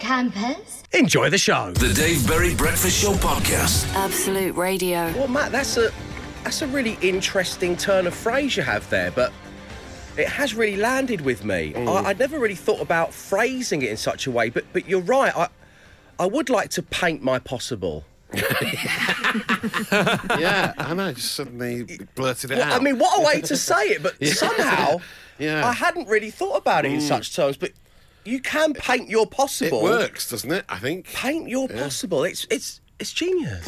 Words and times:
campers. 0.00 0.82
Enjoy 0.92 1.30
the 1.30 1.38
show. 1.38 1.72
The 1.72 1.92
Dave 1.94 2.26
Berry 2.26 2.54
Breakfast 2.54 3.00
Show 3.00 3.12
podcast. 3.12 3.92
Absolute 3.94 4.56
Radio. 4.56 5.12
Well, 5.14 5.28
Matt, 5.28 5.52
that's 5.52 5.76
a 5.76 5.92
that's 6.42 6.62
a 6.62 6.66
really 6.66 6.98
interesting 7.02 7.76
turn 7.76 8.06
of 8.06 8.14
phrase 8.14 8.56
you 8.56 8.62
have 8.62 8.88
there, 8.90 9.10
but 9.10 9.32
it 10.16 10.26
has 10.26 10.54
really 10.54 10.76
landed 10.78 11.20
with 11.20 11.44
me. 11.44 11.74
I, 11.76 11.78
mm. 11.78 12.04
I'd 12.06 12.18
never 12.18 12.38
really 12.38 12.54
thought 12.54 12.80
about 12.80 13.12
phrasing 13.12 13.82
it 13.82 13.90
in 13.90 13.96
such 13.96 14.26
a 14.26 14.30
way, 14.30 14.48
but 14.48 14.64
but 14.72 14.88
you're 14.88 15.02
right. 15.02 15.36
I 15.36 15.48
I 16.18 16.26
would 16.26 16.50
like 16.50 16.70
to 16.70 16.82
paint 16.82 17.22
my 17.22 17.38
possible. 17.38 18.04
yeah, 18.32 18.52
I 20.78 20.94
know. 20.94 21.12
Just 21.12 21.34
suddenly 21.34 21.98
blurted 22.14 22.52
it 22.52 22.58
Well, 22.58 22.72
out. 22.72 22.80
I 22.80 22.82
mean, 22.82 22.98
what 22.98 23.20
a 23.20 23.24
way 23.24 23.40
to 23.42 23.56
say 23.70 23.88
it, 23.88 24.02
but 24.02 24.24
somehow 24.24 25.00
Yeah. 25.38 25.66
I 25.66 25.72
hadn't 25.72 26.08
really 26.08 26.30
thought 26.30 26.56
about 26.56 26.84
it 26.84 26.92
in 26.92 26.98
mm. 27.00 27.08
such 27.08 27.34
terms. 27.34 27.56
But 27.56 27.72
you 28.24 28.40
can 28.40 28.74
paint 28.74 29.08
your 29.08 29.26
possible. 29.26 29.80
it 29.80 29.90
works, 29.90 30.30
doesn't 30.30 30.50
it? 30.50 30.64
I 30.68 30.78
think. 30.78 31.06
Paint 31.06 31.48
your 31.48 31.68
possible. 31.68 32.24
It's 32.24 32.46
it's 32.50 32.80
it's 32.98 33.12
genius. 33.12 33.66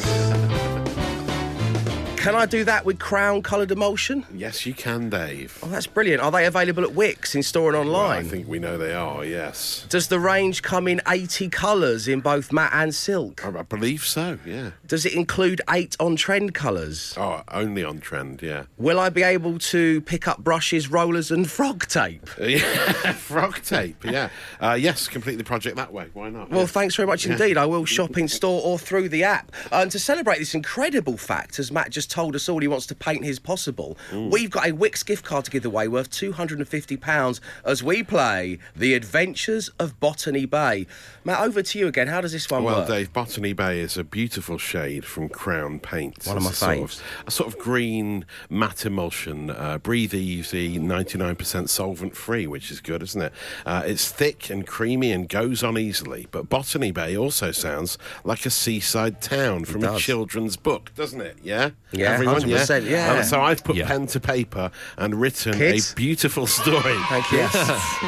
Can 2.23 2.35
I 2.35 2.45
do 2.45 2.63
that 2.63 2.85
with 2.85 2.99
crown 2.99 3.41
coloured 3.41 3.69
emulsion? 3.69 4.25
Yes, 4.33 4.65
you 4.65 4.73
can, 4.73 5.09
Dave. 5.09 5.59
Oh, 5.61 5.67
that's 5.67 5.87
brilliant. 5.87 6.21
Are 6.21 6.31
they 6.31 6.45
available 6.45 6.85
at 6.85 6.91
Wickes 6.91 7.35
in 7.35 7.43
store 7.43 7.75
and 7.75 7.89
Well, 7.89 7.99
I 7.99 8.23
think 8.23 8.47
we 8.47 8.59
know 8.59 8.77
they 8.77 8.93
are. 8.93 9.25
Yes, 9.25 9.85
Does 9.89 10.07
the 10.07 10.21
range 10.21 10.61
come 10.61 10.87
in 10.87 11.01
80 11.05 11.49
colours 11.49 12.07
in 12.07 12.21
both 12.21 12.53
matte 12.53 12.71
and 12.73 12.95
silk? 12.95 13.45
I, 13.45 13.59
I 13.59 13.63
believe 13.63 14.05
so. 14.05 14.39
Yeah. 14.45 14.71
Does 14.87 15.05
it 15.05 15.11
include 15.13 15.59
eight 15.69 15.97
on 15.99 16.15
trend 16.15 16.53
colours? 16.53 17.13
Oh, 17.17 17.41
only 17.51 17.83
on 17.83 17.99
trend. 17.99 18.41
Yeah. 18.41 18.63
Will 18.77 19.01
I 19.01 19.09
be 19.09 19.21
able 19.23 19.59
to 19.59 19.99
pick 20.01 20.25
up 20.25 20.39
brushes, 20.45 20.89
rollers, 20.89 21.29
and 21.29 21.51
frog 21.51 21.85
tape? 21.87 22.29
Yeah, 22.39 23.13
frog 23.13 23.61
tape. 23.63 24.05
Yeah. 24.05 24.29
Uh, 24.61 24.77
yes, 24.79 25.09
complete 25.09 25.35
the 25.35 25.43
project 25.43 25.75
that 25.75 25.91
way. 25.91 26.07
Why 26.13 26.29
not? 26.29 26.49
Well, 26.51 26.61
Yeah. 26.61 26.65
thanks 26.67 26.95
very 26.95 27.07
much 27.07 27.25
indeed. 27.25 27.57
I 27.57 27.65
will 27.65 27.83
shop 27.85 28.17
in 28.17 28.27
store 28.29 28.61
or 28.63 28.79
through 28.79 29.09
the 29.09 29.23
app. 29.25 29.51
And 29.73 29.91
to 29.91 29.99
celebrate 29.99 30.37
this 30.39 30.53
incredible 30.55 31.17
fact, 31.17 31.59
as 31.59 31.69
Matt 31.71 31.89
just 31.89 32.12
told 32.13 32.35
us 32.35 32.47
all, 32.47 32.59
he 32.59 32.67
wants 32.67 32.85
to 32.85 32.95
paint 32.95 33.25
his 33.25 33.39
possible. 33.39 33.97
We've 34.13 34.51
got 34.51 34.67
a 34.69 34.71
Wickes 34.71 35.03
gift 35.03 35.25
card 35.25 35.45
to 35.45 35.51
give 35.51 35.65
away 35.65 35.87
worth 35.87 36.11
£250 36.11 37.39
as 37.65 37.83
we 37.83 38.03
play 38.03 38.59
The 38.75 38.93
Adventures 38.93 39.69
of 39.79 39.99
Botany 39.99 40.45
Bay. 40.45 40.85
Matt, 41.25 41.41
over 41.41 41.61
to 41.63 41.79
you 41.79 41.87
again. 41.87 42.07
How 42.07 42.21
does 42.21 42.31
this 42.31 42.49
one 42.49 42.63
Well, 42.63 42.79
work? 42.81 42.87
Well, 42.89 42.97
Dave, 42.99 43.13
Botany 43.13 43.53
Bay 43.53 43.79
is 43.79 43.97
a 43.97 44.03
beautiful 44.03 44.57
shade 44.57 45.05
from 45.05 45.27
Crown 45.29 45.79
Paints. 45.79 46.27
One 46.27 46.37
of 46.37 46.45
It's 46.45 46.61
my 46.61 46.73
a 46.73 46.77
sort 46.77 46.89
faves. 46.89 47.01
a 47.27 47.31
sort 47.31 47.53
of 47.53 47.59
green 47.59 48.25
matte 48.49 48.85
emulsion, 48.85 49.49
uh, 49.49 49.79
breathe 49.79 50.13
easy, 50.13 50.77
99% 50.77 51.69
solvent 51.69 52.15
free, 52.15 52.45
which 52.45 52.69
is 52.71 52.79
good, 52.79 53.01
isn't 53.01 53.21
it? 53.21 53.33
Uh, 53.65 53.81
it's 53.85 54.09
thick 54.11 54.49
and 54.49 54.67
creamy 54.67 55.11
and 55.11 55.27
goes 55.29 55.63
on 55.63 55.77
easily. 55.77 56.27
But 56.31 56.49
Botany 56.49 56.91
Bay 56.91 57.17
also 57.17 57.51
sounds 57.51 57.97
like 58.23 58.45
a 58.45 58.49
seaside 58.49 59.21
town 59.21 59.65
from 59.65 59.83
a 59.83 59.97
children's 59.97 60.57
book, 60.57 60.91
doesn't 60.95 61.21
it? 61.21 61.37
Yeah? 61.41 61.71
Yeah, 61.91 62.02
Everyone, 62.05 62.41
100%, 62.41 62.89
yeah. 62.89 63.13
Uh, 63.13 63.23
so 63.23 63.41
I've 63.41 63.63
put 63.63 63.75
Yeah. 63.75 63.87
pen 63.87 64.07
to 64.07 64.19
paper 64.19 64.71
and 64.97 65.15
written 65.19 65.53
Kids? 65.53 65.91
a 65.91 65.95
beautiful 65.95 66.47
story. 66.47 66.95
Thank 67.09 67.31
you. 67.31 67.47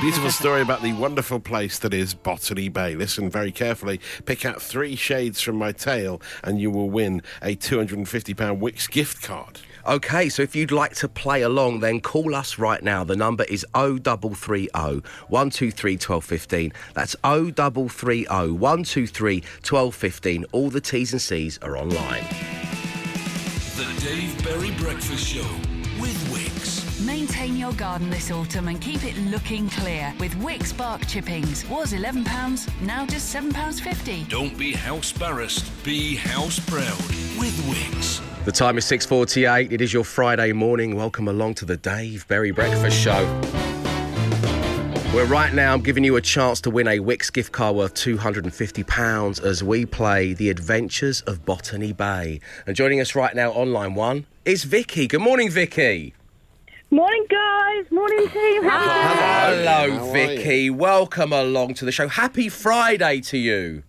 Beautiful 0.01 0.31
story 0.31 0.61
about 0.61 0.81
the 0.81 0.93
wonderful 0.93 1.39
place 1.39 1.79
that 1.79 1.93
is 1.93 2.13
Botany 2.13 2.69
Bay. 2.69 2.95
Listen 2.95 3.29
very 3.29 3.51
carefully. 3.51 3.99
Pick 4.25 4.45
out 4.45 4.61
three 4.61 4.95
shades 4.95 5.41
from 5.41 5.55
my 5.57 5.71
tail, 5.71 6.21
and 6.43 6.59
you 6.59 6.69
will 6.71 6.89
win 6.89 7.21
a 7.41 7.55
£250 7.55 8.35
Wickes 8.59 8.89
gift 8.89 9.21
card. 9.23 9.59
Okay, 9.87 10.29
so 10.29 10.41
if 10.41 10.55
you'd 10.55 10.71
like 10.71 10.95
to 10.95 11.07
play 11.07 11.43
along, 11.43 11.79
then 11.81 12.01
call 12.01 12.33
us 12.33 12.57
right 12.57 12.81
now. 12.81 13.03
The 13.03 13.15
number 13.15 13.43
is 13.43 13.63
0330 13.75 14.69
123 15.27 15.93
1215. 15.93 16.73
That's 16.95 17.15
0330 17.23 18.25
123 18.53 19.35
1215. 19.61 20.45
All 20.53 20.69
the 20.71 20.81
T's 20.81 21.11
and 21.11 21.21
C's 21.21 21.59
are 21.61 21.77
online. 21.77 22.25
The 23.75 24.07
Dave 24.07 24.41
Berry 24.41 24.71
Breakfast 24.71 25.27
Show 25.27 25.45
with 25.99 26.15
Wickes. 26.29 27.05
Maintain 27.05 27.57
your 27.57 27.73
garden 27.73 28.09
this 28.09 28.31
autumn 28.31 28.69
and 28.69 28.79
keep 28.79 29.03
it 29.03 29.17
looking 29.17 29.69
clear 29.69 30.13
with 30.17 30.33
Wickes 30.35 30.71
Bark 30.75 31.05
Chippings. 31.07 31.67
Was 31.67 31.91
£11, 31.91 32.81
now 32.83 33.05
just 33.05 33.35
£7.50. 33.35 34.29
Don't 34.29 34.57
be 34.57 34.71
house 34.71 35.11
barrassed, 35.11 35.69
be 35.83 36.15
house 36.15 36.57
proud 36.57 36.97
with 37.37 37.53
Wickes. 37.67 38.21
The 38.45 38.51
time 38.53 38.77
is 38.77 38.85
6:48. 38.85 39.73
It 39.73 39.81
is 39.81 39.91
your 39.91 40.05
Friday 40.05 40.53
morning. 40.53 40.95
Welcome 40.95 41.27
along 41.27 41.55
to 41.55 41.65
the 41.65 41.75
Dave 41.75 42.25
Berry 42.29 42.51
Breakfast 42.51 42.97
Show. 42.97 43.25
Where 45.15 45.25
right 45.25 45.53
now 45.53 45.71
I'm 45.71 45.79
giving 45.79 46.03
you 46.03 46.17
a 46.17 46.21
chance 46.21 46.59
to 46.59 46.69
win 46.69 46.89
a 46.89 46.99
Wickes 46.99 47.31
gift 47.31 47.53
card 47.53 47.77
worth 47.77 47.93
£250 47.93 49.41
as 49.41 49.63
we 49.63 49.85
play 49.85 50.33
The 50.33 50.49
Adventures 50.49 51.21
of 51.21 51.45
Botany 51.45 51.93
Bay. 51.93 52.41
And 52.67 52.75
joining 52.75 52.99
us 52.99 53.15
right 53.15 53.33
now 53.33 53.53
on 53.53 53.71
line 53.71 53.93
one 53.93 54.25
is 54.43 54.65
Vicky. 54.65 55.07
Good 55.07 55.21
morning, 55.21 55.49
Vicky. 55.49 56.13
Morning, 56.91 57.25
guys. 57.29 57.89
Morning, 57.91 58.27
team. 58.27 58.63
Happy 58.63 59.63
Hello, 59.63 59.99
How 59.99 60.11
Vicky. 60.11 60.69
Welcome 60.69 61.31
along 61.31 61.75
to 61.75 61.85
the 61.85 61.93
show. 61.93 62.09
Happy 62.09 62.49
Friday 62.49 63.21
to 63.21 63.37
you. 63.37 63.83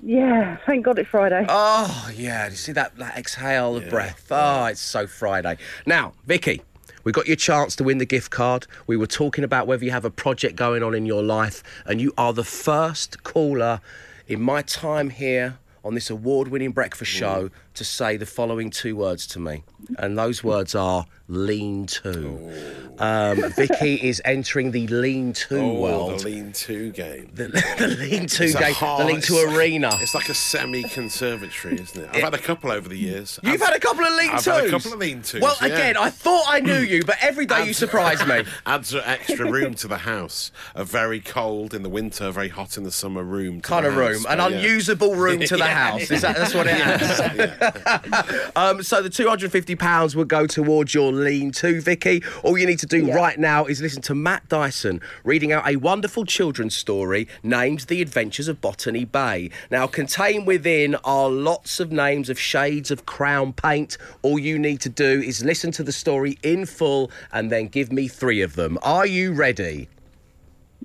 Yeah, 0.00 0.56
thank 0.66 0.84
God 0.84 1.00
it's 1.00 1.08
Friday. 1.08 1.46
Oh, 1.48 2.12
yeah. 2.14 2.44
Do 2.46 2.52
you 2.52 2.56
see 2.56 2.72
that, 2.72 2.94
that 2.98 3.18
exhale 3.18 3.74
of 3.74 3.88
breath? 3.90 4.28
Oh, 4.30 4.66
it's 4.66 4.80
so 4.80 5.08
Friday. 5.08 5.56
Now, 5.84 6.12
Vicky, 6.26 6.62
we 7.04 7.12
got 7.12 7.26
your 7.26 7.36
chance 7.36 7.76
to 7.76 7.84
win 7.84 7.98
the 7.98 8.06
gift 8.06 8.30
card. 8.30 8.66
We 8.86 8.96
were 8.96 9.06
talking 9.06 9.44
about 9.44 9.66
whether 9.66 9.84
you 9.84 9.90
have 9.90 10.04
a 10.04 10.10
project 10.10 10.56
going 10.56 10.82
on 10.82 10.94
in 10.94 11.06
your 11.06 11.22
life, 11.22 11.62
and 11.86 12.00
you 12.00 12.12
are 12.18 12.32
the 12.32 12.44
first 12.44 13.22
caller 13.22 13.80
in 14.26 14.40
my 14.40 14.62
time 14.62 15.10
here 15.10 15.58
on 15.84 15.94
this 15.94 16.10
award 16.10 16.48
winning 16.48 16.72
breakfast 16.72 17.12
mm. 17.12 17.18
show 17.18 17.50
to 17.74 17.84
say 17.84 18.16
the 18.16 18.26
following 18.26 18.70
two 18.70 18.96
words 18.96 19.26
to 19.28 19.38
me. 19.40 19.62
And 19.98 20.16
those 20.18 20.44
words 20.44 20.74
are 20.74 21.06
lean 21.28 21.86
to. 21.86 22.52
Um, 22.98 23.50
Vicky 23.52 23.94
is 23.94 24.20
entering 24.24 24.72
the 24.72 24.86
lean 24.88 25.32
to 25.32 25.58
Oh, 25.58 25.80
world. 25.80 26.20
the 26.20 26.24
lean 26.26 26.52
to 26.52 26.90
game. 26.92 27.30
The, 27.32 27.48
the 27.78 27.86
lean 27.88 28.26
to 28.26 28.44
It's 28.44 28.54
game, 28.54 28.74
the 28.98 29.04
lean 29.06 29.20
to 29.22 29.38
arena. 29.56 29.96
It's 30.00 30.14
like 30.14 30.28
a 30.28 30.34
semi 30.34 30.82
conservatory, 30.82 31.80
isn't 31.80 32.02
it? 32.04 32.10
I've 32.12 32.22
had 32.22 32.34
a 32.34 32.38
couple 32.38 32.70
over 32.70 32.88
the 32.88 32.98
years. 32.98 33.40
You've 33.42 33.54
I've- 33.54 33.64
had 33.64 33.74
a 33.74 33.80
couple 33.80 34.04
of 34.04 34.12
lean 34.14 34.30
I've 34.30 34.44
had 34.44 34.64
a 34.66 34.70
couple 34.70 34.92
of 34.92 34.98
lean 34.98 35.22
tos. 35.22 35.40
Well, 35.40 35.56
yeah. 35.62 35.66
again, 35.68 35.96
I 35.96 36.10
thought 36.10 36.44
I 36.48 36.60
knew 36.60 36.78
you, 36.78 37.02
but 37.04 37.16
every 37.22 37.46
day 37.46 37.66
you 37.66 37.72
surprise 37.72 38.24
me. 38.26 38.44
Adds 38.66 38.92
an 38.92 39.02
extra 39.06 39.50
room 39.50 39.74
to 39.76 39.88
the 39.88 39.98
house. 39.98 40.52
A 40.74 40.84
very 40.84 41.20
cold 41.20 41.72
in 41.72 41.82
the 41.82 41.88
winter, 41.88 42.30
very 42.30 42.48
hot 42.50 42.76
in 42.76 42.84
the 42.84 42.92
summer 42.92 43.24
room. 43.24 43.60
Kind 43.62 43.86
of 43.86 43.96
room, 43.96 44.26
an 44.28 44.38
yeah. 44.38 44.46
unusable 44.48 45.14
room 45.16 45.40
to 45.40 45.56
the 45.56 45.64
Yeah. 45.64 45.68
house. 45.90 46.10
Is 46.10 46.20
that 46.22 46.36
that's 46.36 46.54
what 46.54 46.66
it 46.68 46.76
is? 46.76 47.59
um, 48.56 48.82
so 48.82 49.02
the 49.02 49.10
two 49.10 49.28
hundred 49.28 49.52
fifty 49.52 49.74
pounds 49.76 50.16
will 50.16 50.24
go 50.24 50.46
towards 50.46 50.94
your 50.94 51.12
lean 51.12 51.50
to 51.52 51.80
Vicky. 51.80 52.22
All 52.42 52.56
you 52.56 52.66
need 52.66 52.78
to 52.80 52.86
do 52.86 53.12
right 53.12 53.38
now 53.38 53.66
is 53.66 53.80
listen 53.80 54.02
to 54.02 54.14
Matt 54.14 54.48
Dyson 54.48 55.00
reading 55.24 55.52
out 55.52 55.66
a 55.68 55.76
wonderful 55.76 56.24
children's 56.24 56.74
story 56.74 57.28
named 57.42 57.80
"The 57.80 58.02
Adventures 58.02 58.48
of 58.48 58.60
Botany 58.60 59.04
Bay." 59.04 59.50
Now, 59.70 59.86
contained 59.86 60.46
within 60.46 60.96
are 61.04 61.28
lots 61.28 61.80
of 61.80 61.92
names 61.92 62.30
of 62.30 62.38
shades 62.38 62.90
of 62.90 63.06
crown 63.06 63.52
paint. 63.52 63.98
All 64.22 64.38
you 64.38 64.58
need 64.58 64.80
to 64.82 64.88
do 64.88 65.20
is 65.20 65.44
listen 65.44 65.70
to 65.72 65.82
the 65.82 65.92
story 65.92 66.38
in 66.42 66.66
full 66.66 67.10
and 67.32 67.50
then 67.50 67.68
give 67.68 67.92
me 67.92 68.08
three 68.08 68.42
of 68.42 68.56
them. 68.56 68.78
Are 68.82 69.06
you 69.06 69.32
ready? 69.32 69.88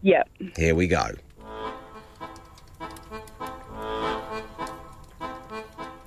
Yep. 0.02 0.30
Here 0.58 0.76
we 0.76 0.88
go. 0.88 1.12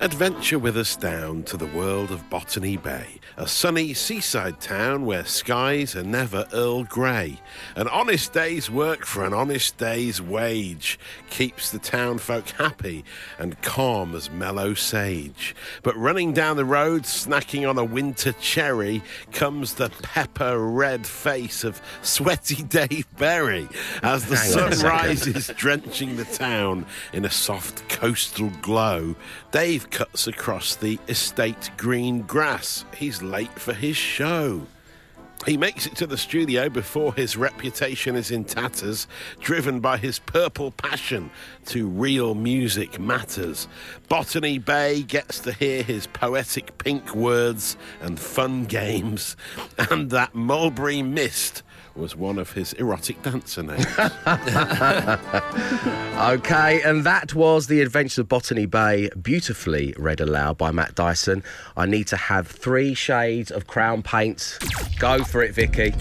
Adventure 0.01 0.57
with 0.57 0.77
us 0.77 0.95
down 0.95 1.43
to 1.43 1.57
the 1.57 1.65
world 1.65 2.09
of 2.09 2.29
Botany 2.29 2.77
Bay, 2.77 3.19
a 3.35 3.45
sunny 3.45 3.93
seaside 3.93 4.61
town 4.61 5.05
where 5.05 5.25
skies 5.25 5.93
are 5.93 6.03
never 6.03 6.47
Earl 6.53 6.85
Grey. 6.85 7.37
An 7.75 7.89
honest 7.89 8.31
day's 8.31 8.71
work 8.71 9.05
for 9.05 9.25
an 9.25 9.33
honest 9.33 9.77
day's 9.77 10.21
wage 10.21 10.97
keeps 11.29 11.71
the 11.71 11.79
town 11.79 12.17
folk 12.17 12.47
happy 12.47 13.03
and 13.39 13.61
calm 13.61 14.15
as 14.15 14.31
mellow 14.31 14.73
sage. 14.73 15.53
But 15.83 15.97
running 15.97 16.31
down 16.31 16.55
the 16.55 16.63
road, 16.63 17.03
snacking 17.03 17.69
on 17.69 17.77
a 17.77 17.83
winter 17.83 18.31
cherry, 18.31 19.03
comes 19.33 19.73
the 19.73 19.89
pepper 20.01 20.59
red 20.59 21.05
face 21.05 21.65
of 21.65 21.81
sweaty 22.03 22.63
Dave 22.69 23.05
Berry 23.17 23.67
as 24.01 24.27
the 24.27 24.37
Hang 24.37 24.71
sun 24.71 24.79
rises, 24.79 25.51
drenching 25.57 26.15
the 26.15 26.23
town 26.23 26.85
in 27.11 27.25
a 27.25 27.29
soft 27.29 27.89
coastal 27.89 28.49
glow. 28.61 29.13
Dave 29.51 29.88
cuts 29.91 30.27
across 30.27 30.75
the 30.75 30.99
estate 31.07 31.71
green 31.77 32.21
grass. 32.21 32.85
He's 32.95 33.21
late 33.21 33.59
for 33.59 33.73
his 33.73 33.97
show. 33.97 34.67
He 35.45 35.55
makes 35.55 35.85
it 35.85 35.95
to 35.95 36.05
the 36.05 36.17
studio 36.17 36.67
before 36.67 37.13
his 37.13 37.37
reputation 37.37 38.17
is 38.17 38.29
in 38.29 38.43
tatters, 38.43 39.07
driven 39.39 39.79
by 39.79 39.97
his 39.97 40.19
purple 40.19 40.71
passion 40.71 41.31
to 41.67 41.87
real 41.87 42.35
music 42.35 42.99
matters. 42.99 43.67
Botany 44.09 44.57
Bay 44.57 45.01
gets 45.01 45.39
to 45.39 45.53
hear 45.53 45.81
his 45.81 46.07
poetic 46.07 46.77
pink 46.77 47.15
words 47.15 47.77
and 48.01 48.19
fun 48.19 48.65
games, 48.65 49.37
and 49.89 50.09
that 50.09 50.35
mulberry 50.35 51.01
mist 51.01 51.63
was 51.95 52.15
one 52.15 52.37
of 52.37 52.51
his 52.53 52.73
erotic 52.73 53.21
dancer 53.21 53.63
names. 53.63 53.85
Okay, 56.19 56.81
and 56.81 57.05
that 57.05 57.33
was 57.33 57.67
The 57.67 57.79
Adventures 57.79 58.17
of 58.19 58.27
Botany 58.27 58.65
Bay, 58.65 59.09
beautifully 59.21 59.95
read 59.97 60.19
aloud 60.19 60.57
by 60.57 60.69
Matt 60.69 60.93
Dyson. 60.93 61.43
I 61.77 61.85
need 61.85 62.07
to 62.07 62.17
have 62.17 62.45
three 62.45 62.93
shades 62.93 63.51
of 63.51 63.67
crown 63.67 64.03
paints. 64.03 64.57
Go 64.99 65.23
for 65.23 65.41
it, 65.41 65.53
Vicky. 65.53 65.93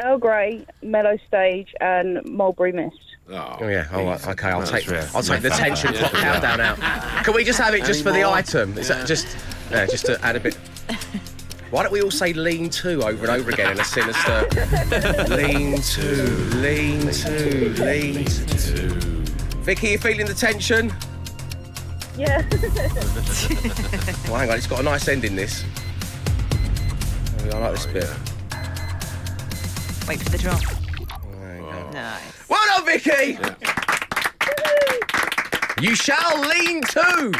Earl 0.00 0.18
Grey, 0.18 0.64
Mellow 0.82 1.18
Stage, 1.26 1.74
and 1.80 2.24
Mulberry 2.24 2.70
Mist. 2.72 2.96
Oh 3.28 3.68
yeah, 3.68 3.88
all 3.92 4.04
right, 4.04 4.28
okay. 4.28 4.48
I'll 4.48 4.60
That's 4.60 4.70
take 4.70 4.84
fair. 4.84 5.08
I'll 5.14 5.22
take 5.22 5.42
the 5.42 5.50
tension 5.50 5.92
clock 5.94 6.12
countdown 6.12 6.60
out. 6.60 6.78
Can 7.24 7.34
we 7.34 7.44
just 7.44 7.58
have 7.58 7.74
it 7.74 7.84
just 7.84 8.02
for 8.02 8.12
the 8.12 8.24
item? 8.24 8.78
Is 8.78 8.88
that 8.88 9.06
just 9.06 9.26
yeah, 9.70 9.86
just 9.86 10.06
to 10.06 10.24
add 10.24 10.36
a 10.36 10.40
bit? 10.40 10.56
Why 11.70 11.84
don't 11.84 11.92
we 11.92 12.02
all 12.02 12.10
say 12.10 12.32
lean 12.32 12.68
to 12.70 13.04
over 13.04 13.26
and 13.26 13.40
over 13.40 13.50
again 13.50 13.70
in 13.70 13.80
a 13.80 13.84
sinister 13.84 14.40
lean 15.36 15.80
to, 15.80 16.24
lean 16.56 17.00
to, 17.12 17.74
lean 17.80 18.24
to. 18.24 18.88
Vicky, 19.62 19.90
you 19.90 19.98
feeling 19.98 20.26
the 20.26 20.34
tension? 20.34 20.92
Yeah. 22.18 22.42
Well, 24.28 24.38
hang 24.38 24.50
on, 24.50 24.58
it's 24.58 24.66
got 24.66 24.80
a 24.80 24.82
nice 24.82 25.06
ending. 25.06 25.36
This. 25.36 25.64
I 27.38 27.58
like 27.58 27.72
this 27.74 27.86
oh, 27.86 27.92
bit. 27.92 28.08
Wait 30.08 30.20
for 30.20 30.30
the 30.30 30.38
drop. 30.38 30.60
There 30.60 31.56
you 31.56 31.62
go. 31.62 31.90
Nice. 31.92 32.48
Well 32.48 32.66
done, 32.66 32.84
Vicky. 32.86 33.38
You 35.80 35.94
shall 35.94 36.40
lean 36.40 36.82
to 36.82 37.32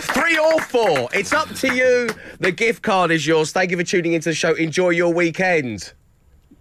three 0.00 0.38
or 0.38 0.60
four. 0.62 1.10
It's 1.12 1.34
up 1.34 1.48
to 1.56 1.74
you. 1.74 2.08
The 2.40 2.50
gift 2.50 2.82
card 2.82 3.10
is 3.10 3.26
yours. 3.26 3.52
Thank 3.52 3.70
you 3.70 3.76
for 3.76 3.84
tuning 3.84 4.14
into 4.14 4.30
the 4.30 4.34
show. 4.34 4.54
Enjoy 4.54 4.90
your 4.90 5.12
weekend. 5.12 5.92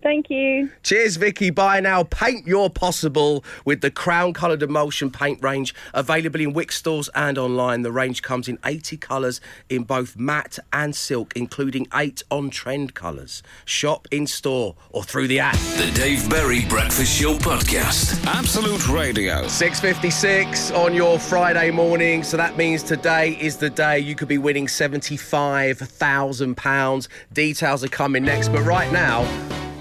Thank 0.03 0.29
you. 0.29 0.69
Cheers, 0.83 1.15
Vicky. 1.17 1.49
Bye 1.49 1.79
now. 1.79 2.03
Paint 2.03 2.45
your 2.45 2.69
possible 2.69 3.44
with 3.65 3.81
the 3.81 3.89
Crown 3.89 4.31
Coloured 4.31 4.61
Emulsion 4.61 5.09
paint 5.11 5.44
range 5.44 5.73
available 5.94 6.39
in 6.39 6.53
Wickes 6.53 6.73
stores 6.73 7.09
and 7.15 7.35
online. 7.38 7.81
The 7.81 7.91
range 7.91 8.21
comes 8.21 8.47
in 8.47 8.59
80 8.63 8.97
colours 8.97 9.41
in 9.69 9.83
both 9.83 10.15
matte 10.15 10.59
and 10.71 10.95
silk, 10.95 11.33
including 11.35 11.88
eight 11.95 12.21
on 12.29 12.51
trend 12.51 12.94
colours. 12.94 13.41
Shop 13.65 14.07
in 14.11 14.27
store 14.27 14.75
or 14.91 15.03
through 15.03 15.27
the 15.27 15.39
app. 15.39 15.55
The 15.55 15.91
Dave 15.95 16.29
Berry 16.29 16.63
Breakfast 16.65 17.19
Show 17.19 17.33
Podcast. 17.33 18.23
Absolute 18.27 18.88
Radio. 18.88 19.45
6.56 19.45 20.77
on 20.77 20.93
your 20.93 21.17
Friday 21.17 21.71
morning. 21.71 22.21
So 22.23 22.38
that 22.38 22.55
means 22.55 22.83
today 22.83 23.35
is 23.41 23.57
the 23.57 23.71
day 23.71 23.97
you 24.00 24.13
could 24.15 24.27
be 24.27 24.38
winning 24.38 24.67
£75,000. 24.67 27.07
Details 27.33 27.83
are 27.83 27.88
coming 27.88 28.23
next. 28.23 28.50
But 28.50 28.61
right 28.61 28.91
now, 28.91 29.25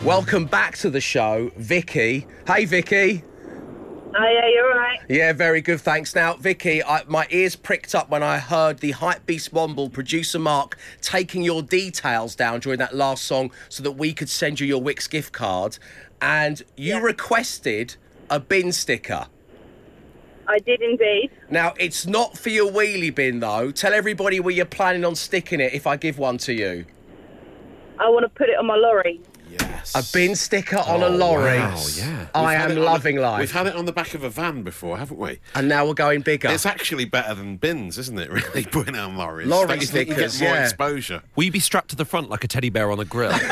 welcome 0.07 0.45
back 0.45 0.79
to 0.79 0.89
the 0.89 1.01
show, 1.01 1.51
Vicky. 1.57 2.29
Hey, 2.47 2.65
Vicky. 2.65 3.25
Oh, 4.19 4.23
yeah, 4.23 4.49
you're 4.49 4.71
right. 4.71 5.01
Yeah, 5.09 5.33
very 5.33 5.61
good. 5.61 5.81
Thanks. 5.81 6.15
Now, 6.15 6.35
Vicky, 6.35 6.83
I, 6.83 7.03
my 7.09 7.27
ears 7.31 7.57
pricked 7.57 7.93
up 7.93 8.09
when 8.09 8.23
I 8.23 8.39
heard 8.39 8.79
the 8.79 8.93
Hype 8.93 9.27
Beast 9.27 9.53
Womble 9.53 9.93
producer 9.93 10.39
Mark 10.39 10.79
taking 11.03 11.43
your 11.43 11.61
details 11.61 12.37
down 12.37 12.61
during 12.61 12.79
that 12.79 12.95
last 12.95 13.25
song 13.25 13.51
so 13.69 13.83
that 13.83 13.93
we 13.93 14.13
could 14.15 14.29
send 14.29 14.61
you 14.61 14.67
your 14.67 14.81
Wickes 14.81 15.11
gift 15.11 15.33
card. 15.33 15.79
And 16.23 16.63
you 16.77 16.95
Yeah. 16.95 17.01
requested 17.01 17.97
a 18.31 18.39
bin 18.39 18.71
sticker. 18.71 19.27
I 20.47 20.61
did 20.61 20.81
indeed. 20.81 21.33
Now, 21.51 21.75
it's 21.79 22.07
not 22.07 22.39
for 22.39 22.51
your 22.51 22.71
wheelie 22.71 23.13
bin, 23.13 23.41
though. 23.41 23.73
Tell 23.73 23.93
everybody 23.93 24.39
where 24.39 24.55
you're 24.55 24.67
planning 24.67 25.05
on 25.05 25.17
sticking 25.17 25.59
it 25.61 25.75
if 25.75 25.85
I 25.85 25.97
give 25.97 26.17
one 26.17 26.39
to 26.39 26.55
you. 26.55 26.85
I 27.99 28.09
want 28.09 28.23
to 28.23 28.29
put 28.29 28.49
it 28.49 28.57
on 28.57 28.67
my 28.67 28.77
lorry. 28.77 29.21
Yes. 29.61 29.93
A 29.95 30.03
bin 30.17 30.35
sticker 30.35 30.79
on 30.79 31.03
a 31.03 31.09
lorry. 31.09 31.59
Wow, 31.59 31.83
yeah. 31.97 32.27
I 32.35 32.41
We've 32.41 32.49
had 32.59 32.65
am 32.65 32.71
it 32.71 32.71
on 32.71 32.75
the- 32.77 32.81
loving 32.83 33.17
life. 33.17 33.41
We've 33.41 33.53
had 33.53 33.67
it 33.67 33.75
on 33.77 33.85
the 33.85 33.93
back 33.93 34.15
of 34.15 34.23
a 34.25 34.31
van 34.31 34.63
before, 34.63 34.99
haven't 34.99 35.19
we? 35.19 35.41
And 35.55 35.69
now 35.69 35.87
we're 35.87 35.95
going 35.95 36.21
bigger. 36.23 36.49
It's 36.49 36.67
actually 36.67 37.05
better 37.05 37.35
than 37.35 37.57
bins, 37.57 37.99
isn't 37.99 38.19
it? 38.19 38.31
Really, 38.37 38.65
putting 38.67 38.95
it 38.95 39.01
on 39.01 39.17
lorries. 39.17 39.47
Lorry 39.49 39.69
Don't 39.69 39.81
you 39.81 39.87
think 39.87 40.09
you 40.09 40.15
stickers, 40.15 40.39
get 40.39 40.47
more 40.47 40.55
yeah. 40.57 40.65
exposure. 40.65 41.23
Will 41.37 41.45
you 41.45 41.53
be 41.53 41.61
strapped 41.61 41.91
to 41.91 41.97
the 41.97 42.05
front 42.05 42.29
like 42.29 42.45
a 42.45 42.49
teddy 42.49 42.69
bear 42.71 42.91
on 42.91 43.01
a 43.01 43.05
grill? 43.05 43.33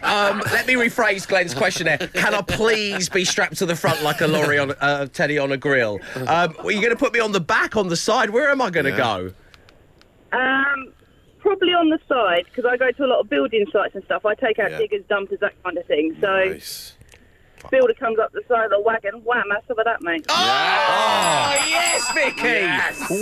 Um, 0.00 0.38
let 0.52 0.66
me 0.66 0.74
rephrase 0.74 1.26
Glenn's 1.28 1.54
question 1.54 1.84
there. 1.86 1.98
Can 1.98 2.34
I 2.34 2.40
please 2.40 3.08
be 3.10 3.24
strapped 3.24 3.56
to 3.58 3.66
the 3.66 3.76
front 3.76 4.02
like 4.02 4.20
a 4.22 4.26
lorry 4.26 4.58
on 4.58 4.72
uh, 4.80 5.06
Teddy 5.06 5.38
on 5.38 5.52
a 5.52 5.56
grill? 5.56 5.98
Um, 6.14 6.26
are 6.58 6.70
you 6.70 6.80
going 6.80 6.90
to 6.90 6.96
put 6.96 7.12
me 7.12 7.20
on 7.20 7.32
the 7.32 7.40
back, 7.40 7.76
on 7.76 7.88
the 7.88 7.96
side? 7.96 8.30
Where 8.30 8.48
am 8.50 8.62
I 8.62 8.70
going 8.70 8.84
to 8.86 8.90
Yeah. 8.92 8.96
go? 8.96 9.32
Um, 10.38 10.92
probably 11.48 11.72
on 11.72 11.88
the 11.88 11.98
side 12.06 12.44
because 12.44 12.66
I 12.66 12.76
go 12.76 12.90
to 12.90 13.04
a 13.04 13.06
lot 13.08 13.20
of 13.20 13.30
building 13.30 13.64
sites 13.72 13.94
and 13.94 14.04
stuff. 14.04 14.26
I 14.26 14.34
take 14.34 14.58
out 14.58 14.70
Yeah. 14.72 14.78
diggers, 14.78 15.02
dumpers, 15.08 15.40
that 15.40 15.54
kind 15.64 15.78
of 15.78 15.86
thing. 15.86 16.14
So 16.20 16.44
Nice. 16.44 16.92
builder 17.70 17.94
comes 17.94 18.18
up 18.18 18.32
the 18.32 18.42
side 18.48 18.64
of 18.66 18.70
the 18.70 18.80
wagon. 18.80 19.22
Wham! 19.24 19.44
Have 19.50 19.62
some 19.66 19.78
of 19.78 19.84
that, 19.86 20.02
mate. 20.02 20.26
Oh, 20.28 21.64
yes, 21.68 22.04
Vicky! 22.12 22.64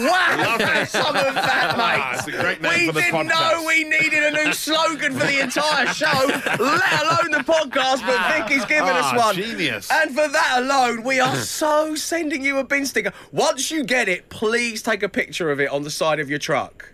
Wow, 0.09 0.59
have 0.59 0.89
some 0.89 1.15
of 1.17 1.35
that, 1.35 1.75
mate. 1.79 2.19
It's 2.19 2.27
a 2.29 2.43
great 2.43 2.61
name 2.61 2.81
we 2.81 2.87
for 2.89 2.93
the 2.95 3.01
didn't 3.03 3.29
podcast. 3.29 3.53
know 3.53 3.65
we 3.67 3.85
needed 3.85 4.23
a 4.25 4.31
new 4.45 4.53
slogan 4.53 5.13
for 5.19 5.27
the 5.27 5.41
entire 5.41 5.87
show, 5.95 6.27
let 6.27 7.03
alone 7.03 7.31
the 7.31 7.45
podcast, 7.47 8.05
but 8.05 8.33
Vicky's 8.37 8.65
given 8.65 8.89
us 8.91 9.07
Ah, 9.13 9.17
one. 9.27 9.35
genius. 9.37 9.89
And 9.91 10.11
for 10.11 10.27
that 10.29 10.55
alone, 10.59 11.03
we 11.05 11.21
are 11.21 11.37
so 11.37 11.95
sending 11.95 12.45
you 12.45 12.59
a 12.59 12.65
bin 12.65 12.87
sticker. 12.87 13.13
Once 13.33 13.71
you 13.71 13.85
get 13.85 14.09
it, 14.09 14.29
please 14.31 14.83
take 14.83 15.03
a 15.05 15.09
picture 15.09 15.51
of 15.53 15.61
it 15.61 15.71
on 15.71 15.85
the 15.85 15.91
side 15.91 16.19
of 16.21 16.29
your 16.29 16.41
truck. 16.41 16.91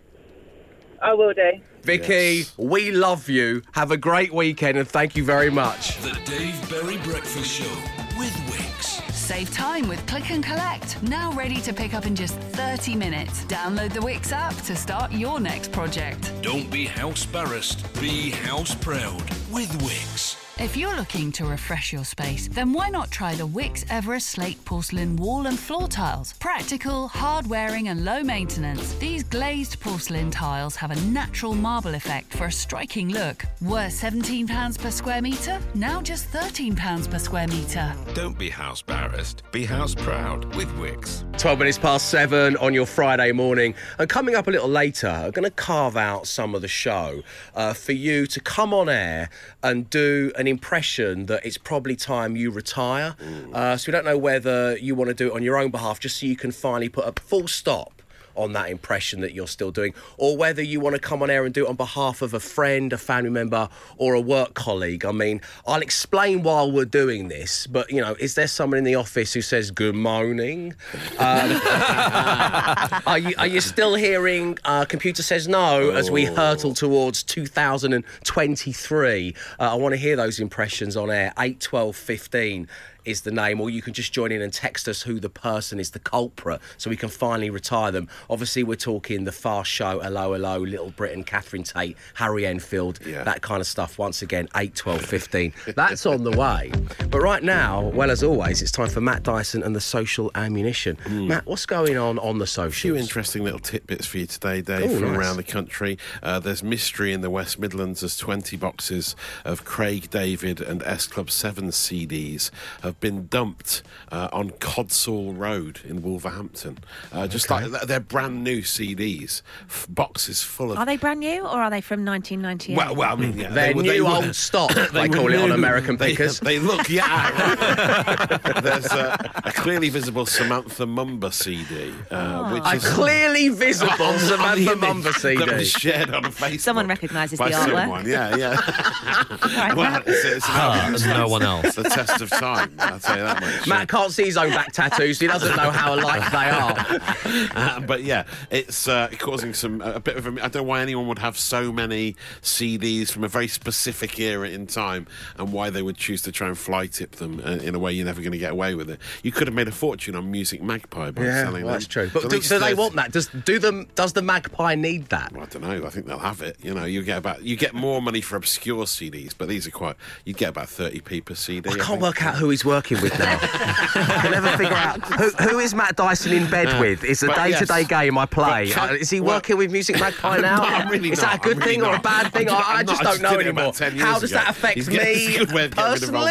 I 1.03 1.15
will 1.15 1.33
do. 1.35 1.51
Vicky, 1.83 2.13
Yes. 2.45 2.55
we 2.57 2.93
love 2.93 3.29
you. 3.29 3.63
Have 3.73 3.91
a 3.91 3.97
great 3.97 4.33
weekend 4.33 4.79
and 4.79 4.87
thank 4.89 5.17
you 5.17 5.25
very 5.25 5.51
much. 5.51 5.99
The 6.01 6.17
Dave 6.25 6.71
Berry 6.71 6.97
Breakfast 6.99 7.51
Show 7.51 7.75
with 8.19 8.33
Wickes. 8.47 9.11
Save 9.13 9.51
time 9.53 9.89
with 9.89 10.05
Click 10.07 10.31
and 10.31 10.45
Collect. 10.45 11.03
Now 11.03 11.33
ready 11.33 11.61
to 11.63 11.73
pick 11.73 11.95
up 11.95 12.07
in 12.07 12.15
just 12.15 12.37
30 12.55 12.95
minutes. 12.95 13.45
Download 13.47 13.93
the 13.93 14.01
Wickes 14.01 14.33
app 14.33 14.55
to 14.65 14.77
start 14.77 15.11
your 15.13 15.41
next 15.41 15.73
project. 15.73 16.33
Don't 16.43 16.71
be 16.71 16.85
house 16.85 17.27
barrassed, 17.27 17.83
be 18.01 18.31
house 18.31 18.75
proud 18.75 19.23
with 19.51 19.71
Wickes. 19.83 20.37
If 20.59 20.77
you're 20.77 20.95
looking 20.95 21.33
to 21.33 21.47
refresh 21.47 21.95
your 21.95 22.05
space, 22.05 22.47
then 22.49 22.75
why 22.75 22.91
not 22.91 23.11
try 23.11 23.35
the 23.35 23.49
Wickes 23.49 23.87
Everest 23.89 24.29
Slate 24.29 24.63
Porcelain 24.67 25.17
wall 25.17 25.47
and 25.47 25.59
floor 25.59 25.89
tiles? 25.89 26.35
Practical, 26.35 27.09
hard 27.09 27.47
wearing, 27.47 27.89
and 27.89 28.05
low 28.05 28.23
maintenance, 28.23 28.93
these 28.95 29.25
glazed 29.25 29.81
porcelain 29.81 30.31
tiles 30.31 30.77
have 30.77 30.91
a 30.91 31.01
natural 31.07 31.55
marble 31.55 31.95
effect 31.95 32.35
for 32.35 32.45
a 32.47 32.53
striking 32.53 33.09
look. 33.09 33.47
Worth 33.63 33.99
£17 33.99 34.79
per 34.79 34.91
square 34.91 35.23
metre? 35.23 35.59
Now 35.75 36.03
just 36.03 36.31
£13 36.31 37.11
per 37.11 37.19
square 37.19 37.49
metre. 37.49 37.95
Don't 38.13 38.39
be 38.39 38.51
house 38.51 38.83
barrassed, 38.83 39.43
be 39.53 39.65
house 39.65 39.95
proud 39.95 40.55
with 40.55 40.69
Wickes. 40.77 41.25
12 41.39 41.59
minutes 41.59 41.79
past 41.79 42.11
seven 42.11 42.57
on 42.59 42.75
your 42.75 42.87
Friday 42.87 43.33
morning. 43.33 43.75
And 43.99 44.09
coming 44.09 44.35
up 44.35 44.47
a 44.49 44.51
little 44.51 44.69
later, 44.69 45.09
I'm 45.09 45.31
going 45.31 45.45
to 45.45 45.51
carve 45.51 45.97
out 45.97 46.27
some 46.27 46.55
of 46.55 46.61
the 46.61 46.69
show 46.69 47.23
uh, 47.55 47.73
for 47.73 47.93
you 47.93 48.27
to 48.27 48.41
come 48.41 48.75
on 48.75 48.91
air 48.91 49.31
and 49.63 49.89
do 49.89 50.31
an 50.43 50.49
impression 50.49 51.27
that 51.27 51.47
it's 51.47 51.57
probably 51.57 51.97
time 51.97 52.37
you 52.37 52.51
retire. 52.51 53.15
Uh, 53.55 53.77
so 53.77 53.83
we 53.89 53.93
don't 53.93 54.05
know 54.05 54.19
whether 54.19 54.77
you 54.77 54.95
want 54.95 55.09
to 55.09 55.15
do 55.15 55.29
it 55.29 55.33
on 55.33 55.43
your 55.43 55.57
own 55.57 55.71
behalf, 55.71 56.01
just 56.01 56.19
so 56.19 56.27
you 56.27 56.37
can 56.37 56.51
finally 56.51 56.89
put 56.89 57.05
a 57.07 57.15
full 57.23 57.49
stop 57.49 58.02
on 58.35 58.53
that 58.53 58.71
impression 58.71 59.21
that 59.21 59.35
you're 59.35 59.47
still 59.47 59.71
doing, 59.71 59.95
or 60.17 60.37
whether 60.37 60.63
you 60.63 60.81
want 60.81 60.95
to 60.95 61.01
come 61.01 61.23
on 61.23 61.31
air 61.31 61.45
and 61.45 61.55
do 61.55 61.67
it 61.67 61.69
on 61.69 61.77
behalf 61.77 62.23
of 62.23 62.35
a 62.35 62.41
friend, 62.41 62.93
a 62.93 62.99
family 62.99 63.31
member, 63.31 63.69
or 63.97 64.15
a 64.15 64.21
work 64.21 64.55
colleague. 64.55 65.05
I 65.05 65.13
mean, 65.13 65.41
I'll 65.67 65.83
explain 65.83 66.43
while 66.43 66.71
we're 66.71 66.85
doing 66.85 67.29
this, 67.29 67.67
but 67.67 67.91
you 67.91 68.01
know, 68.01 68.15
is 68.19 68.35
there 68.35 68.49
someone 68.49 68.79
in 68.79 68.85
the 68.85 68.95
office 68.95 69.33
who 69.33 69.43
says 69.43 69.71
good 69.71 69.95
morning? 69.95 70.75
Um, 71.19 71.61
are 73.07 73.19
you 73.19 73.35
are 73.39 73.47
you 73.47 73.61
still 73.61 73.95
hearing 73.95 74.59
uh, 74.65 74.85
computer 74.85 75.23
says 75.23 75.49
no 75.49 75.91
as 75.91 76.11
we 76.11 76.25
hurtle 76.25 76.75
towards 76.75 77.23
2023? 77.23 79.35
Uh, 79.59 79.63
I 79.63 79.75
want 79.75 79.93
to 79.93 79.99
hear 79.99 80.17
those 80.17 80.41
impressions 80.41 80.97
on 80.97 81.11
air. 81.11 81.33
8, 81.39 81.61
12, 81.61 81.97
15 81.97 82.69
is 83.05 83.23
the 83.23 83.31
name, 83.31 83.61
or 83.61 83.71
you 83.71 83.83
can 83.83 83.93
just 83.93 84.13
join 84.13 84.33
in 84.33 84.43
and 84.43 84.53
text 84.53 84.89
us 84.89 85.03
who 85.03 85.19
the 85.21 85.29
person 85.29 85.81
is, 85.81 85.91
the 85.91 85.99
culprit, 85.99 86.61
so 86.79 86.91
we 86.91 86.97
can 86.97 87.09
finally 87.09 87.51
retire 87.51 87.91
them. 87.91 88.09
Obviously, 88.31 88.63
we're 88.63 88.77
talking 88.77 89.25
the 89.25 89.33
Fast 89.33 89.71
Show, 89.71 90.01
Hello, 90.01 90.33
Hello, 90.33 90.59
Little 90.59 90.91
Britain, 90.91 91.25
Catherine 91.25 91.63
Tate, 91.65 91.97
Harry 92.15 92.47
Enfield, 92.47 92.99
Yeah. 93.05 93.25
that 93.25 93.43
kind 93.43 93.61
of 93.61 93.67
stuff. 93.67 93.99
Once 93.99 94.23
again, 94.23 94.49
8, 94.57 94.75
12, 94.75 95.03
15. 95.05 95.53
That's 95.75 96.07
on 96.07 96.25
the 96.25 96.31
way. 96.37 96.71
But 97.11 97.21
right 97.21 97.43
now, 97.43 97.83
well, 97.83 98.11
as 98.11 98.23
always, 98.23 98.63
it's 98.63 98.73
time 98.73 98.89
for 98.89 99.01
Matt 99.01 99.23
Dyson 99.23 99.63
and 99.63 99.75
the 99.75 99.81
social 99.81 100.31
ammunition. 100.35 100.97
Matt, 101.09 101.47
what's 101.47 101.67
going 101.67 101.97
on 101.97 102.19
on 102.19 102.39
the 102.39 102.53
A 102.59 102.71
few 102.71 102.97
interesting 102.97 103.45
little 103.45 103.59
tidbits 103.59 104.07
for 104.07 104.19
you 104.19 104.27
today, 104.27 104.61
Dave, 104.61 104.83
Oh, 104.91 104.99
from 104.99 105.09
nice. 105.09 105.19
around 105.19 105.37
the 105.37 105.43
country. 105.43 105.97
Uh, 106.23 106.39
there's 106.39 106.63
mystery 106.63 107.13
in 107.13 107.21
the 107.23 107.31
West 107.31 107.59
Midlands 107.59 108.03
as 108.03 108.17
20 108.17 108.57
boxes 108.57 109.17
of 109.45 109.65
Craig 109.65 110.11
David 110.11 110.61
and 110.61 110.83
S 110.83 111.07
Club 111.07 111.31
7 111.31 111.69
CDs 111.71 112.51
have 112.83 112.92
been 113.01 113.27
dumped 113.29 113.83
uh, 114.11 114.29
on 114.33 114.51
Codsall 114.53 115.37
Road 115.37 115.81
in 115.89 116.03
Wolverhampton. 116.03 116.79
Uh, 117.13 117.27
just 117.27 117.51
like 117.51 117.71
they're 117.87 118.01
brand 118.01 118.43
new 118.45 118.63
CDs, 118.63 119.43
f- 119.69 119.87
boxes 119.89 120.43
full 120.43 120.73
of. 120.73 120.79
Are 120.79 120.87
they 120.87 120.97
brand 120.97 121.21
new 121.21 121.43
or 121.43 121.61
are 121.63 121.71
they 121.71 121.81
from 121.81 122.05
1998? 122.05 122.77
Well, 122.77 122.95
well, 122.95 123.13
I 123.13 123.17
mean, 123.17 123.39
yeah, 123.39 123.51
They're 123.51 123.69
they 123.69 123.75
were- 123.75 123.83
they 123.83 123.99
new 123.99 124.05
were- 124.07 124.11
old 124.11 124.35
stock, 124.37 124.73
they, 124.93 125.09
were 125.09 125.15
call 125.15 125.33
it 125.33 125.37
on. 125.41 125.53
American 125.53 125.97
They- 125.97 126.11
Pickers. 126.11 126.41
They, 126.41 126.59
look, 126.59 126.89
yeah. 126.89 128.39
There's 128.63 128.87
a, 128.87 129.43
a 129.45 129.53
clearly 129.53 129.89
visible 129.89 130.27
Samantha 130.27 130.85
Mumba 130.87 131.33
CD, 131.33 131.93
uh, 132.11 132.51
which 132.53 132.65
A 132.65 132.77
is 132.77 132.85
clearly 132.91 133.49
visible 133.51 133.93
on- 133.93 134.15
on 134.15 134.19
Samantha 134.19 134.73
image 134.73 134.79
Mumba 134.79 135.03
that 135.05 135.57
was 135.57 135.73
CD. 135.73 135.91
shared 135.93 136.11
on 136.15 136.25
Facebook. 136.25 136.61
Someone 136.61 136.87
recognises 136.89 137.39
the 137.39 137.45
artwork. 137.45 137.79
someone. 137.81 138.07
Yeah, 138.09 138.37
yeah. 138.37 138.57
Right, 139.63 139.75
well, 139.77 139.91
Matt. 139.91 140.05
it's, 140.07 140.25
it's, 140.25 140.47
Ah, 140.49 140.91
it's 140.93 141.05
no 141.05 141.29
one 141.29 141.43
else. 141.43 141.75
the 141.75 141.83
test 141.85 142.21
of 142.21 142.31
time. 142.31 142.73
I'll 142.83 143.01
tell 143.01 143.17
you 143.17 143.23
that 143.25 143.41
much. 143.41 143.67
Matt 143.67 143.89
can't 143.89 144.13
see 144.13 144.25
his 144.25 144.37
own 144.37 144.51
back 144.51 144.73
tattoos. 144.73 145.19
He 145.19 145.27
doesn't 145.27 145.57
know 145.57 145.71
how 145.71 145.95
alike 145.95 146.31
they 146.31 146.51
are. 146.51 147.09
Uh, 147.55 147.81
but 147.81 148.03
yeah, 148.03 148.25
it's 148.51 148.89
uh, 148.89 149.09
causing 149.19 149.55
some 149.55 149.81
a 149.81 150.01
bit 150.01 150.17
of. 150.17 150.27
A, 150.27 150.31
I 150.31 150.49
don't 150.49 150.57
know 150.57 150.63
why 150.65 150.81
anyone 150.81 151.07
would 151.09 151.19
have 151.19 151.39
so 151.39 151.73
many 151.73 152.15
CDs 152.43 153.11
from 153.11 153.25
a 153.25 153.29
very 153.29 153.49
specific 153.49 154.19
era 154.19 154.49
in 154.49 154.67
time, 154.67 155.07
and 155.39 155.53
why 155.53 155.71
they 155.71 155.83
would 155.83 155.97
choose 155.97 156.23
to 156.23 156.33
try 156.33 156.49
and 156.49 156.59
fly 156.59 156.87
tip 156.87 157.13
them 157.13 157.41
uh, 157.45 157.53
in 157.53 157.75
a 157.75 157.79
way 157.79 157.93
you're 157.93 158.07
never 158.07 158.21
going 158.21 158.33
to 158.33 158.39
get 158.39 158.53
away 158.53 158.75
with 158.75 158.91
it. 158.91 158.99
You 159.23 159.33
could 159.33 159.47
have 159.47 159.55
made 159.55 159.69
a 159.69 159.73
fortune 159.73 160.15
on 160.15 160.31
Music 160.31 160.63
Magpie 160.63 161.11
by 161.11 161.23
Yeah, 161.25 161.45
selling 161.45 161.65
well, 161.65 161.75
that's 161.75 161.87
true. 161.87 162.11
But 162.13 162.23
do, 162.25 162.29
least 162.29 162.49
do 162.49 162.59
they 162.59 162.75
want 162.75 162.95
that? 162.97 163.13
Does 163.13 163.29
do 163.29 163.59
them? 163.59 163.89
Does 163.95 164.13
the 164.13 164.23
magpie 164.23 164.75
need 164.75 165.07
that? 165.07 165.33
Well, 165.33 165.43
I 165.43 165.47
don't 165.47 165.63
know. 165.63 165.87
I 165.87 165.91
think 165.91 166.07
they'll 166.07 166.19
have 166.19 166.43
it. 166.43 166.57
You 166.63 166.75
know, 166.75 166.85
you 166.85 167.03
get 167.03 167.19
about 167.19 167.43
you 167.43 167.57
get 167.57 167.75
more 167.75 168.03
money 168.03 168.21
for 168.21 168.37
obscure 168.37 168.85
CDs, 168.85 169.33
but 169.37 169.49
these 169.49 169.67
are 169.67 169.71
quite. 169.71 169.97
You 170.25 170.35
get 170.35 170.51
about 170.51 170.69
thirty 170.69 171.01
p 171.01 171.21
per 171.21 171.35
CD. 171.35 171.71
I 171.71 171.75
can't 171.75 171.87
think. 171.87 172.03
work 172.03 172.23
out 172.23 172.37
who 172.37 172.51
he's 172.51 172.65
working 172.65 172.72
with 172.73 173.19
now. 173.19 173.39
I 173.43 174.19
can 174.23 174.31
never 174.33 174.49
figure 174.57 174.73
out 174.75 175.01
who, 175.05 175.29
who 175.49 175.59
is 175.59 175.75
Matt 175.75 175.97
Dyson 175.97 176.33
in 176.33 176.49
bed 176.51 176.81
with. 176.81 177.05
It's 177.05 177.23
a 177.23 177.27
but 177.29 177.37
day-to-day 177.37 177.81
yes. 177.81 177.89
game 177.89 178.17
I 178.19 178.27
play. 178.27 178.69
But 178.69 178.75
can- 178.75 178.91
Uh, 178.91 178.93
is 178.95 179.11
he 179.11 179.21
well, 179.21 179.37
working 179.37 179.57
with 179.59 179.71
Music 179.71 179.99
Magpie 180.01 180.29
I'm 180.37 180.43
now? 180.43 180.57
not- 180.57 180.73
I'm 180.73 180.89
really 180.89 181.11
is 181.13 181.21
not. 181.21 181.33
that 181.33 181.37
a 181.41 181.49
good 181.49 181.57
I'm 181.57 181.69
really 181.69 181.73
thing 181.77 181.83
or 181.85 181.95
a 181.97 182.01
bad 182.01 182.33
thing? 182.33 182.49
I'm 182.49 182.55
I, 182.57 182.59
just- 182.59 182.69
I 182.69 182.75
I'm 182.81 182.87
just 182.87 183.03
not- 183.03 183.07
I 183.07 183.13
don't 183.13 183.23
know 183.23 183.41
anymore. 183.41 184.03
How 184.07 184.19
does 184.19 184.31
ago. 184.33 184.41
that 184.41 184.51
affect 184.51 184.75
He's 184.77 184.89
me 184.89 184.95
getting- 184.97 185.13
it's 185.29 185.37
a 185.37 185.39
good 185.39 185.53
way 185.53 185.65
of 185.67 185.75
getting 185.77 185.93
rid 185.93 186.03
of 186.03 186.15
old 186.15 186.29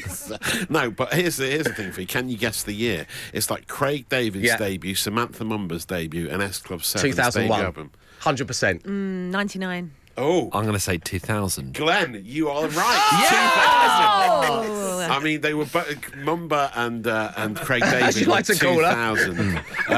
personally? 0.00 0.66
No, 0.70 0.90
but 0.90 1.12
here's 1.12 1.36
the 1.36 1.46
here's 1.46 1.64
the 1.66 1.74
thing 1.74 1.92
for 1.92 2.00
you. 2.00 2.06
Can 2.06 2.28
you 2.28 2.36
guess 2.36 2.62
the 2.62 2.72
year? 2.74 3.06
It's 3.32 3.50
like 3.50 3.66
Craig 3.66 4.08
David's 4.08 4.44
Yeah. 4.44 4.56
debut, 4.56 4.94
Samantha 4.94 5.44
Mumba's 5.44 5.84
debut, 5.84 6.28
and 6.30 6.42
S 6.42 6.58
Club 6.58 6.80
7's 6.80 7.02
debut 7.02 7.12
2001. 7.12 7.60
album. 7.64 7.90
Hundred 8.20 8.46
percent. 8.46 8.86
99. 8.86 9.90
Oh, 10.16 10.44
I'm 10.52 10.62
going 10.62 10.74
to 10.74 10.80
say 10.80 10.98
2000. 10.98 11.74
Glenn, 11.74 12.22
you 12.24 12.48
are 12.48 12.68
right. 12.68 13.26
2000. 13.28 14.70
Oh! 14.70 15.08
I 15.10 15.18
mean, 15.20 15.40
they 15.40 15.54
were 15.54 15.64
both 15.66 15.86
Mumba 16.12 16.70
and 16.74 17.06
uh, 17.06 17.32
and 17.36 17.56
Craig 17.56 17.82
David. 17.90 18.16
you 18.16 18.26
like 18.26 18.48
were 18.48 18.54
to 18.54 18.60
call 18.64 18.74
her. 18.84 18.90
2000. 18.90 19.38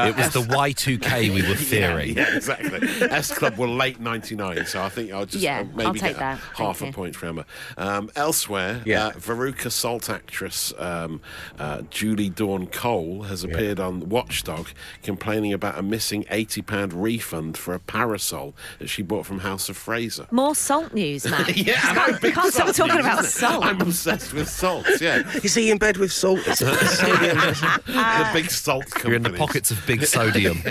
it 0.09 0.17
was 0.17 0.33
the 0.33 0.41
Y2K 0.41 1.33
we 1.33 1.47
were 1.47 1.55
fearing. 1.55 2.17
yeah, 2.17 2.35
exactly. 2.35 2.79
S 3.09 3.33
Club 3.33 3.57
were 3.57 3.67
late 3.67 3.99
'99, 3.99 4.65
so 4.65 4.81
I 4.81 4.89
think 4.89 5.11
I'll 5.13 5.25
just 5.25 5.43
Yeah, 5.43 5.61
uh, 5.61 5.63
maybe 5.75 5.85
I'll 5.85 5.93
take 5.93 6.01
get 6.01 6.19
that. 6.19 6.39
half 6.55 6.79
Thank 6.79 6.81
a 6.81 6.85
you. 6.87 6.93
point 7.03 7.15
for 7.15 7.27
Emma. 7.27 7.45
Um, 7.77 8.09
elsewhere, 8.15 8.81
Yeah. 8.85 9.07
uh, 9.07 9.11
Veruca 9.13 9.71
Salt 9.71 10.09
actress 10.09 10.73
um, 10.77 11.21
uh, 11.59 11.83
Julie 11.89 12.29
Dawn 12.29 12.67
Cole 12.67 13.23
has 13.23 13.43
appeared 13.43 13.79
on 13.79 14.09
Watchdog, 14.09 14.67
complaining 15.03 15.53
about 15.53 15.77
a 15.77 15.83
missing 15.83 16.25
eighty 16.31 16.61
pound 16.61 16.91
refund 16.93 17.55
for 17.57 17.73
a 17.73 17.79
parasol 17.79 18.55
that 18.79 18.87
she 18.87 19.01
bought 19.03 19.25
from 19.25 19.39
House 19.39 19.69
of 19.69 19.77
Fraser. 19.77 20.06
More 20.31 20.55
salt 20.55 20.93
news, 20.93 21.25
man. 21.29 21.45
Yeah, 21.55 21.93
You 21.93 21.99
I'm 21.99 22.17
can't, 22.19 22.33
can't 22.33 22.53
stop 22.53 22.73
talking 22.75 22.95
news, 22.95 23.05
about 23.05 23.25
salt. 23.25 23.65
I'm 23.65 23.81
obsessed 23.81 24.33
with 24.33 24.49
salt. 24.49 24.85
Yeah, 25.01 25.23
Is 25.43 25.53
he 25.55 25.71
in 25.71 25.77
bed 25.77 25.97
with 25.97 26.11
salt? 26.11 26.39
It's 26.47 26.61
a 26.61 26.75
sodium. 26.87 27.37
the 27.37 28.29
big 28.33 28.49
salt 28.49 28.85
companies. 28.89 29.03
You're 29.05 29.15
in 29.15 29.23
the 29.23 29.37
pockets 29.37 29.71
of 29.71 29.85
big 29.85 30.03
sodium. 30.05 30.61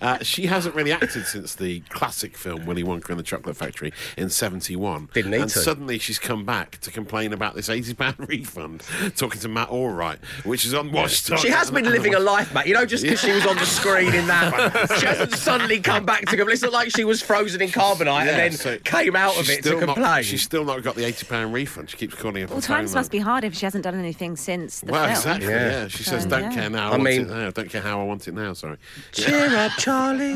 Uh, 0.00 0.18
she 0.22 0.46
hasn't 0.46 0.74
really 0.74 0.92
acted 0.92 1.26
since 1.26 1.54
the 1.54 1.80
classic 1.88 2.36
film 2.36 2.66
Willy 2.66 2.82
Wonka 2.84 3.10
and 3.10 3.18
the 3.18 3.22
Chocolate 3.22 3.56
Factory 3.56 3.92
in 4.16 4.30
'71. 4.30 5.08
Didn't 5.12 5.30
need 5.30 5.40
and 5.42 5.50
to. 5.50 5.58
suddenly 5.58 5.98
she's 5.98 6.18
come 6.18 6.44
back 6.44 6.78
to 6.80 6.90
complain 6.90 7.32
about 7.32 7.54
this 7.54 7.68
eighty 7.68 7.94
pound 7.94 8.16
refund, 8.28 8.82
talking 9.16 9.40
to 9.40 9.48
Matt 9.48 9.68
Allwright, 9.68 10.18
which 10.44 10.64
is 10.64 10.74
on 10.74 10.92
Watchdog. 10.92 11.38
She 11.38 11.48
has 11.48 11.70
been 11.70 11.84
living 11.90 12.14
a 12.14 12.20
life, 12.20 12.52
Matt. 12.54 12.66
You 12.66 12.74
know, 12.74 12.84
just 12.86 13.02
because 13.02 13.20
she 13.20 13.32
was 13.32 13.46
on 13.46 13.56
the 13.56 13.66
screen 13.66 14.14
in 14.14 14.26
that, 14.26 14.96
she 14.98 15.06
hasn't 15.06 15.32
suddenly 15.34 15.80
come 15.80 16.04
back 16.04 16.20
to. 16.26 16.36
complain. 16.36 16.52
It's 16.52 16.62
not 16.62 16.72
like 16.72 16.90
she 16.90 17.04
was 17.04 17.22
frozen 17.32 17.62
in 17.62 17.68
carbonite 17.70 18.24
Yeah, 18.26 18.30
and 18.32 18.38
then 18.38 18.52
so 18.52 18.78
came 18.78 19.16
out 19.16 19.38
of 19.38 19.48
it 19.48 19.62
to 19.62 19.68
still 19.76 19.86
not- 19.86 20.24
she's 20.24 20.42
still 20.42 20.64
not 20.64 20.82
got 20.82 20.94
the 20.96 21.04
eighty 21.04 21.26
pound 21.26 21.52
refund. 21.54 21.90
She 21.90 21.96
keeps 21.96 22.14
calling 22.14 22.42
up. 22.44 22.50
Well, 22.50 22.60
times 22.60 22.94
must 22.94 23.10
be 23.10 23.18
hard 23.18 23.44
if 23.44 23.54
she 23.54 23.66
hasn't 23.66 23.84
done 23.84 23.94
anything 23.98 24.36
since 24.36 24.80
the 24.80 24.92
Well, 24.92 25.04
film. 25.04 25.16
exactly. 25.16 25.48
Yeah. 25.48 25.70
Yeah. 25.82 25.88
She 25.88 26.02
says, 26.04 26.26
"Don't 26.26 26.42
yeah. 26.42 26.54
care 26.54 26.70
now. 26.70 26.84
I, 26.84 26.86
I 26.88 26.90
want 26.90 27.02
mean- 27.04 27.20
it 27.22 27.28
now. 27.28 27.50
Don't 27.50 27.70
care 27.70 27.80
how 27.82 28.00
I 28.00 28.04
want 28.04 28.28
it 28.28 28.34
now." 28.34 28.52
Sorry. 28.52 28.76
Cheer 29.12 29.56
up, 29.56 29.72
Charlie. 29.78 30.34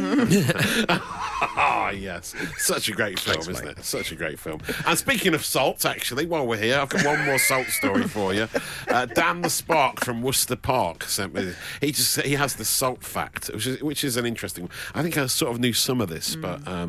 Ah, 1.58 1.90
yes. 1.94 2.34
Such 2.58 2.88
a 2.88 2.92
great 2.92 3.18
film, 3.18 3.34
Thanks, 3.36 3.48
isn't 3.48 3.64
mate. 3.66 3.78
it? 3.78 3.84
Such 3.84 4.12
a 4.12 4.16
great 4.16 4.38
film. 4.38 4.60
And 4.86 4.98
speaking 4.98 5.34
of 5.34 5.44
salt, 5.44 5.84
actually, 5.84 6.26
while 6.26 6.46
we're 6.46 6.56
here, 6.56 6.78
I've 6.78 6.88
got 6.88 7.04
one 7.04 7.24
more 7.24 7.38
salt 7.38 7.66
story 7.68 8.02
for 8.08 8.32
you. 8.34 8.48
Uh, 8.88 9.06
Dan 9.06 9.42
the 9.42 9.50
Spark 9.50 10.04
from 10.04 10.22
Worcester 10.22 10.56
Park 10.56 11.04
sent 11.04 11.34
me. 11.34 11.52
He 11.80 11.92
just 11.92 12.20
he 12.22 12.34
has 12.34 12.54
the 12.56 12.64
salt 12.64 13.02
fact, 13.04 13.48
which 13.52 13.66
is 13.66 13.82
which 13.82 14.04
is 14.04 14.16
an 14.16 14.26
interesting. 14.26 14.64
one. 14.64 14.70
I 14.94 15.02
think 15.02 15.16
I 15.18 15.26
sort 15.26 15.52
of 15.52 15.60
knew 15.60 15.72
some 15.72 16.00
of 16.00 16.08
this, 16.08 16.36
but 16.36 16.66
um, 16.66 16.85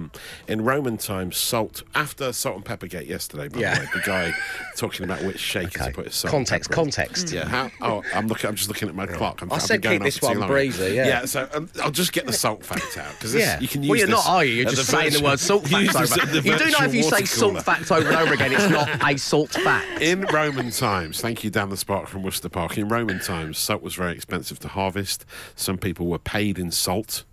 in 0.47 0.63
Roman 0.63 0.97
times, 0.97 1.37
salt 1.37 1.83
after 1.95 2.31
Salt 2.33 2.55
and 2.57 2.65
Peppergate 2.65 3.07
yesterday, 3.07 3.47
by 3.47 3.59
Yeah. 3.59 3.75
the 3.75 3.79
way, 3.81 3.89
the 3.95 4.01
guy 4.01 4.33
talking 4.75 5.03
about 5.03 5.23
which 5.23 5.39
shaker 5.39 5.81
Okay. 5.81 5.89
to 5.89 5.95
put 5.95 6.05
his 6.05 6.15
salt. 6.15 6.31
Context, 6.31 6.69
context. 6.69 7.31
Yeah. 7.31 7.47
How, 7.47 7.71
oh, 7.81 8.03
I'm 8.13 8.27
looking. 8.27 8.49
I'm 8.49 8.55
just 8.55 8.69
looking 8.69 8.89
at 8.89 8.95
my 8.95 9.05
clock. 9.05 9.41
I'm, 9.41 9.51
I 9.51 9.57
said 9.59 9.81
keep 9.81 10.01
this 10.01 10.21
one 10.21 10.45
breezy, 10.47 10.93
yeah. 10.95 11.07
Yeah. 11.07 11.25
So 11.25 11.47
um, 11.53 11.69
I'll 11.83 11.91
just 11.91 12.13
get 12.13 12.25
the 12.25 12.33
salt 12.33 12.63
fact 12.65 12.97
out 12.97 13.11
because 13.13 13.33
Yeah. 13.33 13.59
you 13.59 13.67
can 13.67 13.83
use 13.83 13.89
well, 13.89 13.99
you're 13.99 14.07
not, 14.07 14.27
are 14.27 14.43
you? 14.45 14.55
You're 14.55 14.71
just 14.71 14.89
saying 14.89 15.13
the 15.13 15.21
word 15.23 15.39
salt 15.39 15.67
fact 15.67 15.95
over. 15.95 16.35
You 16.37 16.57
do 16.57 16.65
know 16.71 16.85
if 16.85 16.93
you 16.93 17.03
say 17.03 17.25
salt 17.25 17.61
fact 17.63 17.91
over 17.91 18.07
and 18.07 18.17
over 18.17 18.33
again, 18.33 18.51
it's 18.53 18.69
not 18.69 18.89
a 19.03 19.17
salt 19.17 19.51
fact. 19.51 20.01
In 20.01 20.21
Roman 20.33 20.71
times, 20.71 21.19
thank 21.21 21.43
you, 21.43 21.49
Dan 21.49 21.69
the 21.69 21.77
Spark 21.77 22.07
from 22.07 22.23
Worcester 22.23 22.49
Park. 22.49 22.77
In 22.77 22.87
Roman 22.87 23.19
times, 23.19 23.57
salt 23.57 23.81
was 23.81 23.95
very 23.95 24.13
expensive 24.13 24.59
to 24.59 24.67
harvest. 24.67 25.25
Some 25.55 25.77
people 25.77 26.07
were 26.07 26.19
paid 26.19 26.59
in 26.59 26.71
salt. 26.71 27.23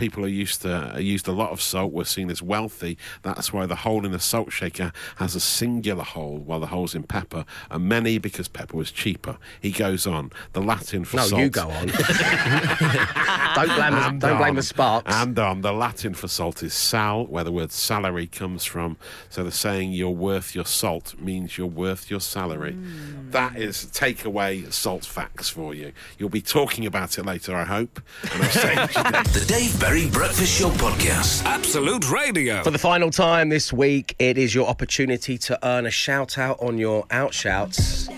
People 0.00 0.22
who 0.22 0.30
used 0.30 0.62
to 0.62 0.96
used 0.98 1.28
a 1.28 1.32
lot 1.32 1.50
of 1.50 1.60
salt 1.60 1.92
were 1.92 2.06
seen 2.06 2.30
as 2.30 2.42
wealthy. 2.42 2.96
That's 3.22 3.52
why 3.52 3.66
the 3.66 3.76
hole 3.76 4.06
in 4.06 4.14
a 4.14 4.18
salt 4.18 4.50
shaker 4.50 4.92
has 5.16 5.34
a 5.34 5.40
singular 5.40 6.02
hole, 6.04 6.38
while 6.38 6.58
the 6.58 6.68
holes 6.68 6.94
in 6.94 7.02
pepper 7.02 7.44
are 7.70 7.78
many 7.78 8.16
because 8.16 8.48
pepper 8.48 8.78
was 8.78 8.90
cheaper. 8.90 9.36
He 9.60 9.70
goes 9.70 10.06
on. 10.06 10.32
The 10.54 10.62
Latin 10.62 11.04
for 11.04 11.16
No, 11.18 11.26
salt. 11.26 11.42
you 11.42 11.50
go 11.50 11.68
on. 11.70 11.86
don't 13.54 13.68
blame 13.68 13.94
the, 13.94 14.16
don't 14.26 14.38
blame 14.38 14.40
on. 14.50 14.54
the 14.56 14.62
sparks. 14.62 15.14
And 15.14 15.38
on. 15.38 15.60
The 15.60 15.72
Latin 15.72 16.14
for 16.14 16.28
salt 16.28 16.62
is 16.62 16.72
sal, 16.72 17.26
where 17.26 17.44
the 17.44 17.52
word 17.52 17.70
salary 17.70 18.26
comes 18.26 18.64
from. 18.64 18.96
So 19.28 19.44
the 19.44 19.52
saying 19.52 19.92
"you're 19.92 20.10
worth 20.10 20.54
your 20.54 20.64
salt" 20.64 21.14
means 21.20 21.58
you're 21.58 21.66
worth 21.66 22.10
your 22.10 22.20
salary. 22.20 22.72
Hmm. 22.72 23.30
That 23.32 23.56
is 23.56 23.84
take 23.86 24.24
away 24.24 24.64
salt 24.70 25.04
facts 25.04 25.48
for 25.50 25.74
you. 25.74 25.92
You'll 26.18 26.30
be 26.30 26.42
talking 26.42 26.86
about 26.86 27.18
it 27.18 27.26
later, 27.26 27.54
I 27.54 27.64
hope. 27.64 28.00
And 28.32 28.42
I'll 28.42 28.50
say. 28.50 28.76
The 29.30 29.44
Dave 29.46 29.78
Berry 29.90 30.08
Breakfast 30.08 30.60
Show 30.60 30.68
Podcast. 30.68 31.44
Absolute 31.44 32.08
Radio. 32.12 32.62
For 32.62 32.70
the 32.70 32.78
final 32.78 33.10
time 33.10 33.48
this 33.48 33.72
week, 33.72 34.14
it 34.20 34.38
is 34.38 34.54
your 34.54 34.68
opportunity 34.68 35.36
to 35.38 35.58
earn 35.66 35.84
a 35.84 35.90
shout 35.90 36.38
out 36.38 36.62
on 36.62 36.78
your 36.78 37.08
outshouts. 37.08 38.08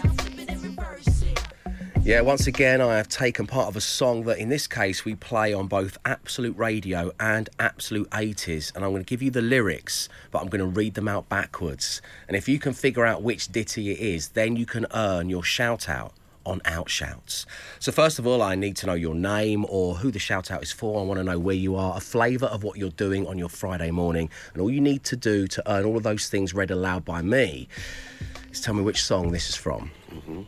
Yeah, 2.02 2.20
once 2.20 2.46
again, 2.46 2.82
I 2.82 2.98
have 2.98 3.08
taken 3.08 3.46
part 3.46 3.68
of 3.68 3.76
a 3.76 3.80
song 3.80 4.24
that 4.24 4.36
in 4.36 4.50
this 4.50 4.66
case 4.66 5.06
we 5.06 5.14
play 5.14 5.54
on 5.54 5.66
both 5.66 5.96
Absolute 6.04 6.58
Radio 6.58 7.10
and 7.18 7.48
Absolute 7.58 8.10
80s. 8.10 8.76
And 8.76 8.84
I'm 8.84 8.90
going 8.90 9.02
to 9.02 9.08
give 9.08 9.22
you 9.22 9.30
the 9.30 9.40
lyrics, 9.40 10.10
but 10.30 10.42
I'm 10.42 10.48
going 10.48 10.60
to 10.60 10.66
read 10.66 10.92
them 10.92 11.08
out 11.08 11.30
backwards. 11.30 12.02
And 12.28 12.36
if 12.36 12.50
you 12.50 12.58
can 12.58 12.74
figure 12.74 13.06
out 13.06 13.22
which 13.22 13.48
ditty 13.48 13.92
it 13.92 13.98
is, 13.98 14.28
then 14.28 14.56
you 14.56 14.66
can 14.66 14.84
earn 14.92 15.30
your 15.30 15.42
shout 15.42 15.88
out 15.88 16.12
on 16.44 16.60
Outshouts. 16.60 17.46
So, 17.78 17.92
first 17.92 18.18
of 18.18 18.26
all, 18.26 18.42
I 18.42 18.54
need 18.54 18.76
to 18.76 18.86
know 18.86 18.94
your 18.94 19.14
name 19.14 19.64
or 19.68 19.94
who 19.94 20.10
the 20.10 20.18
shout 20.18 20.50
out 20.50 20.62
is 20.62 20.72
for. 20.72 21.00
I 21.00 21.04
want 21.04 21.18
to 21.18 21.24
know 21.24 21.38
where 21.38 21.54
you 21.54 21.76
are, 21.76 21.96
a 21.96 22.00
flavour 22.00 22.46
of 22.46 22.64
what 22.64 22.78
you're 22.78 22.90
doing 22.90 23.26
on 23.26 23.38
your 23.38 23.48
Friday 23.48 23.90
morning. 23.90 24.30
And 24.52 24.62
all 24.62 24.70
you 24.70 24.80
need 24.80 25.04
to 25.04 25.16
do 25.16 25.46
to 25.48 25.72
earn 25.72 25.84
all 25.84 25.96
of 25.96 26.02
those 26.02 26.28
things 26.28 26.54
read 26.54 26.70
aloud 26.70 27.04
by 27.04 27.22
me 27.22 27.68
is 28.50 28.60
tell 28.60 28.74
me 28.74 28.82
which 28.82 29.02
song 29.02 29.32
this 29.32 29.48
is 29.48 29.56
from. 29.56 29.90
Mm-hmm. 30.10 30.42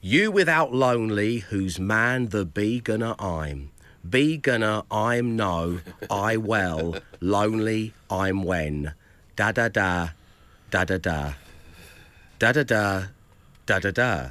You 0.00 0.30
without 0.30 0.74
lonely, 0.74 1.38
whose 1.38 1.78
man 1.80 2.28
the 2.28 2.44
be 2.44 2.80
gonna 2.80 3.16
I'm. 3.18 3.70
Be 4.06 4.36
gonna 4.36 4.84
I'm 4.90 5.34
no, 5.34 5.80
I 6.10 6.36
well, 6.36 6.96
lonely 7.20 7.94
I'm 8.10 8.42
when. 8.42 8.92
Da 9.34 9.52
da 9.52 9.68
da, 9.68 10.10
da 10.70 10.84
da 10.84 10.98
da. 10.98 11.32
Da 12.38 12.52
da 12.52 12.62
da, 12.64 13.04
da 13.64 13.78
da 13.78 13.90
da. 13.90 14.30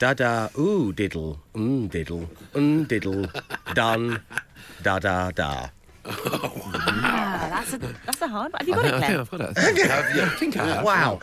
Da 0.00 0.14
da, 0.14 0.48
ooh 0.58 0.92
diddle, 0.94 1.38
mm 1.54 1.88
diddle, 1.90 2.26
mm 2.54 2.88
diddle, 2.88 3.26
done, 3.74 4.22
da 4.82 4.98
da 4.98 5.30
da. 5.30 5.68
Ah, 6.06 7.48
that's 7.50 7.74
a 7.74 7.78
that's 8.06 8.22
a 8.22 8.28
hard 8.28 8.50
one. 8.54 8.60
Have 8.60 8.68
you 8.68 8.74
got 8.74 8.84
I 8.86 8.88
it, 8.88 8.90
think 8.92 9.04
Glenn? 9.04 9.20
I've 9.20 9.30
got 9.30 9.40
it. 9.40 9.58
Have 9.90 10.16
you? 10.16 10.22
I 10.22 10.28
think 10.30 10.56
I 10.56 10.66
have. 10.66 10.84
Wow. 10.86 11.20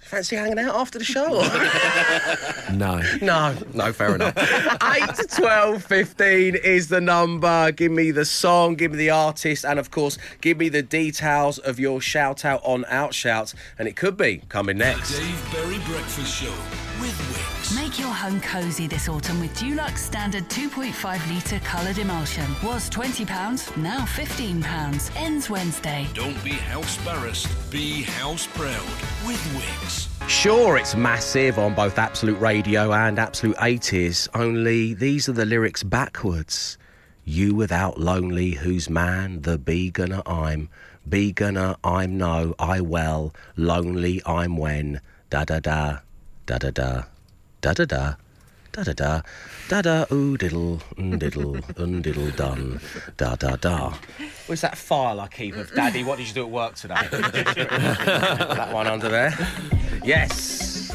Fancy 0.00 0.36
hanging 0.36 0.58
out 0.58 0.74
after 0.74 0.98
the 0.98 1.04
show? 1.04 1.42
No. 2.72 3.00
no, 3.22 3.54
no, 3.74 3.92
fair 3.92 4.14
enough. 4.14 4.36
8 4.36 5.14
to 5.16 5.26
12, 5.36 5.82
15 5.82 6.54
is 6.56 6.88
the 6.88 7.00
number. 7.00 7.72
Give 7.72 7.90
me 7.90 8.10
the 8.10 8.24
song, 8.26 8.74
give 8.74 8.92
me 8.92 8.98
the 8.98 9.10
artist, 9.10 9.64
and 9.64 9.78
of 9.78 9.90
course, 9.90 10.18
give 10.42 10.58
me 10.58 10.68
the 10.68 10.82
details 10.82 11.58
of 11.58 11.80
your 11.80 12.00
shout 12.00 12.44
out 12.44 12.60
on 12.64 12.84
Outshouts. 12.84 13.54
And 13.78 13.88
it 13.88 13.96
could 13.96 14.16
be 14.16 14.42
coming 14.50 14.78
The 14.78 14.84
next. 14.84 15.18
Dave 15.18 15.52
Berry 15.52 15.78
Breakfast 15.86 16.42
Show 16.42 16.52
with 17.00 17.12
Wickes. 17.18 17.27
Make 17.98 18.06
your 18.06 18.14
home 18.14 18.40
cosy 18.40 18.86
this 18.86 19.08
autumn 19.08 19.40
with 19.40 19.52
Dulux 19.54 19.98
Standard 19.98 20.48
2.5 20.50 21.34
litre 21.34 21.58
coloured 21.64 21.98
emulsion. 21.98 22.44
Was 22.62 22.88
£20, 22.90 23.76
now 23.76 24.02
£15. 24.02 25.16
Ends 25.16 25.50
Wednesday. 25.50 26.06
Don't 26.14 26.44
be 26.44 26.52
house 26.52 26.96
embarrassed, 26.98 27.48
be 27.72 28.04
house 28.04 28.46
proud 28.46 28.86
with 29.26 29.42
Wickes. 29.56 30.06
Sure, 30.28 30.76
it's 30.76 30.94
massive 30.94 31.58
on 31.58 31.74
both 31.74 31.98
Absolute 31.98 32.38
Radio 32.38 32.92
and 32.92 33.18
Absolute 33.18 33.56
80s, 33.56 34.28
only 34.32 34.94
these 34.94 35.28
are 35.28 35.32
the 35.32 35.44
lyrics 35.44 35.82
backwards. 35.82 36.78
You 37.24 37.56
without 37.56 37.98
lonely, 37.98 38.52
whose 38.52 38.88
man 38.88 39.42
the 39.42 39.58
beginner 39.58 40.22
I'm. 40.24 40.68
Beginner 41.08 41.74
I'm 41.82 42.16
no, 42.16 42.54
I 42.60 42.80
well, 42.80 43.34
lonely 43.56 44.22
I'm 44.24 44.56
when. 44.56 45.00
Da 45.30 45.44
da 45.44 45.58
da, 45.58 45.98
da 46.46 46.58
da 46.58 46.70
da, 46.70 47.02
da 47.60 47.72
da 47.72 47.84
da. 47.84 48.14
Da 48.70 48.82
da 48.84 48.92
da, 48.92 49.22
da 49.68 49.82
da 49.82 50.06
oo 50.12 50.36
diddle, 50.36 50.78
un 50.98 51.18
diddle, 51.18 51.60
un 51.78 52.02
diddle 52.02 52.30
done, 52.36 52.78
da 53.16 53.34
da 53.34 53.56
da. 53.56 53.94
Where's 54.46 54.60
that 54.60 54.76
file 54.76 55.20
I 55.20 55.26
keep 55.28 55.56
of 55.56 55.74
Daddy? 55.74 56.04
What 56.04 56.18
did 56.18 56.28
you 56.28 56.34
do 56.34 56.42
at 56.42 56.50
work 56.50 56.74
today? 56.74 56.94
that 57.10 58.70
one 58.72 58.86
under 58.86 59.08
there. 59.08 59.34
Yes. 60.04 60.92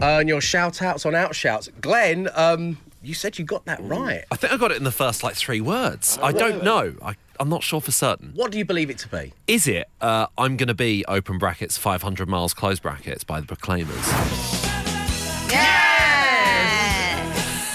Uh, 0.00 0.20
and 0.20 0.28
your 0.28 0.40
shout 0.40 0.82
outs 0.82 1.06
on 1.06 1.14
outshouts. 1.14 1.70
Glenn, 1.80 2.28
um, 2.34 2.78
you 3.02 3.14
said 3.14 3.38
you 3.38 3.44
got 3.44 3.64
that 3.64 3.82
right. 3.82 4.24
I 4.30 4.36
think 4.36 4.52
I 4.52 4.56
got 4.56 4.70
it 4.70 4.76
in 4.76 4.84
the 4.84 4.92
first 4.92 5.22
like 5.22 5.34
three 5.34 5.60
words. 5.60 6.18
I 6.22 6.32
don't 6.32 6.62
know. 6.62 6.94
I, 7.02 7.14
I'm 7.40 7.48
not 7.48 7.62
sure 7.62 7.80
for 7.80 7.90
certain. 7.90 8.32
What 8.34 8.52
do 8.52 8.58
you 8.58 8.64
believe 8.66 8.90
it 8.90 8.98
to 8.98 9.08
be? 9.08 9.32
Is 9.46 9.66
it 9.66 9.88
uh, 10.00 10.26
I'm 10.36 10.56
going 10.56 10.68
to 10.68 10.74
be 10.74 11.04
open 11.08 11.38
brackets 11.38 11.78
500 11.78 12.28
miles 12.28 12.52
close 12.54 12.78
brackets 12.78 13.24
by 13.24 13.40
the 13.40 13.46
Proclaimers? 13.46 14.59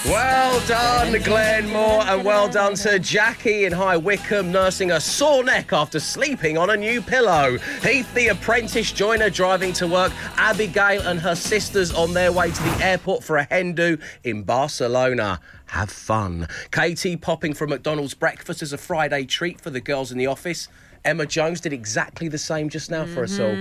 Well 0.06 0.66
done, 0.68 1.22
Glenn 1.24 1.68
Moore, 1.70 2.04
and 2.04 2.24
well 2.24 2.48
done 2.48 2.76
to 2.76 3.00
Jackie 3.00 3.66
in 3.66 3.74
High 3.74 3.98
Wycombe, 3.98 4.52
nursing 4.52 4.92
a 4.92 5.00
sore 5.02 5.44
neck 5.44 5.74
after 5.74 6.00
sleeping 6.00 6.58
on 6.58 6.70
a 6.70 6.78
new 6.78 7.02
pillow. 7.02 7.58
Heath, 7.84 8.14
the 8.14 8.28
apprentice 8.30 8.92
joiner, 8.92 9.30
driving 9.30 9.74
to 9.74 9.88
work. 9.88 10.14
Abigail 10.38 11.02
and 11.02 11.20
her 11.20 11.36
sisters 11.36 11.94
on 11.94 12.14
their 12.14 12.32
way 12.32 12.52
to 12.52 12.64
the 12.64 12.86
airport 12.86 13.24
for 13.24 13.38
a 13.38 13.44
hen 13.44 13.74
do 13.74 13.98
in 14.24 14.44
Barcelona. 14.44 15.40
Have 15.68 15.90
fun. 15.90 16.48
Katie 16.72 17.18
popping 17.18 17.54
from 17.54 17.72
McDonald's 17.72 18.14
breakfast 18.14 18.62
as 18.62 18.72
a 18.72 18.78
Friday 18.78 19.26
treat 19.26 19.60
for 19.60 19.72
the 19.72 19.82
girls 19.82 20.12
in 20.12 20.18
the 20.18 20.28
office. 20.28 20.70
Emma 21.06 21.26
Jones 21.26 21.62
did 21.62 21.72
exactly 21.72 22.28
the 22.28 22.38
same 22.38 22.68
just 22.70 22.90
now 22.92 23.06
for 23.06 23.24
us 23.24 23.40
all. 23.40 23.56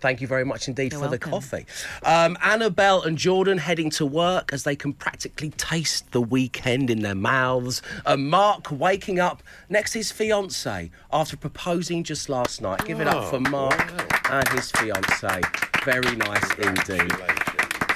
Thank 0.00 0.20
you 0.20 0.26
very 0.26 0.44
much 0.44 0.68
indeed 0.68 0.92
for 0.92 1.08
the 1.08 1.18
coffee. 1.18 1.66
Um, 2.04 2.36
Annabelle 2.42 3.02
and 3.02 3.16
Jordan 3.18 3.58
heading 3.58 3.90
to 3.90 4.06
work 4.06 4.52
as 4.52 4.64
they 4.64 4.76
can 4.76 4.92
practically 4.92 5.50
taste 5.50 6.12
the 6.12 6.20
weekend 6.20 6.90
in 6.90 7.00
their 7.00 7.14
mouths. 7.14 7.82
And 8.06 8.28
Mark 8.30 8.70
waking 8.70 9.18
up 9.18 9.42
next 9.68 9.92
to 9.92 9.98
his 9.98 10.12
fiance 10.12 10.90
after 11.12 11.36
proposing 11.36 12.04
just 12.04 12.28
last 12.28 12.60
night. 12.60 12.84
Give 12.84 13.00
it 13.00 13.08
up 13.08 13.30
for 13.30 13.40
Mark 13.40 13.92
and 14.30 14.48
his 14.50 14.70
fiance. 14.70 15.40
Very 15.84 16.16
nice 16.16 16.54
indeed. 16.58 17.10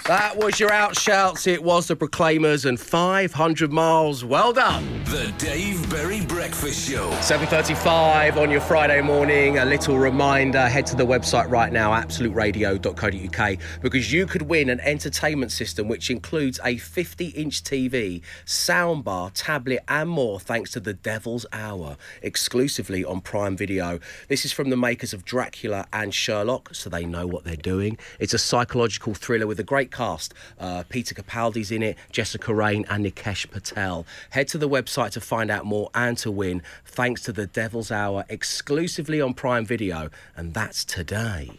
That 0.07 0.37
was 0.37 0.61
your 0.61 0.69
outshouts. 0.69 1.47
It 1.47 1.65
was 1.65 1.89
the 1.89 1.97
Proclaimers 1.97 2.67
and 2.67 2.79
500 2.79 3.73
miles. 3.73 4.23
Well 4.23 4.53
done. 4.53 5.03
The 5.05 5.33
Dave 5.39 5.89
Berry 5.89 6.21
Breakfast 6.27 6.91
Show. 6.91 7.09
7.35 7.23 8.37
on 8.37 8.51
your 8.51 8.61
Friday 8.61 9.01
morning. 9.01 9.57
A 9.57 9.65
little 9.65 9.99
reminder, 9.99 10.69
head 10.69 10.85
to 10.89 10.97
the 10.97 11.07
website 11.07 11.49
right 11.49 11.73
now, 11.73 11.93
absoluteradio.co.uk, 11.93 13.59
because 13.81 14.13
you 14.13 14.27
could 14.27 14.43
win 14.43 14.69
an 14.69 14.81
entertainment 14.81 15.53
system 15.53 15.89
which 15.89 16.11
includes 16.11 16.61
a 16.63 16.75
50-inch 16.75 17.63
TV, 17.63 18.21
soundbar, 18.45 19.31
tablet 19.33 19.81
and 19.89 20.11
more 20.11 20.39
thanks 20.39 20.71
to 20.73 20.81
The 20.81 20.93
Devil's 20.93 21.47
Hour, 21.51 21.97
exclusively 22.21 23.07
on 23.07 23.23
Prime 23.23 23.57
Video. 23.57 24.01
This 24.29 24.45
is 24.45 24.53
from 24.53 24.69
the 24.69 24.77
makers 24.77 25.15
of 25.15 25.25
Dracula 25.25 25.87
and 25.95 26.13
Sherlock, 26.13 26.75
so 26.75 26.91
they 26.91 27.07
know 27.07 27.27
what 27.27 27.45
they're 27.45 27.57
doing. 27.57 27.97
It's 28.21 28.35
a 28.35 28.39
psychological 28.39 29.15
thriller 29.15 29.47
with 29.47 29.59
a 29.59 29.65
great 29.65 29.93
cast. 29.95 30.35
Uh, 30.59 30.83
Peter 30.89 31.15
Capaldi's 31.15 31.71
in 31.71 31.83
it, 31.83 31.97
Jessica 32.11 32.53
Raine 32.53 32.85
and 32.91 33.07
Nikesh 33.07 33.51
Patel. 33.51 34.05
Head 34.31 34.49
to 34.49 34.59
the 34.59 34.69
website 34.69 35.13
to 35.13 35.21
find 35.21 35.51
out 35.51 35.65
more 35.65 35.91
and 35.95 36.19
to 36.19 36.31
win, 36.31 36.63
thanks 36.85 37.23
to 37.23 37.33
The 37.33 37.47
Devil's 37.47 37.91
Hour, 37.91 38.25
exclusively 38.29 39.21
on 39.21 39.35
Prime 39.35 39.65
Video, 39.65 40.11
and 40.37 40.53
that's 40.53 40.85
today. 40.85 41.51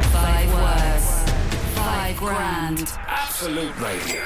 Five 0.00 0.54
words. 0.54 1.32
Five 1.74 2.16
grand. 2.16 2.92
Absolute 3.06 3.78
Radio. 3.80 4.22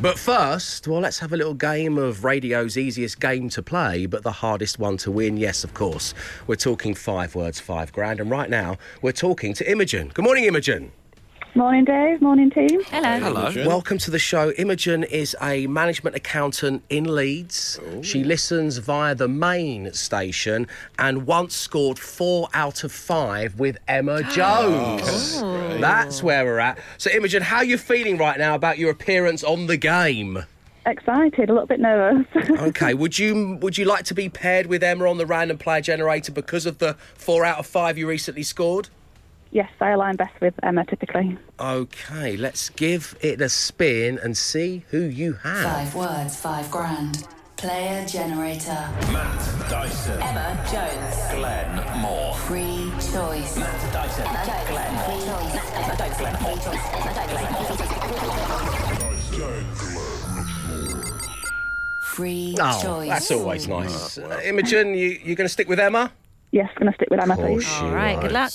But 0.00 0.18
first, 0.18 0.88
well, 0.88 1.00
let's 1.00 1.20
have 1.20 1.32
a 1.32 1.36
little 1.36 1.54
game 1.54 1.96
of 1.96 2.24
radio's 2.24 2.76
easiest 2.76 3.20
game 3.20 3.48
to 3.50 3.62
play, 3.62 4.06
but 4.06 4.24
the 4.24 4.32
hardest 4.32 4.80
one 4.80 4.96
to 4.98 5.12
win. 5.12 5.36
Yes, 5.36 5.62
of 5.62 5.74
course. 5.74 6.12
We're 6.48 6.56
talking 6.56 6.96
five 6.96 7.36
words, 7.36 7.60
five 7.60 7.92
grand. 7.92 8.18
And 8.18 8.28
right 8.28 8.50
now, 8.50 8.78
we're 9.00 9.12
talking 9.12 9.54
to 9.54 9.70
Imogen. 9.70 10.10
Good 10.12 10.24
morning, 10.24 10.42
Imogen. 10.42 10.90
Morning, 11.54 11.84
Dave. 11.84 12.22
Morning, 12.22 12.50
team. 12.50 12.82
Hello. 12.84 13.50
Hello. 13.50 13.68
Welcome 13.68 13.98
to 13.98 14.10
the 14.10 14.18
show. 14.18 14.52
Imogen 14.52 15.04
is 15.04 15.36
a 15.42 15.66
management 15.66 16.16
accountant 16.16 16.82
in 16.88 17.14
Leeds. 17.14 17.78
She 18.00 18.24
listens 18.24 18.78
via 18.78 19.14
the 19.14 19.28
main 19.28 19.92
station 19.92 20.66
and 20.98 21.26
once 21.26 21.54
scored 21.54 21.98
four 21.98 22.48
out 22.54 22.84
of 22.84 22.92
five 22.92 23.58
with 23.60 23.76
Emma 23.86 24.22
Jones. 24.32 25.42
That's 25.78 26.22
where 26.22 26.42
we're 26.46 26.58
at. 26.58 26.78
So, 26.96 27.10
Imogen, 27.10 27.42
how 27.42 27.58
are 27.58 27.64
you 27.64 27.76
feeling 27.76 28.16
right 28.16 28.38
now 28.38 28.54
about 28.54 28.78
your 28.78 28.90
appearance 28.90 29.44
on 29.44 29.66
the 29.66 29.76
game? 29.76 30.44
Excited, 30.86 31.50
a 31.50 31.52
little 31.52 31.66
bit 31.66 31.80
nervous. 31.80 32.26
Okay, 32.62 32.94
would 32.94 33.18
you 33.18 33.58
would 33.60 33.76
you 33.76 33.84
like 33.84 34.04
to 34.06 34.14
be 34.14 34.28
paired 34.30 34.66
with 34.66 34.82
Emma 34.82 35.08
on 35.08 35.18
the 35.18 35.26
random 35.26 35.58
player 35.58 35.80
generator 35.82 36.32
because 36.32 36.64
of 36.64 36.78
the 36.78 36.94
four 37.14 37.44
out 37.44 37.58
of 37.58 37.66
five 37.66 37.98
you 37.98 38.08
recently 38.08 38.42
scored? 38.42 38.88
Yes, 39.52 39.70
I 39.80 39.90
align 39.90 40.16
best 40.16 40.38
with 40.40 40.54
Emma 40.62 40.84
typically. 40.84 41.38
Okay, 41.60 42.36
let's 42.36 42.68
give 42.70 43.16
it 43.20 43.40
a 43.40 43.48
spin 43.48 44.18
and 44.18 44.36
see 44.36 44.84
who 44.90 45.02
you 45.02 45.34
have. 45.34 45.62
Five 45.64 45.94
words, 45.94 46.40
five 46.40 46.70
grand. 46.70 47.26
Player 47.56 48.04
generator. 48.06 48.90
Matt 49.12 49.70
Dyson. 49.70 50.20
Emma 50.20 50.66
Jones. 50.72 51.16
Glenn 51.38 52.00
Moore. 52.00 52.34
Free 52.34 52.90
choice. 52.98 53.56
Matt 53.56 53.92
Dyson. 53.92 54.24
Glenn 54.66 54.94
Moore. 54.96 56.02
Free 62.02 62.54
choice. 62.54 62.60
Oh, 62.60 62.82
choice. 62.82 63.08
that's 63.08 63.30
always 63.30 63.68
nice. 63.68 64.18
Uh, 64.18 64.40
Imogen, 64.44 64.94
you 64.94 65.20
you 65.24 65.34
going 65.36 65.46
to 65.46 65.52
stick 65.52 65.68
with 65.68 65.78
Emma? 65.78 66.10
Yes, 66.50 66.68
I'm 66.76 66.82
going 66.82 66.92
to 66.92 66.96
stick 66.96 67.10
with 67.10 67.20
Emma, 67.20 67.34
Of 67.34 67.40
course 67.40 67.64
please. 67.64 67.82
All 67.82 67.90
right, 67.94 68.16
are. 68.16 68.22
good 68.22 68.32
luck. 68.32 68.52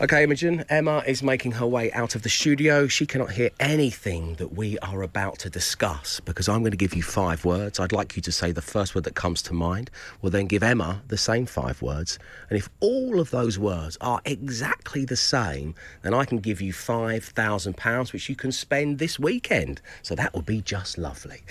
Okay, 0.00 0.22
Imogen, 0.22 0.64
Emma 0.68 1.02
is 1.08 1.24
making 1.24 1.50
her 1.50 1.66
way 1.66 1.90
out 1.90 2.14
of 2.14 2.22
the 2.22 2.28
studio. 2.28 2.86
She 2.86 3.04
cannot 3.04 3.32
hear 3.32 3.50
anything 3.58 4.34
that 4.34 4.52
we 4.52 4.78
are 4.78 5.02
about 5.02 5.40
to 5.40 5.50
discuss 5.50 6.20
because 6.20 6.48
I'm 6.48 6.60
going 6.60 6.70
to 6.70 6.76
give 6.76 6.94
you 6.94 7.02
five 7.02 7.44
words. 7.44 7.80
I'd 7.80 7.90
like 7.90 8.14
you 8.14 8.22
to 8.22 8.30
say 8.30 8.52
the 8.52 8.62
first 8.62 8.94
word 8.94 9.02
that 9.04 9.16
comes 9.16 9.42
to 9.42 9.54
mind. 9.54 9.90
We'll 10.22 10.30
then 10.30 10.46
give 10.46 10.62
Emma 10.62 11.02
the 11.08 11.16
same 11.16 11.46
five 11.46 11.82
words. 11.82 12.16
And 12.48 12.56
if 12.56 12.68
all 12.78 13.18
of 13.18 13.32
those 13.32 13.58
words 13.58 13.98
are 14.00 14.20
exactly 14.24 15.04
the 15.04 15.16
same, 15.16 15.74
then 16.02 16.14
I 16.14 16.24
can 16.24 16.38
give 16.38 16.60
you 16.60 16.72
£5,000, 16.72 18.12
which 18.12 18.28
you 18.28 18.36
can 18.36 18.52
spend 18.52 19.00
this 19.00 19.18
weekend. 19.18 19.80
So 20.04 20.14
that 20.14 20.32
would 20.32 20.46
be 20.46 20.60
just 20.60 20.96
lovely. 20.96 21.42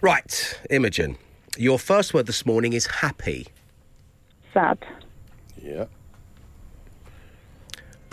Right, 0.00 0.60
Imogen, 0.70 1.18
your 1.58 1.80
first 1.80 2.14
word 2.14 2.26
this 2.26 2.46
morning 2.46 2.72
is 2.72 2.86
happy. 2.86 3.48
Sad. 4.54 4.78
Yeah. 5.60 5.86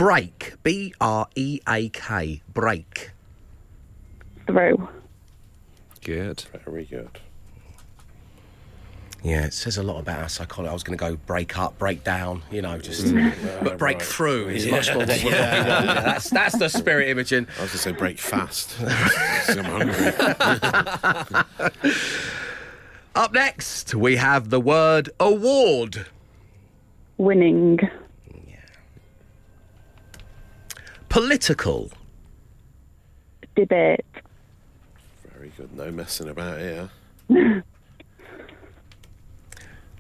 Break. 0.04 0.56
B 0.63 0.94
R 1.00 1.30
E 1.34 1.62
A 1.66 1.88
K. 1.88 2.42
Break. 2.54 3.12
Through. 4.46 4.89
Good. 6.04 6.44
Very 6.66 6.84
good. 6.84 7.22
Yeah, 9.24 9.46
it 9.46 9.54
says 9.54 9.78
a 9.78 9.84
lot 9.84 10.02
about 10.02 10.20
our 10.20 10.28
psychology. 10.28 10.70
I 10.70 10.74
was 10.74 10.84
going 10.84 10.98
to 10.98 11.02
go 11.02 11.16
break 11.16 11.58
up, 11.58 11.80
break 11.80 12.04
down, 12.04 12.44
you 12.52 12.62
know, 12.62 12.78
just. 12.80 13.06
Mm. 13.06 13.63
but 13.63 13.78
break 13.78 14.02
through 14.02 14.50
is 14.50 14.68
much 14.68 14.89
more 14.89 15.06
what 15.06 15.08
we 15.08 15.24
want. 15.24 15.36
Yeah, 15.38 15.84
that's, 16.04 16.30
that's 16.30 16.60
the 16.60 16.68
spirit, 16.68 17.08
Imogen. 17.08 17.48
I 17.58 17.62
was 17.62 17.70
going 17.70 17.70
to 17.70 17.78
say 17.78 17.92
break 17.94 18.20
fast. 18.20 18.76
I'm 18.82 19.63
hungry. 19.63 21.46
Up 23.16 23.32
next, 23.32 23.96
we 23.96 24.18
have 24.18 24.50
the 24.50 24.60
word 24.60 25.12
award. 25.22 26.08
Winning. 27.18 27.80
Political. 31.13 31.91
Debate. 33.56 34.04
Very 35.32 35.52
good. 35.56 35.71
No 35.78 35.91
messing 35.91 36.28
about 36.28 36.60
here. 36.60 36.89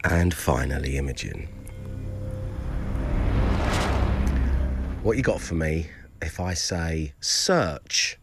And 0.05 0.33
finally, 0.33 0.97
Imogen. 0.97 1.47
What 5.03 5.15
you 5.15 5.23
got 5.23 5.39
for 5.39 5.53
me 5.53 5.87
if 6.21 6.41
I 6.41 6.55
say 6.55 7.13
search? 7.21 8.17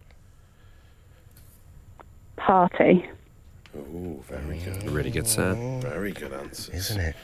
Party. 2.37 3.09
Oh, 3.75 4.23
very 4.29 4.59
good. 4.59 4.91
Really 4.91 5.11
good 5.11 5.27
set. 5.27 5.57
Very 5.81 6.11
good 6.13 6.33
answer. 6.35 6.75
Isn't 6.75 7.01
it? 7.01 7.17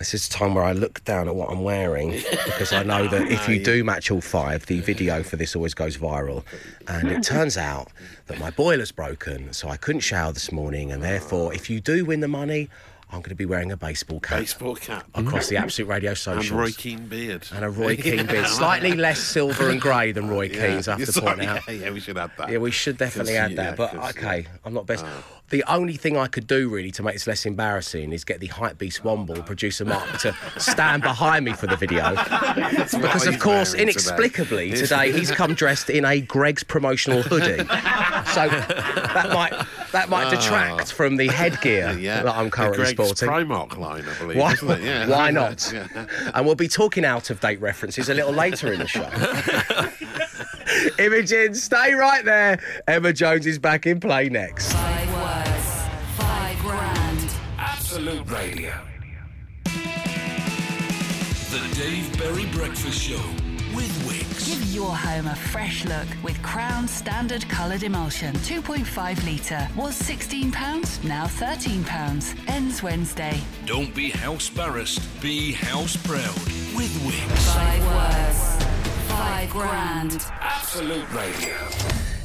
This 0.00 0.14
is 0.14 0.28
the 0.28 0.34
time 0.34 0.54
where 0.54 0.64
I 0.64 0.72
look 0.72 1.04
down 1.04 1.28
at 1.28 1.36
what 1.36 1.50
I'm 1.50 1.62
wearing 1.62 2.12
because 2.46 2.72
I 2.72 2.82
know 2.82 3.06
that 3.08 3.20
if 3.30 3.46
you 3.50 3.62
do 3.62 3.84
match 3.84 4.10
all 4.10 4.22
five, 4.22 4.64
the 4.64 4.80
video 4.80 5.22
for 5.22 5.36
this 5.36 5.54
always 5.54 5.74
goes 5.74 5.98
viral. 5.98 6.42
And 6.88 7.10
it 7.10 7.22
turns 7.22 7.58
out 7.58 7.88
that 8.26 8.38
my 8.38 8.48
boiler's 8.48 8.92
broken, 8.92 9.52
so 9.52 9.68
I 9.68 9.76
couldn't 9.76 10.00
shower 10.00 10.32
this 10.32 10.50
morning. 10.50 10.90
And 10.90 11.02
therefore, 11.02 11.52
if 11.52 11.68
you 11.68 11.82
do 11.82 12.06
win 12.06 12.20
the 12.20 12.28
money, 12.28 12.70
I'm 13.12 13.20
going 13.20 13.30
to 13.30 13.34
be 13.34 13.44
wearing 13.44 13.72
a 13.72 13.76
baseball 13.76 14.20
cap 14.20 14.38
Baseball 14.38 14.76
cap. 14.76 15.06
across 15.14 15.48
the 15.48 15.56
mm. 15.56 15.62
Absolute 15.62 15.88
Radio 15.88 16.10
And 16.10 16.18
socials. 16.18 16.50
Roy 16.50 16.70
Keane 16.70 17.08
beard. 17.08 17.46
And 17.52 17.64
a 17.64 17.70
Roy 17.70 17.96
Keane 17.98 18.26
beard. 18.26 18.46
Slightly 18.46 18.92
less 18.92 19.18
silver 19.18 19.68
and 19.68 19.80
grey 19.80 20.12
than 20.12 20.28
Roy 20.28 20.48
Keane's, 20.50 20.86
I 20.86 20.96
have 20.96 21.06
to 21.06 21.12
Sorry, 21.12 21.26
point 21.26 21.48
out. 21.48 21.66
Yeah, 21.66 21.74
yeah, 21.84 21.90
we 21.90 22.00
should 22.00 22.16
add 22.16 22.30
that. 22.38 22.50
Yeah, 22.50 22.58
we 22.58 22.70
should 22.70 22.98
definitely 22.98 23.36
add 23.36 23.56
that. 23.56 23.70
yeah, 23.70 23.74
but 23.74 23.94
okay, 24.16 24.46
I'm 24.64 24.72
not 24.72 24.86
best. 24.86 25.04
Oh. 25.06 25.24
The 25.50 25.64
only 25.64 25.94
thing 25.94 26.16
I 26.16 26.28
could 26.28 26.46
do 26.46 26.68
really 26.68 26.92
to 26.92 27.02
make 27.02 27.14
this 27.14 27.26
less 27.26 27.44
embarrassing 27.44 28.12
is 28.12 28.24
get 28.24 28.38
the 28.38 28.46
hype 28.46 28.78
beast 28.78 29.02
Womble 29.02 29.44
producer 29.44 29.84
Mark 29.84 30.18
to 30.20 30.32
stand 30.58 31.02
behind 31.02 31.44
me 31.44 31.52
for 31.54 31.66
the 31.66 31.74
video. 31.76 32.10
because 32.14 33.26
of 33.26 33.40
course, 33.40 33.74
inexplicably 33.74 34.70
today. 34.70 34.82
today. 34.82 35.12
he's 35.12 35.32
come 35.32 35.54
dressed 35.54 35.90
in 35.90 36.04
a 36.04 36.20
Greggs 36.20 36.62
promotional 36.62 37.22
hoodie. 37.22 37.56
so 37.56 38.46
that 38.48 39.30
might 39.32 39.66
that 39.92 40.08
might 40.08 40.30
detract 40.30 40.92
from 40.92 41.16
the 41.16 41.26
headgear 41.28 41.88
Ah. 41.88 41.92
Yeah, 41.98 42.22
that 42.22 42.34
I'm 42.34 42.46
the 42.46 42.50
currently 42.50 42.94
Greggs 42.94 43.18
sporting. 43.18 43.28
Primark 43.28 43.76
line, 43.76 44.04
I 44.08 44.18
believe, 44.18 44.36
Why, 44.38 44.52
isn't 44.52 44.70
it? 44.70 44.82
Yeah. 44.82 45.06
why 45.16 45.30
not? 45.30 45.72
Yeah. 45.72 45.86
And 46.34 46.46
we'll 46.46 46.54
be 46.54 46.68
talking 46.68 47.04
out 47.04 47.30
of 47.30 47.40
date 47.40 47.60
references 47.60 48.08
a 48.08 48.14
little 48.14 48.32
later 48.32 48.72
in 48.72 48.78
the 48.80 48.86
show. 48.86 49.08
Imogen, 50.98 51.54
stay 51.54 51.94
right 51.94 52.24
there. 52.24 52.60
Emma 52.86 53.12
Jones 53.12 53.46
is 53.46 53.58
back 53.58 53.86
in 53.86 53.98
play 54.00 54.28
next. 54.28 54.72
Five 54.72 55.12
words, 55.14 55.88
five 56.16 56.58
grand. 56.60 57.30
Absolute 57.58 58.28
Radio. 58.30 58.72
The 61.50 61.74
Dave 61.74 62.16
Berry 62.18 62.46
Breakfast 62.46 63.02
Show 63.02 63.20
with 63.74 63.90
Wickes. 64.08 64.46
Give 64.46 64.74
your 64.74 64.94
home 64.94 65.26
a 65.26 65.34
fresh 65.34 65.84
look 65.84 66.06
with 66.22 66.40
Crown 66.42 66.88
Standard 66.88 67.48
Coloured 67.48 67.82
Emulsion. 67.82 68.34
2.5 68.36 69.24
litre. 69.26 69.68
Was 69.76 70.00
£16, 70.00 71.04
now 71.04 71.26
£13. 71.26 72.48
Ends 72.48 72.82
Wednesday. 72.82 73.40
Don't 73.66 73.94
be 73.94 74.10
house 74.10 74.48
embarrassed, 74.48 75.00
be 75.20 75.52
house 75.52 75.96
proud 75.96 76.34
with 76.76 76.90
Wickes. 77.04 77.54
Five 77.54 77.86
words, 77.86 78.64
five 79.08 79.50
grand. 79.50 80.24
Absolute 80.40 81.12
Radio. 81.12 81.54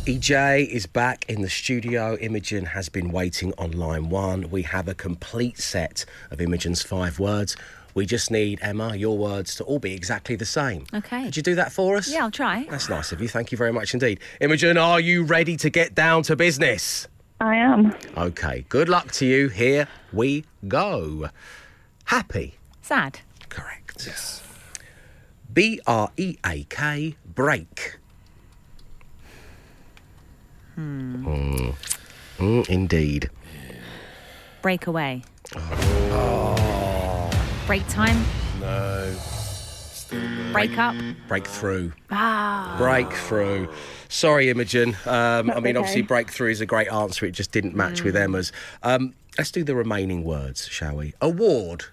EJ 0.05 0.67
is 0.67 0.85
back 0.85 1.25
in 1.27 1.41
the 1.41 1.49
studio. 1.49 2.15
Imogen 2.17 2.63
has 2.63 2.89
been 2.89 3.11
waiting 3.11 3.53
on 3.57 3.71
line 3.71 4.09
one. 4.09 4.51
We 4.51 4.61
have 4.61 4.87
a 4.87 4.93
complete 4.93 5.57
set 5.57 6.05
of 6.29 6.39
Imogen's 6.39 6.83
five 6.83 7.17
words. 7.17 7.55
We 7.95 8.05
just 8.05 8.29
need, 8.29 8.59
Emma, 8.61 8.95
your 8.95 9.17
words 9.17 9.55
to 9.55 9.63
all 9.63 9.79
be 9.79 9.93
exactly 9.93 10.35
the 10.35 10.45
same. 10.45 10.85
Okay. 10.93 11.23
Could 11.23 11.37
you 11.37 11.43
do 11.43 11.55
that 11.55 11.71
for 11.71 11.95
us? 11.95 12.11
Yeah, 12.11 12.23
I'll 12.25 12.31
try. 12.31 12.67
That's 12.69 12.89
nice 12.89 13.13
of 13.13 13.21
you. 13.21 13.29
Thank 13.29 13.53
you 13.53 13.57
very 13.57 13.71
much 13.71 13.93
indeed. 13.93 14.19
Imogen, 14.41 14.77
are 14.77 14.99
you 14.99 15.23
ready 15.23 15.55
to 15.55 15.69
get 15.69 15.95
down 15.95 16.23
to 16.23 16.35
business? 16.35 17.07
I 17.39 17.55
am. 17.55 17.95
Okay, 18.17 18.65
good 18.67 18.89
luck 18.89 19.11
to 19.13 19.25
you. 19.25 19.47
Here 19.47 19.87
we 20.11 20.43
go. 20.67 21.29
Happy. 22.03 22.55
Sad. 22.81 23.21
Correct. 23.47 24.05
Yes. 24.05 24.43
B 25.53 25.79
R 25.87 26.11
E 26.17 26.35
A 26.45 26.65
K, 26.69 27.15
break. 27.33 27.97
Hmm. 30.75 31.69
Mm, 32.37 32.69
indeed. 32.69 33.29
Breakaway. 34.61 35.23
Break 37.67 37.87
time. 37.87 38.23
No. 38.59 39.15
Break 40.51 40.77
up. 40.77 40.95
Breakthrough. 41.27 41.91
Ah. 42.11 42.75
Breakthrough. 42.77 43.67
Sorry, 44.07 44.49
Imogen. 44.49 44.95
Um, 45.05 45.49
I 45.49 45.59
mean, 45.59 45.75
okay. 45.75 45.77
obviously, 45.77 46.03
breakthrough 46.03 46.51
is 46.51 46.61
a 46.61 46.67
great 46.67 46.87
answer. 46.89 47.25
It 47.25 47.31
just 47.31 47.51
didn't 47.51 47.75
match 47.75 48.03
with 48.03 48.15
Emma's. 48.15 48.51
Um, 48.83 49.15
let's 49.37 49.49
do 49.51 49.63
the 49.63 49.75
remaining 49.75 50.23
words, 50.23 50.67
shall 50.67 50.95
we? 50.95 51.13
Award. 51.21 51.85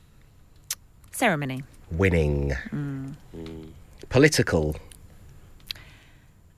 Ceremony. 1.10 1.64
Winning. 1.90 2.54
Political. 4.10 4.76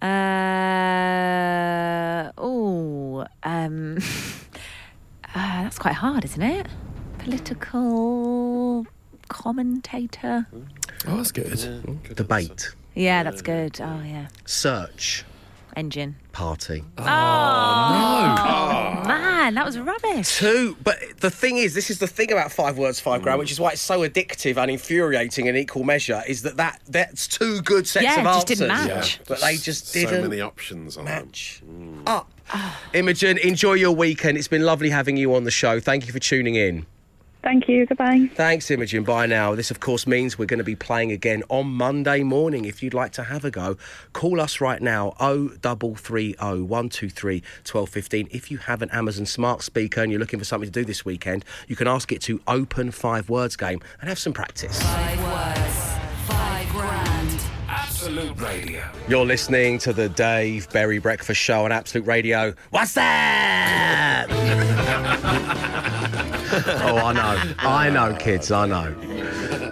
Uh, 0.03 0.11
oh, 2.37 3.25
um, 3.45 3.97
uh, 5.35 5.63
that's 5.63 5.79
quite 5.79 5.95
hard, 5.95 6.25
isn't 6.25 6.43
it? 6.43 6.67
Political 7.19 8.24
commentator. 9.45 10.47
Oh, 11.07 11.19
that's 11.19 11.31
good. 11.31 11.61
Hmm. 11.61 12.15
Debate. 12.15 12.75
Yeah, 12.95 13.23
that's 13.25 13.43
good. 13.43 13.79
Oh, 13.79 14.01
yeah. 14.03 14.29
Search. 14.47 15.23
Engine. 15.77 16.17
Party. 16.33 16.83
Oh, 16.97 17.03
oh, 17.05 19.03
no. 19.03 19.07
man, 19.07 19.55
that 19.55 19.67
was 19.67 19.79
rubbish. 19.79 20.39
Two, 20.39 20.79
but 20.83 20.97
the 21.19 21.29
thing 21.31 21.59
is, 21.59 21.75
this 21.75 21.91
is 21.91 21.99
the 21.99 22.07
thing 22.07 22.33
about 22.33 22.53
five 22.53 22.79
words, 22.79 23.01
five 23.01 23.21
grand, 23.21 23.37
mm. 23.37 23.41
which 23.41 23.53
is 23.53 23.61
why 23.61 23.73
it's 23.73 23.83
so 23.83 24.01
addictive 24.01 24.57
and 24.57 24.71
infuriating 24.71 25.45
in 25.47 25.57
equal 25.57 25.85
measure. 25.85 26.23
Is 26.27 26.41
that, 26.43 26.57
that 26.57 26.81
that's 26.87 27.29
two 27.29 27.61
good 27.61 27.87
sets 27.87 28.05
Yeah, 28.05 28.15
of 28.15 28.21
it 28.21 28.25
just 28.25 28.39
answers, 28.51 28.59
didn't 28.59 28.69
match. 28.69 29.21
but 29.29 29.41
they 29.43 29.57
just 29.59 29.89
so 29.89 30.01
didn't 30.01 30.23
many 30.31 30.41
options 30.41 30.97
on 30.97 31.05
them. 31.05 31.27
match 31.27 31.61
mm. 31.69 32.03
up. 32.07 32.31
Ah. 32.51 32.81
Imogen, 32.95 33.37
enjoy 33.39 33.75
your 33.75 33.93
weekend. 33.95 34.39
It's 34.39 34.49
been 34.49 34.63
lovely 34.65 34.89
having 34.89 35.19
you 35.19 35.35
on 35.35 35.45
the 35.45 35.51
show. 35.51 35.81
Thank 35.81 36.07
you 36.07 36.13
for 36.15 36.19
tuning 36.19 36.55
in. 36.55 36.87
Thank 37.45 37.69
you. 37.69 37.85
Goodbye. 37.85 38.31
Thanks, 38.35 38.71
Imogen. 38.71 39.05
Bye 39.05 39.27
now. 39.27 39.55
This, 39.55 39.71
of 39.71 39.79
course, 39.79 40.07
means 40.07 40.39
we're 40.39 40.47
going 40.47 40.59
to 40.59 40.65
be 40.65 40.75
playing 40.75 41.13
again 41.13 41.43
on 41.51 41.67
Monday 41.67 42.23
morning. 42.23 42.65
If 42.65 42.83
you'd 42.83 42.95
like 42.95 43.13
to 43.13 43.25
have 43.25 43.45
a 43.45 43.51
go, 43.51 43.77
call 44.15 44.41
us 44.41 44.63
right 44.63 44.81
now 44.81 45.11
0330 45.19 46.37
123 46.39 47.35
1215. 47.41 48.29
If 48.31 48.51
you 48.51 48.57
have 48.57 48.81
an 48.81 48.89
Amazon 48.93 49.27
smart 49.27 49.61
speaker 49.63 50.03
and 50.03 50.11
you're 50.11 50.19
looking 50.19 50.39
for 50.39 50.47
something 50.47 50.67
to 50.67 50.73
do 50.73 50.87
this 50.87 51.05
weekend, 51.05 51.45
you 51.69 51.77
can 51.77 51.87
ask 51.87 52.11
it 52.13 52.23
to 52.23 52.41
open 52.49 52.91
five 52.91 53.29
words 53.29 53.57
game 53.57 53.83
and 54.01 54.09
have 54.09 54.19
some 54.19 54.33
practice. 54.33 54.83
Five 54.83 55.23
words, 55.23 55.93
five 56.27 56.67
grand. 56.71 57.43
Absolute 57.69 58.41
Radio. 58.41 58.83
You're 59.07 59.27
listening 59.27 59.77
to 59.81 59.93
the 59.93 60.09
Dave 60.09 60.71
Berry 60.71 60.99
Breakfast 60.99 61.43
Show 61.43 61.67
on 61.67 61.73
Absolute 61.73 62.07
Radio. 62.07 62.55
What's 62.71 62.95
that? 62.95 64.31
oh, 66.67 66.97
I 66.99 67.13
know. 67.13 67.55
I 67.59 67.91
know, 67.91 68.17
kids. 68.17 68.53
I 68.53 68.67
know. 68.67 68.95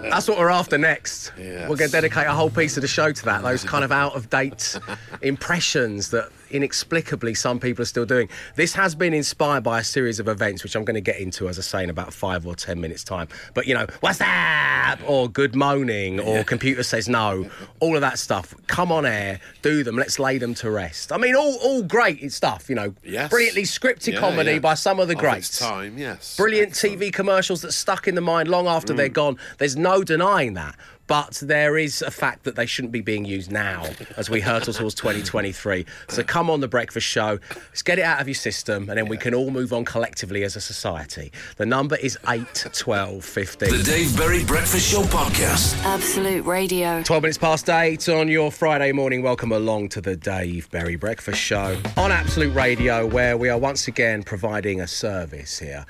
That's 0.01 0.27
what 0.27 0.37
we're 0.37 0.49
after 0.49 0.77
next. 0.77 1.31
Yes. 1.37 1.69
We're 1.69 1.77
going 1.77 1.89
to 1.89 1.95
dedicate 1.95 2.27
a 2.27 2.33
whole 2.33 2.49
piece 2.49 2.75
of 2.77 2.81
the 2.81 2.87
show 2.87 3.11
to 3.11 3.25
that. 3.25 3.41
Those 3.41 3.63
kind 3.73 3.83
of 3.83 3.91
out 3.91 4.15
of 4.15 4.29
date 4.29 4.77
impressions 5.21 6.09
that 6.11 6.29
inexplicably 6.53 7.33
some 7.33 7.59
people 7.59 7.81
are 7.81 7.85
still 7.85 8.05
doing. 8.05 8.29
This 8.55 8.73
has 8.73 8.95
been 8.95 9.13
inspired 9.13 9.63
by 9.63 9.79
a 9.79 9.83
series 9.83 10.19
of 10.19 10.27
events, 10.27 10.63
which 10.63 10.75
I'm 10.75 10.85
going 10.85 10.95
to 10.95 11.01
get 11.01 11.19
into, 11.19 11.49
as 11.49 11.57
I 11.57 11.61
say, 11.61 11.83
in 11.83 11.89
about 11.89 12.13
five 12.13 12.45
or 12.45 12.55
ten 12.55 12.79
minutes' 12.79 13.03
time. 13.03 13.27
But, 13.53 13.67
you 13.67 13.73
know, 13.73 13.87
what's 13.99 14.19
that? 14.19 14.99
Or 15.07 15.27
good 15.27 15.55
moaning, 15.55 16.19
or 16.19 16.43
computer 16.43 16.83
says 16.83 17.09
no. 17.09 17.49
All 17.79 17.95
of 17.95 18.01
that 18.01 18.19
stuff. 18.19 18.53
Come 18.67 18.91
on 18.91 19.05
air, 19.05 19.39
do 19.61 19.83
them. 19.83 19.95
Let's 19.95 20.19
lay 20.19 20.37
them 20.37 20.53
to 20.55 20.69
rest. 20.69 21.11
I 21.11 21.17
mean, 21.17 21.35
all, 21.35 21.57
all 21.61 21.83
great 21.83 22.31
stuff, 22.31 22.69
you 22.69 22.75
know. 22.75 22.93
Yes. 23.03 23.29
Brilliantly 23.29 23.63
scripted 23.63 24.13
Yeah, 24.13 24.19
comedy 24.19 24.53
yeah. 24.53 24.59
by 24.59 24.75
some 24.75 24.99
of 24.99 25.07
the 25.07 25.13
Of 25.15 25.19
greats. 25.19 25.49
its 25.49 25.59
time, 25.59 25.97
yes. 25.97 26.37
Brilliant 26.37 26.69
Excellent. 26.69 27.01
TV 27.01 27.13
commercials 27.13 27.61
that 27.61 27.71
stuck 27.71 28.07
in 28.07 28.15
the 28.15 28.21
mind 28.21 28.47
long 28.49 28.67
after 28.67 28.93
they're 28.93 29.09
mm. 29.09 29.13
gone. 29.13 29.37
There's 29.57 29.75
no 29.75 30.03
denying 30.03 30.53
that. 30.53 30.75
But 31.07 31.41
there 31.43 31.77
is 31.77 32.01
a 32.01 32.11
fact 32.11 32.43
that 32.43 32.55
they 32.55 32.65
shouldn't 32.65 32.93
be 32.93 33.01
being 33.01 33.25
used 33.25 33.51
now 33.51 33.85
as 34.15 34.29
we 34.29 34.39
hurtle 34.39 34.73
towards 34.73 34.95
2023. 34.95 35.85
So 36.07 36.23
come 36.23 36.49
on 36.49 36.61
the 36.61 36.67
breakfast 36.67 37.05
show. 37.05 37.39
Let's 37.67 37.81
get 37.81 37.99
it 37.99 38.03
out 38.03 38.21
of 38.21 38.27
your 38.27 38.35
system 38.35 38.89
and 38.89 38.97
then 38.97 39.07
we 39.09 39.17
can 39.17 39.33
all 39.33 39.51
move 39.51 39.73
on 39.73 39.83
collectively 39.83 40.43
as 40.43 40.55
a 40.55 40.61
society. 40.61 41.31
The 41.57 41.65
number 41.65 41.97
is 41.97 42.17
8 42.27 42.67
12 42.73 43.23
15. 43.23 43.69
The 43.69 43.83
Dave 43.83 44.17
Berry 44.17 44.45
Breakfast 44.45 44.91
Show 44.91 45.01
podcast. 45.03 45.75
Absolute 45.83 46.45
Radio. 46.45 47.03
12 47.03 47.21
minutes 47.21 47.37
past 47.37 47.69
8 47.69 48.07
on 48.09 48.29
your 48.29 48.51
Friday 48.51 48.91
morning. 48.93 49.21
Welcome 49.21 49.51
along 49.51 49.89
to 49.89 50.01
the 50.01 50.15
Dave 50.15 50.69
Berry 50.71 50.95
Breakfast 50.95 51.39
Show 51.39 51.77
on 51.97 52.11
Absolute 52.11 52.53
Radio, 52.55 53.05
where 53.05 53.37
we 53.37 53.49
are 53.49 53.57
once 53.57 53.87
again 53.89 54.23
providing 54.23 54.79
a 54.79 54.87
service 54.87 55.59
here. 55.59 55.85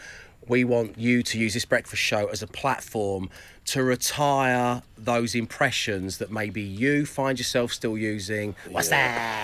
we 0.47 0.63
want 0.63 0.97
you 0.97 1.23
to 1.23 1.38
use 1.39 1.54
this 1.54 1.65
breakfast 1.65 2.02
show 2.02 2.28
as 2.28 2.41
a 2.41 2.47
platform 2.47 3.30
to 3.65 3.84
retire 3.84 4.82
those 4.97 5.36
impressions 5.36 6.17
that 6.17 6.32
maybe 6.32 6.62
you 6.62 7.06
find 7.06 7.38
yourself 7.39 7.71
still 7.71 7.97
using. 7.97 8.56
What's 8.69 8.89
that? 8.89 9.39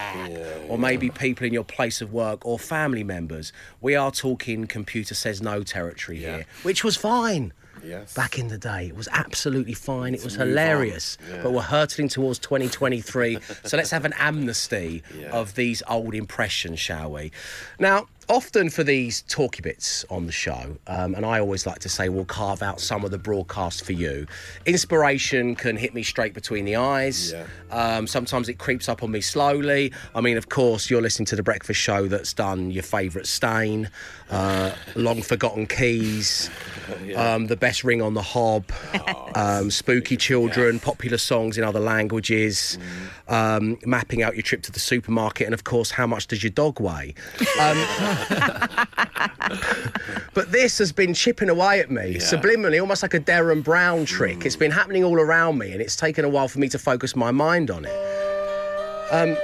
or 0.68 0.78
maybe 0.78 1.10
people 1.10 1.46
in 1.46 1.54
your 1.54 1.64
place 1.64 2.02
of 2.02 2.12
work 2.14 2.46
or 2.46 2.58
family 2.60 3.04
members. 3.04 3.52
We 3.82 3.96
are 3.96 4.12
talking 4.12 4.66
computer 4.68 5.14
says 5.16 5.42
no 5.42 5.64
territory 5.64 6.18
here, 6.20 6.46
which 6.64 6.84
was 6.84 6.96
fine. 6.98 7.54
Yes. 7.84 8.14
Back 8.14 8.38
in 8.38 8.50
the 8.50 8.58
day, 8.58 8.88
it 8.88 8.96
was 8.96 9.08
absolutely 9.12 9.74
fine. 9.74 10.14
It 10.14 10.24
was 10.24 10.36
hilarious, 10.36 11.18
Yeah. 11.30 11.44
but 11.44 11.54
we're 11.54 11.62
hurtling 11.62 12.10
towards 12.10 12.38
2023. 12.40 13.38
so 13.64 13.78
let's 13.78 13.92
have 13.92 14.04
an 14.04 14.14
amnesty 14.20 15.02
Yeah. 15.18 15.30
of 15.30 15.56
these 15.56 15.82
old 15.88 16.14
impressions, 16.14 16.80
shall 16.80 17.12
we? 17.12 17.32
Now, 17.80 18.08
often 18.30 18.70
for 18.70 18.84
these 18.84 19.24
talky 19.24 19.62
bits 19.62 20.06
on 20.10 20.26
the 20.28 20.32
show, 20.32 20.78
um, 20.88 21.16
and 21.16 21.26
I 21.26 21.40
always 21.40 21.66
like 21.66 21.80
to 21.80 21.90
say 21.90 22.10
we'll 22.10 22.26
carve 22.26 22.62
out 22.62 22.80
some 22.80 23.04
of 23.04 23.12
the 23.12 23.18
broadcast 23.18 23.84
for 23.84 23.94
you. 23.94 24.28
Inspiration 24.66 25.56
can 25.56 25.76
hit 25.76 25.94
me 25.94 26.04
straight 26.04 26.34
between 26.34 26.66
the 26.66 26.76
eyes. 26.76 27.34
Yeah. 27.34 27.46
Um, 27.72 28.08
sometimes 28.08 28.48
it 28.48 28.60
creeps 28.60 28.88
up 28.88 29.04
on 29.04 29.12
me 29.12 29.22
slowly. 29.22 29.92
I 30.14 30.22
mean, 30.22 30.38
of 30.38 30.50
course, 30.50 30.90
you're 30.90 31.02
listening 31.02 31.26
to 31.28 31.36
the 31.36 31.44
breakfast 31.44 31.80
show 31.80 32.08
that's 32.08 32.34
done 32.34 32.72
your 32.72 32.84
favourite 32.84 33.28
stain, 33.28 33.90
uh, 34.30 34.72
long 34.96 35.22
forgotten 35.22 35.66
keys, 35.66 36.50
um, 37.16 37.48
the 37.48 37.58
best 37.58 37.84
ring 37.84 38.02
on 38.02 38.14
the 38.14 38.22
hob, 38.22 38.72
um, 39.36 39.72
spooky 39.72 40.18
children, 40.18 40.80
popular 40.80 41.18
songs 41.18 41.58
in 41.58 41.64
other 41.64 41.80
languages, 41.80 42.78
um, 43.28 43.78
mapping 43.86 44.22
out 44.22 44.36
your 44.36 44.44
trip 44.44 44.62
to 44.64 44.72
the 44.72 44.80
supermarket, 44.80 45.46
and 45.46 45.54
of 45.54 45.64
course, 45.64 45.92
how 45.92 46.06
much 46.06 46.28
does 46.28 46.44
your 46.44 46.52
dog 46.52 46.80
weigh? 46.80 47.16
But 50.40 50.54
this 50.54 50.78
has 50.78 50.94
been 50.94 51.14
chipping 51.14 51.50
away 51.50 51.82
at 51.82 51.92
me 51.92 52.16
subliminally, 52.16 52.80
almost 52.80 53.04
like 53.04 53.14
a 53.14 53.20
Derren 53.20 53.62
Brown 53.62 54.06
trick. 54.06 54.46
It's 54.46 54.56
been 54.56 54.72
happening 54.72 55.04
all 55.04 55.20
around 55.20 55.58
me, 55.58 55.74
and 55.74 55.82
it's 55.82 55.98
taken 55.98 56.24
a 56.24 56.30
while 56.30 56.48
for 56.48 56.60
me 56.60 56.70
to 56.70 56.80
focus 56.80 57.14
my 57.16 57.30
mind 57.32 57.70
on 57.70 57.84
it. 57.84 59.12
Um, 59.12 59.36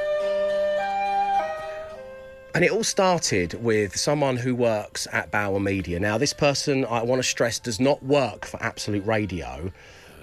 and 2.53 2.63
it 2.63 2.71
all 2.71 2.85
started 2.85 3.61
with 3.61 3.97
someone 3.97 4.37
who 4.37 4.55
works 4.55 5.05
at 5.11 5.31
Bauer 5.31 5.59
Media. 5.59 5.99
Now, 5.99 6.17
this 6.17 6.31
person, 6.31 6.85
I 6.85 7.03
want 7.03 7.19
to 7.19 7.27
stress, 7.27 7.59
does 7.59 7.81
not 7.81 8.01
work 8.01 8.45
for 8.45 8.61
Absolute 8.63 9.05
Radio, 9.05 9.73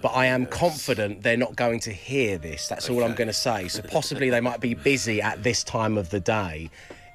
but 0.01 0.11
I 0.11 0.25
am 0.25 0.47
confident 0.47 1.23
they're 1.23 1.37
not 1.37 1.55
going 1.55 1.81
to 1.81 1.93
hear 1.93 2.39
this. 2.39 2.69
That's 2.69 2.89
all 2.89 3.05
I'm 3.05 3.15
going 3.15 3.29
to 3.29 3.35
say. 3.35 3.69
So, 3.69 3.83
possibly 3.83 4.31
they 4.31 4.41
might 4.41 4.61
be 4.61 4.73
busy 4.73 5.21
at 5.21 5.43
this 5.43 5.63
time 5.63 5.99
of 5.99 6.09
the 6.09 6.21
day, 6.21 6.71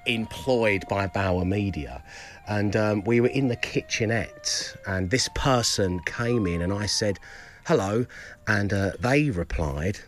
employed 0.07 0.83
by 0.89 1.07
Bauer 1.07 1.45
Media. 1.45 2.03
And 2.47 2.75
um, 2.75 3.03
we 3.03 3.19
were 3.19 3.27
in 3.27 3.49
the 3.49 3.55
kitchenette, 3.55 4.75
and 4.85 5.09
this 5.09 5.29
person 5.35 5.99
came 6.05 6.47
in, 6.47 6.61
and 6.61 6.71
I 6.71 6.85
said, 6.85 7.19
Hello. 7.65 8.05
And 8.47 8.71
uh, 8.71 8.91
they 8.99 9.29
replied, 9.29 9.99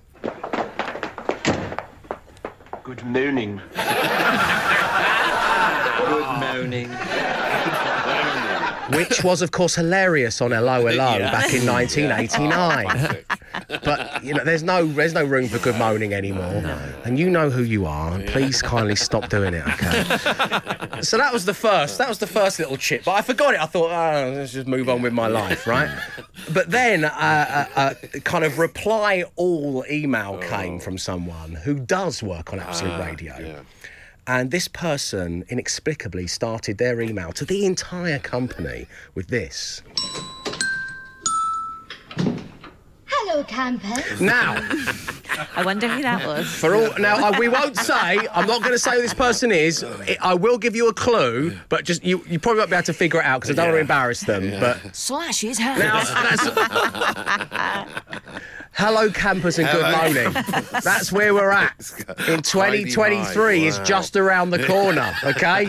Good 2.84 3.06
morning. 3.06 3.62
Good 6.08 6.40
morning. 6.40 6.90
which 8.96 9.24
was, 9.24 9.42
of 9.42 9.52
course, 9.52 9.76
hilarious 9.76 10.42
on 10.42 10.54
'Allo 10.54 10.88
'Allo 10.88 11.20
back 11.20 11.54
in 11.54 11.66
1989. 11.66 13.18
But 13.84 14.24
you 14.24 14.34
know, 14.34 14.44
there's 14.44 14.64
no 14.64 14.86
there's 14.86 15.14
no 15.14 15.24
room 15.24 15.48
for 15.48 15.58
good 15.60 15.76
moaning 15.76 16.14
anymore, 16.14 16.64
and 17.04 17.18
you 17.18 17.30
know 17.30 17.50
who 17.50 17.64
you 17.64 17.86
are. 17.86 18.14
And 18.14 18.26
please 18.28 18.62
kindly 18.62 18.96
stop 18.96 19.30
doing 19.30 19.54
it, 19.54 19.66
okay? 19.68 21.02
so 21.02 21.18
that 21.18 21.34
was 21.34 21.46
the 21.46 21.54
first. 21.54 21.98
That 21.98 22.08
was 22.08 22.20
the 22.20 22.28
first 22.28 22.60
little 22.60 22.78
chip. 22.78 23.04
But 23.06 23.14
I 23.14 23.22
forgot 23.22 23.56
it. 23.56 23.60
I 23.60 23.66
thought, 23.66 23.92
oh, 23.92 24.34
let's 24.36 24.54
just 24.54 24.68
move 24.68 24.88
on 24.88 25.02
with 25.02 25.14
my 25.14 25.28
life, 25.28 25.66
right? 25.68 25.90
But 26.54 26.70
then 26.70 27.06
uh, 27.06 27.66
a, 27.76 28.18
a 28.18 28.20
kind 28.22 28.44
of 28.44 28.60
reply 28.60 29.24
all 29.36 29.84
email 29.90 30.40
oh. 30.42 30.48
came 30.48 30.80
from 30.80 30.98
someone 30.98 31.54
who 31.54 31.80
does 31.80 32.22
work 32.24 32.54
on 32.54 32.60
Absolute 32.60 32.94
ah, 32.94 33.06
Radio. 33.06 33.66
And 34.30 34.52
this 34.52 34.68
person 34.68 35.44
inexplicably 35.50 36.28
started 36.28 36.78
their 36.78 37.02
email 37.02 37.32
to 37.32 37.46
the 37.46 37.66
entire 37.66 38.20
company 38.20 38.86
with 39.16 39.28
this. 39.28 39.82
Hello, 43.08 43.44
campers. 43.46 44.22
Now, 44.22 44.54
I 45.56 45.66
wonder 45.66 45.88
who 45.88 46.04
that 46.04 46.28
was. 46.28 46.46
for 46.48 46.76
all 46.76 46.94
now, 47.00 47.16
I, 47.16 47.40
we 47.40 47.48
won't 47.48 47.76
say. 47.76 48.20
I'm 48.32 48.46
not 48.46 48.60
going 48.62 48.74
to 48.74 48.78
say 48.78 48.98
who 48.98 49.02
this 49.02 49.16
person 49.16 49.52
is. 49.52 49.84
I 49.84 50.18
I 50.22 50.34
will 50.36 50.60
give 50.60 50.76
you 50.76 50.90
a 50.90 50.94
clue, 50.94 51.58
but 51.68 51.84
just 51.84 52.04
you, 52.04 52.24
you 52.28 52.38
probably 52.38 52.60
won't 52.60 52.70
be 52.70 52.76
able 52.76 52.86
to 52.86 52.94
figure 52.94 53.22
it 53.22 53.26
out 53.26 53.42
because 53.42 53.58
I 53.58 53.64
don't 53.64 53.70
want 53.74 53.78
to 53.78 53.82
embarrass 53.82 54.22
them. 54.22 54.52
But 54.60 54.96
Slash 54.96 55.42
his 55.42 55.58
hand. 55.58 55.80
now, 55.80 56.04
that's, 56.04 56.44
hello, 58.74 59.10
campers, 59.10 59.60
and 59.60 59.70
good 59.70 59.96
morning. 59.96 60.34
That's 60.84 61.12
where 61.12 61.34
we're 61.34 61.52
at 61.52 61.76
in 62.28 62.42
2023. 62.42 63.66
Is 63.68 63.80
just 63.80 64.16
around 64.16 64.52
the 64.52 64.64
corner. 64.66 65.14
Okay, 65.30 65.68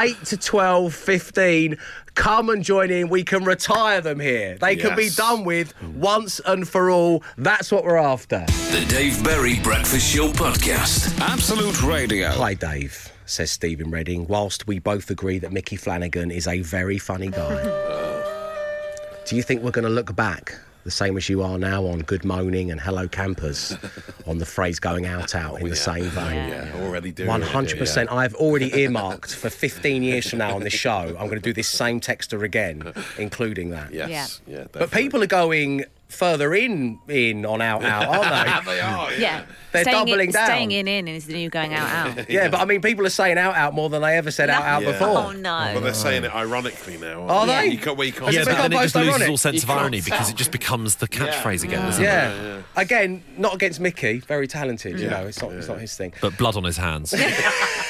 eight 0.00 0.24
to 0.26 0.36
12, 0.36 0.94
15. 0.94 1.76
Come 2.14 2.48
and 2.48 2.62
join 2.62 2.90
in. 2.90 3.08
We 3.08 3.22
can 3.24 3.44
retire 3.44 4.00
them 4.00 4.20
here. 4.20 4.56
They 4.56 4.76
can 4.76 4.96
be 4.96 5.10
done 5.10 5.44
with 5.44 5.74
once 5.82 6.40
and 6.46 6.66
for 6.66 6.90
all. 6.90 7.22
That's 7.36 7.70
what 7.72 7.84
we're 7.84 7.96
after. 7.96 8.44
The 8.46 8.86
Dave 8.88 9.22
Berry 9.24 9.58
Breakfast 9.60 10.14
Show 10.14 10.28
Podcast. 10.28 11.18
Absolute 11.20 11.82
Radio. 11.82 12.28
Hi, 12.30 12.54
Dave, 12.54 13.10
says 13.26 13.50
Stephen 13.50 13.90
Redding, 13.90 14.26
whilst 14.26 14.66
we 14.66 14.78
both 14.78 15.10
agree 15.10 15.38
that 15.40 15.52
Micky 15.52 15.76
Flanagan 15.76 16.30
is 16.30 16.46
a 16.46 16.60
very 16.60 16.98
funny 16.98 17.28
guy. 17.28 17.62
Do 19.26 19.36
you 19.36 19.42
think 19.42 19.62
we're 19.62 19.70
going 19.70 19.86
to 19.86 19.90
look 19.90 20.14
back 20.14 20.54
the 20.84 20.90
same 20.90 21.16
as 21.16 21.28
you 21.28 21.42
are 21.42 21.58
now 21.58 21.86
on 21.86 22.00
Good 22.00 22.24
Moaning 22.24 22.70
and 22.70 22.80
Hello 22.80 23.08
Campers 23.08 23.76
on 24.26 24.38
the 24.38 24.46
phrase 24.46 24.78
going 24.78 25.06
out 25.06 25.34
out 25.34 25.60
in 25.60 25.68
the 25.68 25.76
same 25.76 26.04
vein? 26.04 26.48
Yeah, 26.48 26.72
already 26.76 27.10
doing 27.10 27.28
One 27.28 27.42
it, 27.42 27.48
hundred 27.48 27.78
percent. 27.78 28.12
I've 28.12 28.34
already 28.34 28.72
earmarked 28.78 29.34
for 29.34 29.50
fifteen 29.50 30.02
years 30.02 30.28
from 30.28 30.38
now 30.38 30.54
on 30.54 30.62
this 30.62 30.74
show. 30.74 31.16
I'm 31.18 31.26
going 31.26 31.30
to 31.30 31.40
do 31.40 31.52
this 31.52 31.68
same 31.68 32.00
texter 32.00 32.42
again, 32.42 32.92
including 33.18 33.70
that. 33.70 33.92
Yes. 33.92 34.40
Yeah. 34.46 34.66
But 34.70 34.90
people 34.90 35.22
are 35.22 35.26
going 35.26 35.84
further 36.14 36.54
in 36.54 37.00
in 37.08 37.44
on 37.44 37.60
out 37.60 37.84
out, 37.84 38.08
aren't 38.08 38.66
they? 38.66 38.72
they 38.74 38.80
are. 38.80 39.12
Yeah. 39.14 39.44
They're 39.72 39.82
staying 39.82 40.06
doubling 40.06 40.28
in, 40.28 40.32
down. 40.32 40.46
Staying 40.46 40.70
in 40.72 40.86
in 40.88 41.08
is 41.08 41.26
the 41.26 41.34
new 41.34 41.50
going 41.50 41.74
out 41.74 41.88
out. 42.18 42.30
Yeah, 42.34 42.48
but 42.48 42.60
I 42.60 42.64
mean, 42.64 42.80
people 42.80 43.04
are 43.06 43.10
saying 43.10 43.38
out 43.38 43.54
out 43.56 43.74
more 43.74 43.88
than 43.90 44.02
they 44.02 44.16
ever 44.16 44.30
said 44.30 44.48
out 44.48 44.62
out 44.62 44.82
Yeah. 44.82 44.92
before. 44.92 45.08
Oh 45.08 45.32
no. 45.32 45.50
Well, 45.74 45.80
they're 45.80 45.94
saying 45.94 46.24
it 46.24 46.34
ironically 46.34 46.96
now. 46.96 47.22
Are 47.24 47.30
aren't 47.30 47.48
they? 47.48 47.66
You 47.66 47.78
can't, 47.78 47.96
well, 47.98 48.06
you 48.06 48.12
can't 48.12 48.32
Yeah, 48.32 48.44
but 48.44 48.56
then 48.56 48.72
it 48.72 48.76
just 48.76 48.94
post-ironic? 48.94 49.14
loses 49.14 49.28
all 49.28 49.36
sense 49.36 49.56
You 49.56 49.62
of 49.62 49.70
irony 49.78 49.98
can't 49.98 50.04
because 50.06 50.30
it 50.30 50.36
just 50.36 50.52
becomes 50.52 50.96
the 50.96 51.08
catchphrase 51.08 51.64
again, 51.64 51.82
doesn't 51.82 52.02
it? 52.02 52.06
Yeah. 52.06 52.62
Again, 52.76 53.22
not 53.36 53.54
against 53.54 53.80
Micky. 53.80 54.20
Very 54.20 54.46
talented. 54.46 54.98
You 55.00 55.10
know, 55.10 55.26
it's 55.26 55.42
not. 55.42 55.52
It's 55.52 55.68
not 55.68 55.80
his 55.80 55.96
thing. 55.96 56.12
But 56.20 56.38
blood 56.38 56.56
on 56.56 56.64
his 56.64 56.76
hands. 56.76 57.12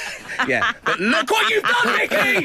Yeah. 0.48 0.72
But 0.84 1.00
look 1.00 1.30
what 1.30 1.50
you've 1.50 1.62
done, 1.62 1.96
Micky! 1.96 2.42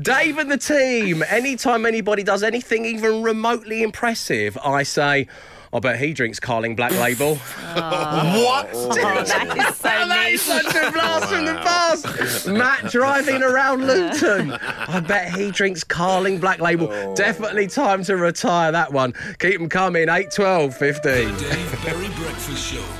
Dave 0.00 0.38
and 0.38 0.50
the 0.50 0.58
team. 0.58 1.22
Anytime 1.28 1.86
anybody 1.86 2.22
does 2.22 2.42
anything 2.42 2.84
even 2.84 3.22
remotely 3.22 3.82
impressive, 3.82 4.58
I 4.64 4.82
say. 4.82 5.28
Oh, 5.72 5.76
I 5.76 5.80
bet 5.80 6.00
he 6.00 6.12
drinks 6.12 6.40
Carling 6.40 6.74
Black 6.74 6.90
Label. 6.92 7.38
Oh. 7.76 8.44
what? 8.44 8.70
Oh, 8.74 8.92
that 8.92 9.56
is 9.56 9.76
so 9.76 9.82
that 9.88 10.28
is 10.32 10.42
such 10.42 10.66
a 10.66 10.90
blast 10.90 11.32
from 11.32 11.44
the 11.44 11.54
past. 11.54 12.48
Matt 12.48 12.90
driving 12.90 13.40
around 13.44 13.86
Luton. 13.86 14.50
I 14.52 14.98
bet 14.98 15.32
he 15.32 15.52
drinks 15.52 15.84
Carling 15.84 16.40
Black 16.40 16.58
Label. 16.58 16.88
Oh. 16.90 17.14
Definitely 17.14 17.68
time 17.68 18.02
to 18.04 18.16
retire 18.16 18.72
that 18.72 18.92
one. 18.92 19.14
Keep 19.38 19.60
them 19.60 19.68
coming. 19.68 20.08
8, 20.08 20.32
12, 20.32 20.76
15. 20.76 21.02
The 21.02 21.40
Dave 21.40 21.84
Berry 21.84 22.08
Breakfast 22.16 22.72
Show 22.72 22.78
with 22.78 22.80
Wickes. 22.80 22.99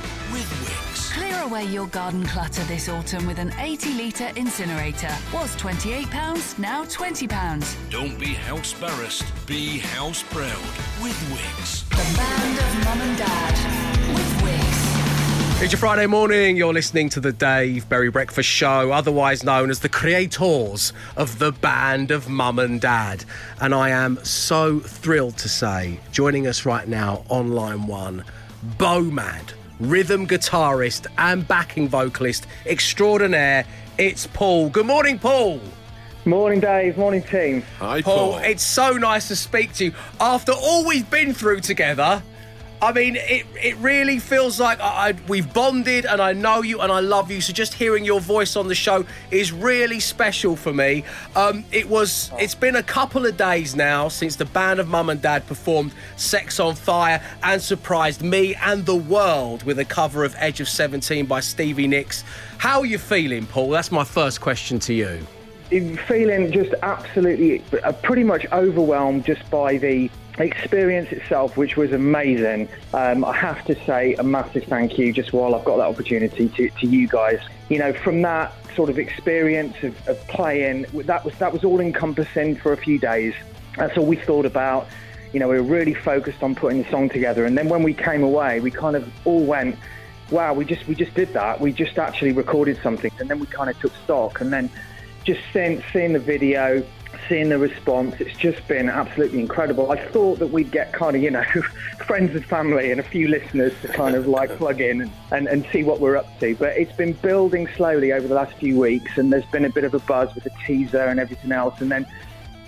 away 1.51 1.65
your 1.65 1.87
garden 1.87 2.25
clutter 2.25 2.63
this 2.63 2.87
autumn 2.87 3.27
with 3.27 3.37
an 3.37 3.53
80 3.59 3.93
litre 4.01 4.31
incinerator. 4.37 5.13
Was 5.33 5.53
£28, 5.57 6.57
now 6.57 6.85
£20. 6.85 7.89
Don't 7.89 8.17
be 8.17 8.27
house 8.27 8.73
embarrassed, 8.73 9.25
be 9.47 9.79
house 9.79 10.23
proud 10.23 10.47
with 11.03 11.17
Wickes. 11.29 11.89
The 11.89 12.17
band 12.17 12.57
of 12.57 12.85
mum 12.85 13.01
and 13.01 13.17
dad 13.17 14.15
with 14.15 14.41
Wickes. 14.43 15.61
It's 15.61 15.73
your 15.73 15.79
Friday 15.79 16.07
morning. 16.07 16.55
You're 16.55 16.73
listening 16.73 17.09
to 17.09 17.19
the 17.19 17.33
Dave 17.33 17.89
Berry 17.89 18.09
Breakfast 18.09 18.47
Show, 18.47 18.91
otherwise 18.93 19.43
known 19.43 19.69
as 19.69 19.79
the 19.79 19.89
creators 19.89 20.93
of 21.17 21.37
the 21.37 21.51
band 21.51 22.11
of 22.11 22.29
Mum 22.29 22.59
and 22.59 22.79
Dad. 22.79 23.25
And 23.59 23.75
I 23.75 23.89
am 23.89 24.23
so 24.23 24.79
thrilled 24.79 25.37
to 25.39 25.49
say, 25.49 25.99
joining 26.13 26.47
us 26.47 26.65
right 26.65 26.87
now 26.87 27.25
on 27.29 27.51
line 27.51 27.87
one, 27.87 28.23
Bowmad, 28.77 29.53
rhythm 29.81 30.27
guitarist 30.27 31.07
and 31.17 31.47
backing 31.47 31.89
vocalist 31.89 32.47
extraordinaire. 32.65 33.65
It's 33.97 34.27
Paul. 34.27 34.69
Good 34.69 34.85
morning, 34.85 35.19
Paul. 35.19 35.59
Morning, 36.23 36.59
Dave. 36.59 36.97
Morning, 36.97 37.23
team. 37.23 37.63
Hi, 37.79 38.01
Paul, 38.01 38.33
Paul. 38.33 38.37
it's 38.39 38.63
so 38.63 38.91
nice 38.93 39.27
to 39.29 39.35
speak 39.35 39.73
to 39.73 39.85
you. 39.85 39.93
After 40.19 40.51
all 40.51 40.85
we've 40.85 41.09
been 41.09 41.33
through 41.33 41.61
together, 41.61 42.21
I 42.81 42.91
mean, 42.93 43.15
it, 43.15 43.45
it 43.61 43.77
really 43.77 44.17
feels 44.17 44.59
like 44.59 44.79
I, 44.79 45.09
I, 45.09 45.15
we've 45.27 45.53
bonded 45.53 46.07
and 46.07 46.19
I 46.19 46.33
know 46.33 46.63
you 46.63 46.81
and 46.81 46.91
I 46.91 46.99
love 46.99 47.29
you. 47.29 47.39
So 47.39 47.53
just 47.53 47.75
hearing 47.75 48.03
your 48.03 48.19
voice 48.19 48.55
on 48.55 48.67
the 48.67 48.73
show 48.73 49.05
is 49.29 49.51
really 49.51 49.99
special 49.99 50.55
for 50.55 50.73
me. 50.73 51.03
Um, 51.35 51.63
it 51.71 51.87
was, 51.87 52.31
it's 52.39 52.55
been 52.55 52.77
a 52.77 52.83
couple 52.83 53.27
of 53.27 53.37
days 53.37 53.75
now 53.75 54.07
since 54.07 54.35
the 54.35 54.45
band 54.45 54.79
of 54.79 54.87
Mum 54.87 55.11
and 55.11 55.21
Dad 55.21 55.45
performed 55.45 55.93
Sex 56.17 56.59
on 56.59 56.73
Fire 56.73 57.21
and 57.43 57.61
surprised 57.61 58.23
me 58.23 58.55
and 58.55 58.83
the 58.83 58.95
world 58.95 59.61
with 59.61 59.77
a 59.77 59.85
cover 59.85 60.23
of 60.23 60.33
Edge 60.39 60.59
of 60.59 60.67
17 60.67 61.27
by 61.27 61.39
Stevie 61.39 61.87
Nicks. 61.87 62.23
How 62.57 62.79
are 62.79 62.85
you 62.87 62.97
feeling, 62.97 63.45
Paul? 63.45 63.69
That's 63.69 63.91
my 63.91 64.03
first 64.03 64.41
question 64.41 64.79
to 64.79 64.93
you. 64.95 65.19
Feeling 65.69 66.51
just 66.51 66.73
absolutely, 66.81 67.63
uh, 67.83 67.91
pretty 67.91 68.23
much 68.23 68.47
overwhelmed 68.51 69.23
just 69.23 69.47
by 69.51 69.77
the 69.77 70.09
experience 70.43 71.11
itself, 71.11 71.57
which 71.57 71.77
was 71.77 71.91
amazing. 71.91 72.69
Um, 72.93 73.25
I 73.25 73.33
have 73.33 73.63
to 73.65 73.75
say 73.85 74.15
a 74.15 74.23
massive 74.23 74.63
thank 74.65 74.97
you 74.97 75.11
just 75.11 75.33
while 75.33 75.55
I've 75.55 75.65
got 75.65 75.77
that 75.77 75.87
opportunity 75.87 76.49
to, 76.49 76.69
to 76.69 76.87
you 76.87 77.07
guys. 77.07 77.39
You 77.69 77.79
know, 77.79 77.93
from 77.93 78.21
that 78.23 78.53
sort 78.75 78.89
of 78.89 78.99
experience 78.99 79.75
of, 79.83 80.07
of 80.07 80.27
playing, 80.27 80.85
that 80.93 81.25
was 81.25 81.33
that 81.35 81.53
was 81.53 81.63
all 81.63 81.79
encompassing 81.79 82.55
for 82.55 82.73
a 82.73 82.77
few 82.77 82.99
days. 82.99 83.33
That's 83.77 83.97
all 83.97 84.05
we 84.05 84.17
thought 84.17 84.45
about. 84.45 84.87
You 85.33 85.39
know, 85.39 85.47
we 85.47 85.55
were 85.57 85.63
really 85.63 85.93
focused 85.93 86.43
on 86.43 86.55
putting 86.55 86.83
the 86.83 86.89
song 86.89 87.09
together, 87.09 87.45
and 87.45 87.57
then 87.57 87.69
when 87.69 87.83
we 87.83 87.93
came 87.93 88.23
away, 88.23 88.59
we 88.59 88.71
kind 88.71 88.95
of 88.95 89.09
all 89.25 89.43
went, 89.43 89.77
"Wow, 90.29 90.53
we 90.53 90.65
just 90.65 90.87
we 90.87 90.95
just 90.95 91.13
did 91.13 91.33
that. 91.33 91.61
We 91.61 91.71
just 91.71 91.97
actually 91.97 92.33
recorded 92.33 92.79
something," 92.83 93.11
and 93.19 93.29
then 93.29 93.39
we 93.39 93.47
kind 93.47 93.69
of 93.69 93.79
took 93.79 93.93
stock, 94.03 94.41
and 94.41 94.51
then 94.51 94.69
just 95.23 95.41
seeing, 95.53 95.83
seeing 95.93 96.13
the 96.13 96.19
video, 96.19 96.83
seeing 97.27 97.49
the 97.49 97.57
response, 97.57 98.15
it's 98.19 98.37
just 98.37 98.67
been 98.67 98.89
absolutely 98.89 99.39
incredible. 99.39 99.91
I 99.91 99.97
thought 100.09 100.39
that 100.39 100.47
we'd 100.47 100.71
get 100.71 100.93
kind 100.93 101.15
of, 101.15 101.21
you 101.21 101.31
know, 101.31 101.43
friends 102.05 102.35
and 102.35 102.45
family 102.45 102.91
and 102.91 102.99
a 102.99 103.03
few 103.03 103.27
listeners 103.27 103.73
to 103.81 103.87
kind 103.87 104.15
of 104.15 104.27
like 104.27 104.55
plug 104.57 104.81
in 104.81 105.01
and, 105.01 105.11
and, 105.31 105.47
and 105.47 105.65
see 105.71 105.83
what 105.83 105.99
we're 105.99 106.17
up 106.17 106.39
to. 106.39 106.55
But 106.55 106.77
it's 106.77 106.91
been 106.93 107.13
building 107.13 107.67
slowly 107.75 108.11
over 108.11 108.27
the 108.27 108.35
last 108.35 108.53
few 108.53 108.79
weeks, 108.79 109.17
and 109.17 109.31
there's 109.31 109.45
been 109.45 109.65
a 109.65 109.69
bit 109.69 109.83
of 109.83 109.93
a 109.93 109.99
buzz 109.99 110.33
with 110.35 110.43
the 110.43 110.51
teaser 110.65 111.03
and 111.03 111.19
everything 111.19 111.51
else. 111.51 111.81
And 111.81 111.91
then 111.91 112.05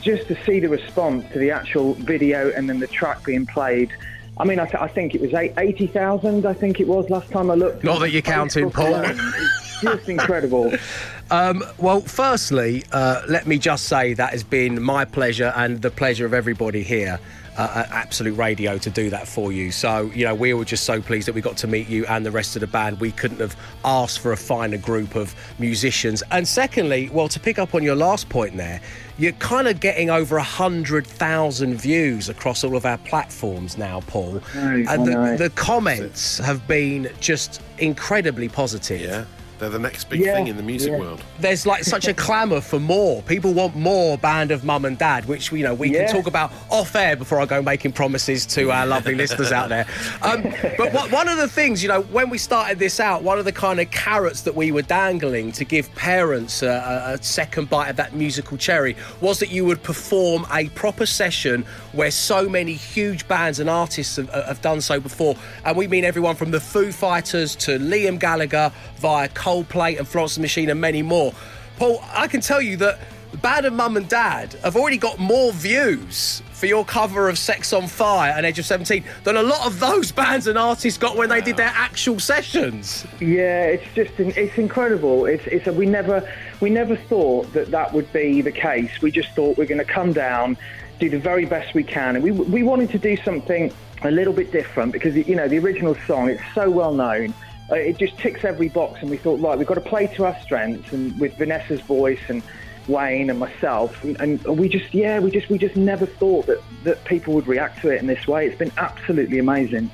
just 0.01 0.27
to 0.27 0.43
see 0.43 0.59
the 0.59 0.69
response 0.69 1.25
to 1.31 1.39
the 1.39 1.51
actual 1.51 1.93
video 1.95 2.51
and 2.51 2.69
then 2.69 2.79
the 2.79 2.87
track 2.87 3.23
being 3.23 3.45
played. 3.45 3.91
I 4.37 4.45
mean, 4.45 4.59
I, 4.59 4.65
th- 4.65 4.81
I 4.81 4.87
think 4.87 5.15
it 5.15 5.21
was 5.21 5.33
80,000, 5.33 6.45
I 6.45 6.53
think 6.53 6.79
it 6.79 6.87
was 6.87 7.09
last 7.09 7.29
time 7.31 7.49
I 7.51 7.53
looked. 7.53 7.83
Not 7.83 7.99
that 7.99 8.11
you're 8.11 8.21
counting, 8.21 8.71
Paul. 8.71 9.03
It's 9.05 9.81
just 9.81 10.09
incredible. 10.09 10.73
Um, 11.33 11.63
well, 11.79 12.01
firstly, 12.01 12.83
uh, 12.91 13.23
let 13.27 13.47
me 13.47 13.57
just 13.57 13.85
say 13.85 14.13
that 14.13 14.33
has 14.33 14.43
been 14.43 14.79
my 14.79 15.03
pleasure 15.03 15.51
and 15.55 15.81
the 15.81 15.89
pleasure 15.89 16.27
of 16.27 16.33
everybody 16.35 16.83
here 16.83 17.19
uh, 17.57 17.83
at 17.87 17.91
Absolute 17.91 18.37
Radio 18.37 18.77
to 18.77 18.91
do 18.91 19.09
that 19.09 19.27
for 19.27 19.51
you. 19.51 19.71
So, 19.71 20.11
you 20.13 20.25
know, 20.25 20.35
we 20.35 20.53
were 20.53 20.63
just 20.63 20.83
so 20.83 21.01
pleased 21.01 21.27
that 21.27 21.33
we 21.33 21.41
got 21.41 21.57
to 21.57 21.67
meet 21.67 21.89
you 21.89 22.05
and 22.05 22.23
the 22.23 22.29
rest 22.29 22.55
of 22.55 22.59
the 22.59 22.67
band. 22.67 22.99
We 22.99 23.11
couldn't 23.11 23.39
have 23.39 23.55
asked 23.83 24.19
for 24.19 24.31
a 24.31 24.37
finer 24.37 24.77
group 24.77 25.15
of 25.15 25.33
musicians. 25.57 26.21
And 26.29 26.47
secondly, 26.47 27.09
well, 27.11 27.27
to 27.29 27.39
pick 27.39 27.57
up 27.57 27.73
on 27.73 27.81
your 27.81 27.95
last 27.95 28.29
point 28.29 28.55
there, 28.55 28.79
you're 29.17 29.31
kind 29.31 29.67
of 29.67 29.79
getting 29.79 30.11
over 30.11 30.35
100,000 30.35 31.75
views 31.77 32.29
across 32.29 32.63
all 32.63 32.75
of 32.75 32.85
our 32.85 32.99
platforms 32.99 33.75
now, 33.75 34.01
Paul. 34.01 34.39
Nice, 34.53 34.87
and 34.87 35.07
the, 35.07 35.11
nice. 35.11 35.39
the 35.39 35.49
comments 35.49 36.37
have 36.37 36.67
been 36.67 37.09
just 37.19 37.59
incredibly 37.79 38.49
positive. 38.49 39.01
Yeah. 39.01 39.25
They're 39.59 39.69
the 39.69 39.79
next 39.79 40.09
big 40.09 40.19
Yeah, 40.19 40.33
thing 40.35 40.47
in 40.47 40.57
the 40.57 40.63
music 40.63 40.91
yeah. 40.91 40.99
world. 40.99 41.23
there's 41.39 41.65
like 41.65 41.83
such 41.83 42.07
a 42.07 42.13
clamour 42.25 42.59
for 42.59 42.79
more. 42.79 43.21
People 43.23 43.53
want 43.53 43.75
more 43.75 44.17
band 44.17 44.51
of 44.51 44.63
mum 44.65 44.83
and 44.85 44.97
dad, 44.97 45.25
which 45.25 45.51
you 45.51 45.63
know 45.63 45.73
we 45.73 45.89
Yeah. 45.93 46.05
can 46.05 46.15
talk 46.15 46.27
about 46.27 46.51
off 46.69 46.95
air 46.95 47.15
before 47.15 47.39
I 47.39 47.45
go 47.45 47.61
making 47.61 47.93
promises 47.93 48.45
to 48.47 48.71
our 48.71 48.85
lovely 48.85 49.15
listeners 49.15 49.51
out 49.51 49.69
there. 49.69 49.85
Um, 50.21 50.41
but 50.77 50.93
what, 50.93 51.11
one 51.11 51.27
of 51.27 51.37
the 51.37 51.47
things, 51.49 51.81
you 51.83 51.89
know, 51.89 52.01
when 52.03 52.29
we 52.29 52.37
started 52.37 52.79
this 52.79 52.99
out, 52.99 53.23
one 53.23 53.39
of 53.39 53.45
the 53.45 53.51
kind 53.51 53.79
of 53.81 53.91
carrots 53.91 54.41
that 54.41 54.55
we 54.55 54.71
were 54.71 54.81
dangling 54.81 55.51
to 55.53 55.65
give 55.65 55.93
parents 55.95 56.61
a, 56.63 56.67
a, 56.67 57.13
a 57.13 57.23
second 57.23 57.69
bite 57.69 57.89
of 57.89 57.95
that 57.97 58.13
musical 58.13 58.57
cherry 58.57 58.95
was 59.19 59.39
that 59.39 59.49
you 59.51 59.65
would 59.65 59.83
perform 59.83 60.45
a 60.53 60.69
proper 60.69 61.05
session 61.05 61.65
where 61.91 62.09
so 62.11 62.47
many 62.47 62.73
huge 62.73 63.27
bands 63.27 63.59
and 63.59 63.69
artists 63.69 64.15
have, 64.15 64.29
have 64.29 64.61
done 64.61 64.79
so 64.81 64.99
before, 64.99 65.35
and 65.65 65.75
we 65.75 65.87
mean 65.87 66.05
everyone 66.05 66.35
from 66.35 66.51
the 66.51 66.59
Foo 66.59 66.91
Fighters 66.91 67.55
to 67.57 67.77
Liam 67.77 68.17
Gallagher 68.17 68.71
via 68.97 69.27
Coldplay 69.29 69.52
and 69.59 70.07
Florence 70.07 70.37
and 70.37 70.43
the 70.43 70.45
Machine 70.45 70.69
and 70.69 70.79
many 70.79 71.01
more. 71.01 71.33
Paul, 71.77 72.03
I 72.13 72.27
can 72.27 72.41
tell 72.41 72.61
you 72.61 72.77
that 72.77 72.99
Band 73.41 73.65
of 73.65 73.73
Mum 73.73 73.97
and 73.97 74.07
Dad 74.07 74.53
have 74.63 74.75
already 74.75 74.97
got 74.97 75.19
more 75.19 75.51
views 75.51 76.43
for 76.51 76.67
your 76.67 76.85
cover 76.85 77.29
of 77.29 77.37
Sex 77.37 77.73
on 77.73 77.87
Fire 77.87 78.31
and 78.31 78.45
Edge 78.45 78.59
of 78.59 78.65
17 78.65 79.03
than 79.23 79.37
a 79.37 79.43
lot 79.43 79.65
of 79.65 79.79
those 79.79 80.11
bands 80.21 80.47
and 80.47 80.57
artists 80.57 80.97
got 80.99 81.17
when 81.17 81.29
they 81.29 81.41
did 81.41 81.57
their 81.57 81.73
actual 81.73 82.19
sessions. 82.19 83.05
Yeah, 83.19 83.63
it's 83.63 83.93
just 83.95 84.11
it's 84.19 84.57
incredible. 84.57 85.25
It's 85.25 85.45
it's 85.47 85.67
a, 85.67 85.73
we 85.73 85.85
never 85.85 86.29
we 86.61 86.69
never 86.69 86.95
thought 86.95 87.51
that 87.53 87.71
that 87.71 87.91
would 87.91 88.11
be 88.13 88.41
the 88.41 88.51
case. 88.51 89.01
We 89.01 89.11
just 89.11 89.29
thought 89.35 89.57
we're 89.57 89.65
going 89.65 89.85
to 89.85 89.85
come 89.85 90.13
down, 90.13 90.57
do 90.99 91.09
the 91.09 91.19
very 91.19 91.45
best 91.45 91.73
we 91.73 91.83
can, 91.83 92.15
and 92.15 92.23
we 92.23 92.31
we 92.31 92.63
wanted 92.63 92.91
to 92.91 92.99
do 92.99 93.17
something 93.17 93.73
a 94.03 94.11
little 94.11 94.33
bit 94.33 94.51
different 94.51 94.91
because 94.91 95.15
you 95.15 95.35
know 95.35 95.47
the 95.47 95.57
original 95.57 95.95
song 96.07 96.29
it's 96.29 96.43
so 96.53 96.69
well 96.69 96.93
known. 96.93 97.33
Uh, 97.71 97.75
it 97.75 97.97
just 97.97 98.17
ticks 98.17 98.43
every 98.43 98.69
box, 98.69 99.01
and 99.01 99.09
we 99.09 99.17
thought 99.17 99.39
right, 99.39 99.57
we've 99.57 99.67
got 99.67 99.75
to 99.75 99.81
play 99.81 100.07
to 100.07 100.25
our 100.25 100.37
strengths, 100.41 100.91
and 100.91 101.17
with 101.19 101.35
Vanessa's 101.37 101.81
voice 101.81 102.19
and 102.27 102.43
Wayne 102.87 103.29
and 103.29 103.39
myself, 103.39 104.03
and, 104.03 104.19
and 104.19 104.43
we 104.59 104.67
just 104.67 104.93
yeah, 104.93 105.19
we 105.19 105.31
just 105.31 105.49
we 105.49 105.57
just 105.57 105.75
never 105.75 106.05
thought 106.05 106.45
that 106.47 106.61
that 106.83 107.03
people 107.05 107.33
would 107.33 107.47
react 107.47 107.81
to 107.81 107.89
it 107.89 108.01
in 108.01 108.07
this 108.07 108.27
way. 108.27 108.47
It's 108.47 108.57
been 108.57 108.73
absolutely 108.77 109.39
amazing. 109.39 109.89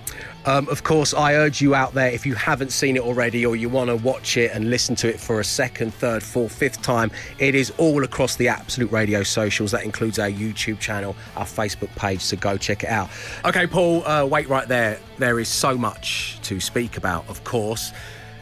Um, 0.45 0.69
of 0.69 0.83
course, 0.83 1.13
I 1.13 1.33
urge 1.33 1.61
you 1.61 1.75
out 1.75 1.93
there, 1.93 2.09
if 2.09 2.25
you 2.25 2.33
haven't 2.33 2.71
seen 2.71 2.95
it 2.95 3.01
already 3.01 3.45
or 3.45 3.55
you 3.55 3.67
want 3.67 3.89
to 3.89 3.97
watch 3.97 4.37
it 4.37 4.51
and 4.53 4.69
listen 4.69 4.95
to 4.97 5.09
it 5.09 5.19
for 5.19 5.39
a 5.41 5.43
second, 5.43 5.93
third, 5.93 6.23
fourth, 6.23 6.53
fifth 6.53 6.81
time, 6.81 7.11
it 7.39 7.55
is 7.55 7.71
all 7.77 8.03
across 8.03 8.37
the 8.37 8.47
Absolute 8.47 8.91
Radio 8.91 9.21
socials. 9.21 9.71
That 9.71 9.83
includes 9.83 10.17
our 10.17 10.29
YouTube 10.29 10.79
channel, 10.79 11.15
our 11.35 11.45
Facebook 11.45 11.93
page, 11.95 12.21
so 12.21 12.37
go 12.37 12.57
check 12.57 12.83
it 12.83 12.89
out. 12.89 13.09
Okay, 13.43 13.67
Paul, 13.67 14.05
uh, 14.07 14.25
wait 14.25 14.47
right 14.47 14.67
there. 14.67 14.99
There 15.17 15.39
is 15.39 15.49
so 15.49 15.77
much 15.77 16.39
to 16.43 16.61
speak 16.61 16.95
about, 16.95 17.27
of 17.27 17.43
course, 17.43 17.91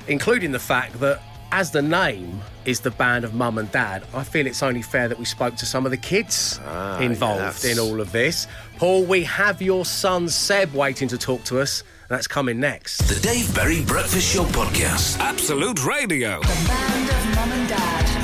including 0.08 0.52
the 0.52 0.60
fact 0.60 1.00
that 1.00 1.22
as 1.52 1.72
the 1.72 1.82
name 1.82 2.42
is 2.66 2.82
the 2.82 2.92
band 2.92 3.24
of 3.24 3.34
mum 3.34 3.58
and 3.58 3.72
dad, 3.72 4.04
I 4.14 4.24
feel 4.24 4.46
it's 4.48 4.62
only 4.64 4.82
fair 4.82 5.08
that 5.08 5.18
we 5.18 5.26
spoke 5.26 5.56
to 5.58 5.66
some 5.66 5.86
of 5.86 5.92
the 5.92 5.98
kids 5.98 6.60
Ah, 6.66 7.00
involved 7.00 7.64
yes. 7.64 7.66
in 7.66 7.80
all 7.80 8.02
of 8.02 8.12
this. 8.12 8.48
Paul, 8.78 9.04
we 9.06 9.24
have 9.24 9.62
your 9.62 9.86
son 9.86 10.28
Seb 10.30 10.74
waiting 10.74 11.08
to 11.10 11.18
talk 11.18 11.44
to 11.46 11.60
us. 11.60 11.84
That's 12.10 12.28
coming 12.28 12.60
next. 12.60 13.00
The 13.10 13.20
Dave 13.22 13.54
Berry 13.54 13.84
Breakfast 13.84 14.34
Show 14.34 14.46
Podcast. 14.46 15.20
Absolute 15.20 15.86
Radio. 15.86 16.40
The 16.42 16.48
band 16.68 17.10
of 17.10 17.36
Mum 17.36 17.52
and 17.52 17.68
Dad 17.70 18.04
with 18.06 18.12
Wickes. 18.16 18.17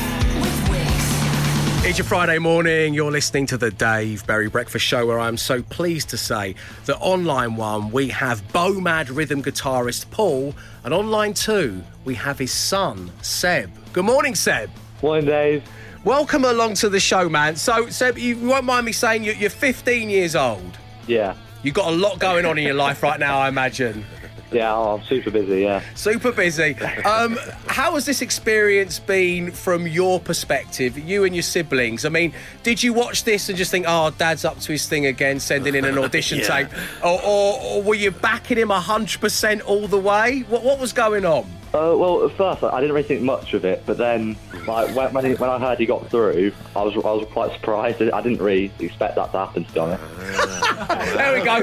It's 1.86 1.98
your 1.98 2.06
Friday 2.06 2.40
morning. 2.40 2.94
You're 2.94 3.12
listening 3.12 3.46
to 3.48 3.58
the 3.58 3.70
Dave 3.70 4.26
Berry 4.26 4.48
Breakfast 4.48 4.86
Show, 4.86 5.06
where 5.06 5.20
I'm 5.20 5.36
so 5.36 5.62
pleased 5.62 6.10
to 6.12 6.18
say 6.18 6.56
that 6.86 6.98
online 7.00 7.58
one 7.58 7.92
we 7.92 8.08
have 8.08 8.42
Bomad 8.54 9.14
rhythm 9.14 9.44
guitarist 9.44 10.10
Paul, 10.10 10.56
and 10.86 10.94
online 10.94 11.34
two 11.34 11.84
we 12.06 12.16
have 12.16 12.40
his 12.40 12.54
son 12.54 13.12
Seb. 13.22 13.70
Good 13.92 14.06
morning, 14.06 14.34
Seb. 14.34 14.70
Morning, 15.02 15.26
Dave. 15.26 15.70
Welcome 16.06 16.46
along 16.46 16.76
to 16.76 16.88
the 16.88 17.02
show, 17.02 17.28
man. 17.28 17.58
So, 17.58 17.90
Seb, 17.90 18.18
you 18.18 18.38
won't 18.38 18.64
mind 18.64 18.86
me 18.86 18.94
saying 18.94 19.26
you're 19.26 19.36
you're 19.36 19.50
15 19.50 20.10
years 20.10 20.38
old. 20.38 20.78
Yeah. 21.06 21.36
You've 21.64 21.76
got 21.76 21.92
a 21.92 21.96
lot 21.96 22.18
going 22.18 22.46
on 22.46 22.58
in 22.58 22.64
your 22.64 22.76
life 22.76 23.04
right 23.04 23.20
now, 23.20 23.40
I 23.40 23.50
imagine. 23.50 24.06
Yeah, 24.54 24.74
oh, 24.76 24.98
I'm 25.00 25.04
super 25.06 25.32
busy, 25.32 25.62
yeah. 25.62 25.82
Super 25.96 26.32
busy. 26.32 26.76
Um, 27.06 27.38
how 27.68 27.94
has 27.96 28.06
this 28.06 28.22
experience 28.22 29.00
been 29.00 29.52
from 29.52 29.88
your 29.88 30.20
perspective, 30.20 30.98
you 30.98 31.24
and 31.24 31.36
your 31.36 31.44
siblings? 31.44 32.06
I 32.06 32.10
mean, 32.10 32.34
did 32.64 32.82
you 32.84 32.94
watch 32.94 33.24
this 33.24 33.50
and 33.50 33.58
just 33.58 33.72
think, 33.72 33.86
oh, 33.88 34.12
dad's 34.18 34.46
up 34.46 34.60
to 34.60 34.72
his 34.72 34.88
thing 34.88 35.06
again, 35.06 35.40
sending 35.40 35.76
in 35.76 35.86
an 35.86 35.98
audition 35.98 36.38
Yeah. 36.44 36.64
tape? 36.66 36.68
Or, 37.04 37.20
or, 37.24 37.60
or 37.62 37.82
were 37.84 37.96
you 37.96 38.12
backing 38.12 38.58
him 38.58 38.70
100% 38.70 39.62
all 39.66 39.88
the 39.88 39.98
way? 40.00 40.42
What, 40.50 40.64
what 40.64 40.80
was 40.80 40.94
going 40.94 41.26
on? 41.26 41.50
Uh, 41.74 41.96
well, 41.98 42.24
at 42.24 42.32
first, 42.34 42.64
I 42.64 42.80
didn't 42.80 42.94
really 42.94 43.08
think 43.08 43.24
much 43.24 43.56
of 43.56 43.66
it, 43.66 43.82
but 43.88 43.98
then, 43.98 44.38
like, 44.68 44.96
when, 44.96 45.12
when, 45.12 45.26
he, 45.26 45.34
when 45.34 45.50
I 45.50 45.58
heard 45.58 45.80
he 45.80 45.88
got 45.88 46.08
through, 46.08 46.54
I 46.76 46.84
was, 46.84 46.94
I 46.94 47.00
was 47.00 47.28
quite 47.32 47.52
surprised. 47.52 48.00
I 48.00 48.22
didn't 48.22 48.44
really 48.44 48.72
expect 48.80 49.16
that 49.16 49.32
to 49.32 49.40
happen, 49.40 49.66
to 49.66 49.74
be 49.74 49.80
honest. 49.80 50.04
There 50.84 51.34
we 51.34 51.46
go. 51.46 51.56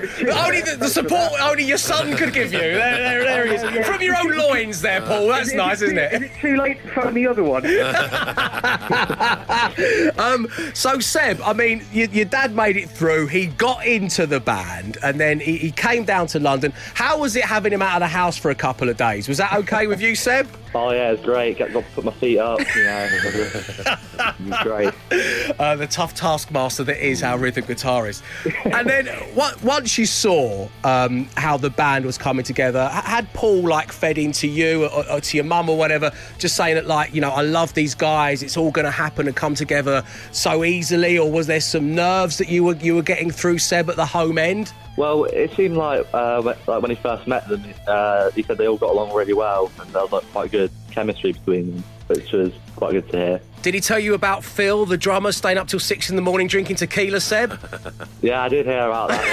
only 0.44 0.62
the, 0.62 0.76
the 0.78 0.88
support 0.88 1.32
only 1.42 1.64
your 1.64 1.78
son 1.78 2.16
could 2.16 2.32
give 2.32 2.52
you. 2.52 2.58
There, 2.58 2.78
there, 2.78 3.24
there 3.24 3.46
he 3.46 3.54
is. 3.54 3.86
From 3.86 4.00
your 4.00 4.16
own 4.16 4.36
loins 4.36 4.80
there, 4.80 5.00
Paul. 5.02 5.28
That's 5.28 5.52
nice, 5.52 5.82
isn't 5.82 5.98
it? 5.98 6.12
Is 6.12 6.22
it 6.22 6.32
too 6.40 6.56
late 6.56 6.80
to 6.82 6.88
phone 6.88 7.14
the 7.14 7.26
other 7.26 7.42
one? 7.42 7.66
um, 10.18 10.48
so 10.74 11.00
Seb, 11.00 11.40
I 11.42 11.52
mean, 11.52 11.84
your, 11.92 12.08
your 12.08 12.24
dad 12.24 12.54
made 12.54 12.76
it 12.76 12.88
through. 12.88 13.26
He 13.26 13.46
got 13.46 13.84
into 13.86 14.26
the 14.26 14.40
band, 14.40 14.96
and 15.02 15.20
then 15.20 15.40
he, 15.40 15.58
he 15.58 15.72
came 15.72 16.04
down 16.04 16.26
to 16.28 16.38
London. 16.38 16.72
How 16.94 17.18
was 17.18 17.36
it 17.36 17.44
having 17.44 17.72
him 17.72 17.82
out 17.82 17.96
of 17.96 18.00
the 18.00 18.08
house 18.08 18.38
for 18.38 18.50
a 18.50 18.54
couple 18.54 18.88
of 18.88 18.96
days? 18.96 19.28
Was 19.28 19.38
that 19.38 19.52
okay 19.54 19.86
with 19.86 19.99
you, 20.00 20.14
Seb? 20.14 20.59
Oh 20.74 20.92
yeah, 20.92 21.10
it's 21.10 21.22
great. 21.24 21.58
Got, 21.58 21.72
got 21.72 21.84
to 21.84 21.90
put 21.90 22.04
my 22.04 22.12
feet 22.12 22.38
up. 22.38 22.60
You 22.76 22.84
know, 22.84 23.08
it's 24.38 24.62
great. 24.62 24.94
uh, 25.58 25.76
the 25.76 25.86
tough 25.86 26.14
taskmaster 26.14 26.84
that 26.84 27.04
is 27.04 27.22
our 27.22 27.38
rhythm 27.38 27.64
guitarist. 27.64 28.22
and 28.72 28.88
then 28.88 29.06
what, 29.34 29.62
once 29.64 29.98
you 29.98 30.06
saw 30.06 30.68
um, 30.84 31.28
how 31.36 31.56
the 31.56 31.70
band 31.70 32.04
was 32.04 32.18
coming 32.18 32.44
together, 32.44 32.88
had 32.88 33.32
Paul 33.32 33.62
like 33.68 33.90
fed 33.92 34.18
into 34.18 34.46
you 34.46 34.86
or, 34.86 35.10
or 35.10 35.20
to 35.20 35.36
your 35.36 35.44
mum 35.44 35.68
or 35.68 35.76
whatever, 35.76 36.12
just 36.38 36.56
saying 36.56 36.76
that 36.76 36.86
like 36.86 37.14
you 37.14 37.20
know 37.20 37.30
I 37.30 37.42
love 37.42 37.74
these 37.74 37.94
guys, 37.94 38.42
it's 38.42 38.56
all 38.56 38.70
going 38.70 38.84
to 38.84 38.90
happen 38.90 39.26
and 39.26 39.34
come 39.36 39.54
together 39.54 40.04
so 40.32 40.64
easily, 40.64 41.18
or 41.18 41.30
was 41.30 41.46
there 41.46 41.60
some 41.60 41.94
nerves 41.94 42.38
that 42.38 42.48
you 42.48 42.64
were 42.64 42.76
you 42.76 42.94
were 42.94 43.02
getting 43.02 43.30
through 43.30 43.58
Seb 43.58 43.88
at 43.90 43.96
the 43.96 44.06
home 44.06 44.38
end? 44.38 44.72
Well, 44.96 45.24
it 45.24 45.52
seemed 45.52 45.76
like 45.76 46.06
uh, 46.12 46.42
when- 46.42 46.56
like 46.66 46.82
when 46.82 46.90
he 46.90 46.96
first 46.96 47.26
met 47.26 47.48
them, 47.48 47.64
uh, 47.86 48.30
he 48.32 48.42
said 48.42 48.58
they 48.58 48.66
all 48.68 48.76
got 48.76 48.90
along 48.90 49.14
really 49.14 49.32
well, 49.32 49.70
and 49.80 49.88
there 49.92 50.02
was 50.02 50.12
like 50.12 50.24
quite 50.32 50.50
good 50.50 50.59
chemistry 50.90 51.32
between 51.32 51.74
them, 51.74 51.84
which 52.08 52.32
was 52.32 52.52
quite 52.76 52.92
good 52.92 53.08
to 53.10 53.16
hear. 53.16 53.40
Did 53.62 53.74
he 53.74 53.80
tell 53.80 53.98
you 53.98 54.14
about 54.14 54.42
Phil, 54.42 54.86
the 54.86 54.96
drummer, 54.96 55.32
staying 55.32 55.58
up 55.58 55.68
till 55.68 55.80
six 55.80 56.08
in 56.08 56.16
the 56.16 56.22
morning 56.22 56.46
drinking 56.46 56.76
tequila, 56.76 57.20
Seb? 57.20 57.58
Yeah, 58.22 58.42
I 58.42 58.50
did 58.50 58.66
hear 58.66 58.82
about 58.82 59.08
that. 59.08 59.24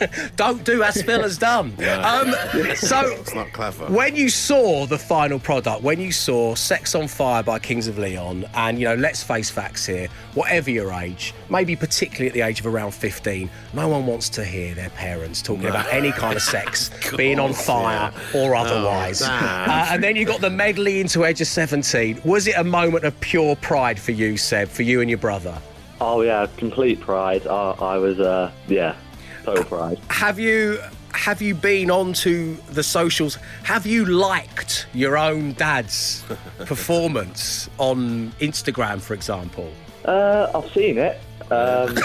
Yeah. 0.00 0.28
Don't 0.36 0.64
do 0.64 0.82
as 0.82 1.00
Phil 1.02 1.22
has 1.22 1.38
done. 1.38 1.72
Um, 2.04 2.34
so 2.74 3.00
It's 3.20 3.34
not 3.34 3.52
clever. 3.52 3.86
When 3.86 4.16
you 4.16 4.28
saw 4.28 4.84
the 4.84 4.98
final 4.98 5.38
product, 5.38 5.82
when 5.82 6.00
you 6.00 6.10
saw 6.10 6.54
Sex 6.56 6.94
on 6.96 7.06
Fire 7.06 7.42
by 7.44 7.60
Kings 7.60 7.86
of 7.86 7.96
Leon, 7.98 8.46
and 8.54 8.78
you 8.80 8.84
know, 8.86 8.96
let's 8.96 9.22
face 9.22 9.48
facts 9.48 9.86
here, 9.86 10.08
whatever 10.34 10.70
your 10.70 10.92
age, 10.92 11.34
maybe 11.50 11.76
particularly 11.76 12.26
at 12.28 12.34
the 12.34 12.40
age 12.42 12.58
of 12.60 12.66
around 12.66 12.92
15, 12.92 13.48
no 13.74 13.88
one 13.88 14.06
wants 14.06 14.28
to 14.30 14.44
hear 14.44 14.74
their 14.74 14.90
parents 14.90 15.40
talking 15.40 15.66
about 15.66 15.86
any 15.92 16.10
kind 16.12 16.34
of 16.36 16.42
sex, 16.42 16.90
being 17.16 17.38
on 17.38 17.52
fire 17.52 18.12
or 18.34 18.56
otherwise. 18.56 19.20
Dad. 19.20 19.68
Uh, 19.68 19.92
and 19.94 20.02
then 20.02 20.16
you 20.16 20.24
got 20.24 20.40
the 20.40 20.50
medley 20.50 21.00
into 21.00 21.24
Edge 21.24 21.40
of 21.40 21.46
17. 21.46 22.16
Was 22.34 22.48
it 22.48 22.56
a 22.56 22.64
moment 22.64 23.04
of 23.04 23.20
pure 23.20 23.54
pride 23.54 23.96
for 23.96 24.10
you, 24.10 24.36
Seb, 24.36 24.66
for 24.66 24.82
you 24.82 25.00
and 25.00 25.08
your 25.08 25.20
brother? 25.20 25.56
Oh 26.00 26.22
yeah, 26.22 26.48
complete 26.56 26.98
pride. 26.98 27.46
I, 27.46 27.70
I 27.78 27.98
was, 27.98 28.18
uh, 28.18 28.50
yeah, 28.66 28.96
total 29.44 29.62
pride. 29.62 30.00
Have 30.10 30.40
you 30.40 30.80
have 31.12 31.40
you 31.40 31.54
been 31.54 31.92
onto 31.92 32.56
the 32.72 32.82
socials? 32.82 33.36
Have 33.62 33.86
you 33.86 34.04
liked 34.04 34.88
your 34.94 35.16
own 35.16 35.52
dad's 35.52 36.24
performance 36.66 37.70
on 37.78 38.32
Instagram, 38.40 39.00
for 39.00 39.14
example? 39.14 39.72
Uh, 40.04 40.50
I've 40.52 40.68
seen 40.72 40.98
it. 40.98 41.20
Um, 41.50 41.96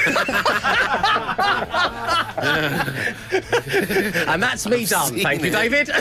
And 4.30 4.42
that's 4.42 4.68
me 4.68 4.86
done. 4.86 5.10
seen 5.10 5.24
Thank 5.24 5.42
you, 5.42 5.48
it. 5.48 5.52
David. 5.52 5.90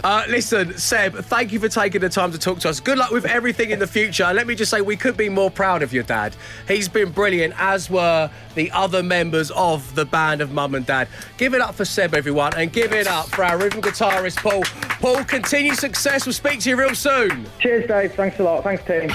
uh, 0.04 0.24
listen, 0.28 0.76
Seb, 0.78 1.16
thank 1.24 1.52
you 1.52 1.60
for 1.60 1.68
taking 1.68 2.00
the 2.00 2.08
time 2.08 2.32
to 2.32 2.38
talk 2.38 2.60
to 2.60 2.68
us. 2.68 2.80
Good 2.80 2.98
luck 2.98 3.10
with 3.10 3.24
everything 3.24 3.70
in 3.70 3.78
the 3.78 3.86
future. 3.86 4.24
And 4.24 4.36
let 4.36 4.46
me 4.46 4.54
just 4.54 4.70
say, 4.70 4.80
we 4.80 4.96
could 4.96 5.16
be 5.16 5.28
more 5.28 5.50
proud 5.50 5.82
of 5.82 5.92
your 5.92 6.04
dad. 6.04 6.36
He's 6.68 6.88
been 6.88 7.10
brilliant, 7.10 7.54
as 7.58 7.90
were 7.90 8.30
the 8.54 8.70
other 8.70 9.02
members 9.02 9.50
of 9.52 9.94
the 9.94 10.04
band 10.04 10.40
of 10.40 10.52
Mum 10.52 10.74
and 10.74 10.86
Dad. 10.86 11.08
Give 11.38 11.54
it 11.54 11.60
up 11.60 11.74
for 11.74 11.84
Seb, 11.84 12.14
everyone, 12.14 12.54
and 12.56 12.72
give 12.72 12.92
it 12.92 13.06
up 13.06 13.28
for 13.28 13.44
our 13.44 13.58
rhythm 13.58 13.82
guitarist, 13.82 14.36
Paul. 14.36 14.62
Paul, 15.00 15.24
continue 15.24 15.74
success. 15.74 16.26
We'll 16.26 16.32
speak 16.32 16.60
to 16.60 16.70
you 16.70 16.76
real 16.76 16.94
soon. 16.94 17.46
Cheers, 17.58 17.88
Dave. 17.88 18.14
Thanks 18.14 18.38
a 18.38 18.42
lot. 18.42 18.64
Thanks, 18.64 18.84
team. 18.84 19.10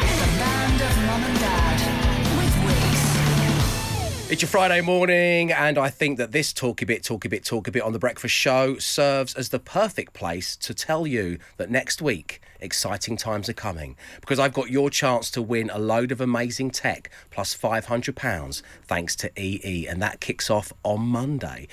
It's 4.31 4.41
your 4.41 4.47
Friday 4.47 4.79
morning, 4.79 5.51
and 5.51 5.77
I 5.77 5.89
think 5.89 6.17
that 6.17 6.31
this 6.31 6.53
Talk 6.53 6.81
a 6.81 6.85
Bit, 6.85 7.03
Talk 7.03 7.25
a 7.25 7.29
Bit, 7.29 7.43
Talk 7.43 7.67
a 7.67 7.71
Bit 7.71 7.81
on 7.81 7.91
the 7.91 7.99
Breakfast 7.99 8.33
Show 8.33 8.77
serves 8.77 9.35
as 9.35 9.49
the 9.49 9.59
perfect 9.59 10.13
place 10.13 10.55
to 10.55 10.73
tell 10.73 11.05
you 11.05 11.37
that 11.57 11.69
next 11.69 12.01
week, 12.01 12.39
exciting 12.61 13.17
times 13.17 13.49
are 13.49 13.53
coming 13.53 13.95
because 14.19 14.39
I've 14.39 14.53
got 14.53 14.69
your 14.69 14.89
chance 14.89 15.29
to 15.31 15.41
win 15.41 15.69
a 15.69 15.79
load 15.79 16.11
of 16.11 16.21
amazing 16.21 16.71
tech 16.71 17.09
plus 17.29 17.55
£500 17.55 18.61
thanks 18.83 19.15
to 19.17 19.31
EE, 19.39 19.87
and 19.87 20.01
that 20.01 20.19
kicks 20.19 20.49
off 20.49 20.71
on 20.83 21.01
Monday. 21.01 21.67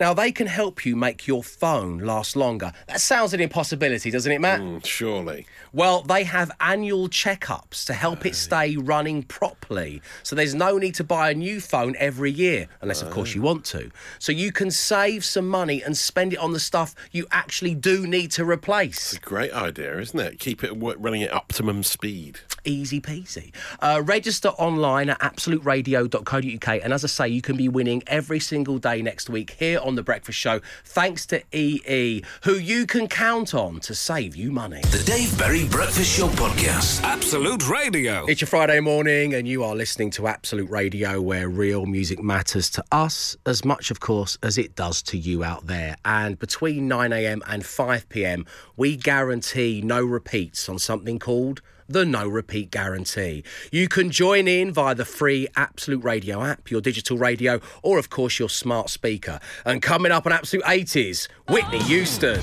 Now, 0.00 0.14
they 0.14 0.32
can 0.32 0.46
help 0.46 0.84
you 0.84 0.96
make 0.96 1.26
your 1.26 1.42
phone 1.42 1.98
last 1.98 2.36
longer. 2.36 2.72
That 2.88 3.00
sounds 3.00 3.34
an 3.34 3.40
impossibility, 3.40 4.10
doesn't 4.10 4.30
it, 4.30 4.40
Matt? 4.40 4.60
Mm, 4.60 4.84
surely. 4.84 5.46
Well, 5.72 6.02
they 6.02 6.24
have 6.24 6.50
annual 6.60 7.08
checkups 7.08 7.86
to 7.86 7.94
help 7.94 8.26
it 8.26 8.34
stay 8.34 8.76
running 8.76 9.22
properly. 9.22 10.02
So 10.22 10.36
there's 10.36 10.54
no 10.54 10.78
need 10.78 10.94
to 10.96 11.04
buy 11.04 11.30
a 11.30 11.34
new 11.34 11.60
phone 11.60 11.94
every 11.98 12.30
year, 12.30 12.68
unless, 12.80 13.02
of 13.02 13.10
course, 13.10 13.34
you 13.34 13.42
want 13.42 13.64
to. 13.66 13.90
So 14.18 14.32
you 14.32 14.52
can 14.52 14.70
save 14.70 15.24
some 15.24 15.48
money 15.48 15.82
and 15.82 15.96
spend 15.96 16.32
it 16.32 16.38
on 16.38 16.52
the 16.52 16.60
stuff 16.60 16.94
you 17.10 17.26
actually 17.30 17.74
do 17.74 18.06
need 18.06 18.30
to 18.32 18.44
replace. 18.44 19.14
It's 19.14 19.16
a 19.16 19.20
Great 19.20 19.52
idea, 19.52 19.98
isn't 19.98 20.18
it? 20.18 20.31
Keep 20.38 20.64
it 20.64 20.76
wo- 20.76 20.94
running 20.96 21.22
at 21.22 21.32
optimum 21.32 21.82
speed. 21.82 22.40
Easy 22.64 23.00
peasy. 23.00 23.52
Uh, 23.80 24.02
register 24.04 24.48
online 24.50 25.10
at 25.10 25.18
absoluteradio.co.uk. 25.20 26.80
And 26.82 26.92
as 26.92 27.04
I 27.04 27.08
say, 27.08 27.28
you 27.28 27.42
can 27.42 27.56
be 27.56 27.68
winning 27.68 28.02
every 28.06 28.38
single 28.40 28.78
day 28.78 29.02
next 29.02 29.28
week 29.28 29.56
here 29.58 29.80
on 29.80 29.94
The 29.96 30.02
Breakfast 30.02 30.38
Show, 30.38 30.60
thanks 30.84 31.26
to 31.26 31.42
EE, 31.52 32.22
who 32.44 32.54
you 32.54 32.86
can 32.86 33.08
count 33.08 33.54
on 33.54 33.80
to 33.80 33.94
save 33.94 34.36
you 34.36 34.52
money. 34.52 34.80
The 34.82 35.02
Dave 35.04 35.36
Berry 35.38 35.66
Breakfast 35.66 36.16
Show 36.16 36.28
Podcast. 36.28 37.02
Absolute 37.02 37.68
Radio. 37.68 38.26
It's 38.26 38.40
your 38.40 38.48
Friday 38.48 38.80
morning, 38.80 39.34
and 39.34 39.48
you 39.48 39.64
are 39.64 39.74
listening 39.74 40.10
to 40.12 40.28
Absolute 40.28 40.70
Radio, 40.70 41.20
where 41.20 41.48
real 41.48 41.86
music 41.86 42.22
matters 42.22 42.70
to 42.70 42.84
us 42.92 43.36
as 43.46 43.64
much, 43.64 43.90
of 43.90 44.00
course, 44.00 44.38
as 44.42 44.58
it 44.58 44.76
does 44.76 45.02
to 45.02 45.18
you 45.18 45.42
out 45.42 45.66
there. 45.66 45.96
And 46.04 46.38
between 46.38 46.88
9am 46.88 47.40
and 47.46 47.62
5pm, 47.62 48.46
we 48.76 48.96
guarantee 48.96 49.80
no 49.82 50.04
repeats 50.22 50.68
on 50.68 50.78
something 50.78 51.18
called 51.18 51.60
the 51.88 52.04
no 52.04 52.28
repeat 52.28 52.70
guarantee. 52.70 53.42
You 53.72 53.88
can 53.88 54.12
join 54.12 54.46
in 54.46 54.72
via 54.72 54.94
the 54.94 55.04
free 55.04 55.48
Absolute 55.56 56.04
Radio 56.04 56.44
app, 56.44 56.70
your 56.70 56.80
digital 56.80 57.18
radio, 57.18 57.60
or 57.82 57.98
of 57.98 58.08
course 58.08 58.38
your 58.38 58.48
smart 58.48 58.88
speaker. 58.88 59.40
And 59.64 59.82
coming 59.82 60.12
up 60.12 60.24
on 60.24 60.32
Absolute 60.32 60.64
80s, 60.64 61.26
Whitney 61.48 61.80
Houston. 61.80 62.40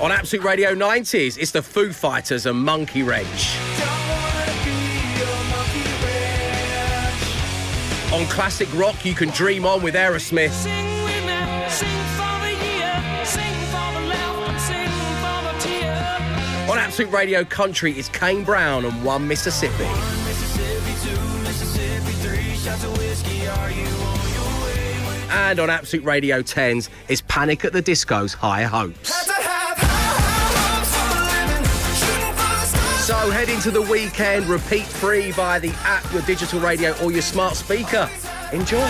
On 0.00 0.10
Absolute 0.10 0.44
Radio 0.44 0.74
90s, 0.74 1.38
it's 1.38 1.52
the 1.52 1.62
Foo 1.62 1.92
Fighters 1.92 2.46
and 2.46 2.58
Monkey 2.58 3.04
Wrench. 3.04 3.63
On 8.14 8.24
classic 8.26 8.72
rock, 8.74 9.04
you 9.04 9.12
can 9.12 9.28
dream 9.30 9.66
on 9.66 9.82
with 9.82 9.96
Aerosmith. 9.96 10.52
On 16.70 16.78
Absolute 16.78 17.10
Radio 17.10 17.42
Country, 17.42 17.98
is 17.98 18.08
Kane 18.10 18.44
Brown 18.44 18.84
and 18.84 19.04
One 19.04 19.26
Mississippi. 19.26 19.82
And 25.30 25.58
on 25.58 25.68
Absolute 25.68 26.04
Radio 26.04 26.40
10s, 26.40 26.88
it's 27.08 27.22
Panic 27.26 27.64
at 27.64 27.72
the 27.72 27.82
Disco's 27.82 28.32
High 28.32 28.62
Hopes. 28.62 29.33
So 33.04 33.14
head 33.30 33.50
into 33.50 33.70
the 33.70 33.82
weekend, 33.82 34.46
repeat 34.46 34.86
free 34.86 35.30
via 35.32 35.60
the 35.60 35.72
app, 35.82 36.10
your 36.10 36.22
digital 36.22 36.58
radio, 36.58 36.96
or 37.02 37.12
your 37.12 37.20
smart 37.20 37.54
speaker. 37.54 38.08
Enjoy. 38.50 38.80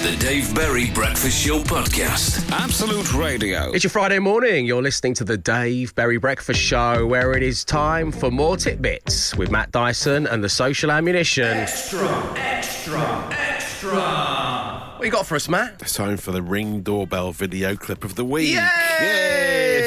The 0.00 0.16
Dave 0.18 0.54
Berry 0.54 0.90
Breakfast 0.90 1.44
Show 1.44 1.58
Podcast. 1.58 2.50
Absolute 2.50 3.12
Radio. 3.12 3.72
It's 3.72 3.84
your 3.84 3.90
Friday 3.90 4.20
morning. 4.20 4.64
You're 4.64 4.80
listening 4.80 5.12
to 5.16 5.24
the 5.24 5.36
Dave 5.36 5.94
Berry 5.96 6.16
Breakfast 6.16 6.58
Show, 6.58 7.06
where 7.06 7.34
it 7.34 7.42
is 7.42 7.62
time 7.62 8.10
for 8.10 8.30
more 8.30 8.56
tidbits 8.56 9.36
with 9.36 9.50
Matt 9.50 9.70
Dyson 9.70 10.26
and 10.26 10.42
the 10.42 10.48
social 10.48 10.90
ammunition. 10.90 11.58
Extra, 11.58 12.08
extra, 12.36 13.28
extra. 13.32 14.94
What 14.96 15.04
you 15.04 15.10
got 15.10 15.26
for 15.26 15.34
us, 15.34 15.46
Matt? 15.46 15.82
It's 15.82 15.92
time 15.92 16.16
for 16.16 16.32
the 16.32 16.40
Ring 16.40 16.80
Doorbell 16.80 17.32
video 17.32 17.76
clip 17.76 18.02
of 18.02 18.14
the 18.14 18.24
week. 18.24 18.54
Yay! 18.54 18.60
It's 19.00 19.35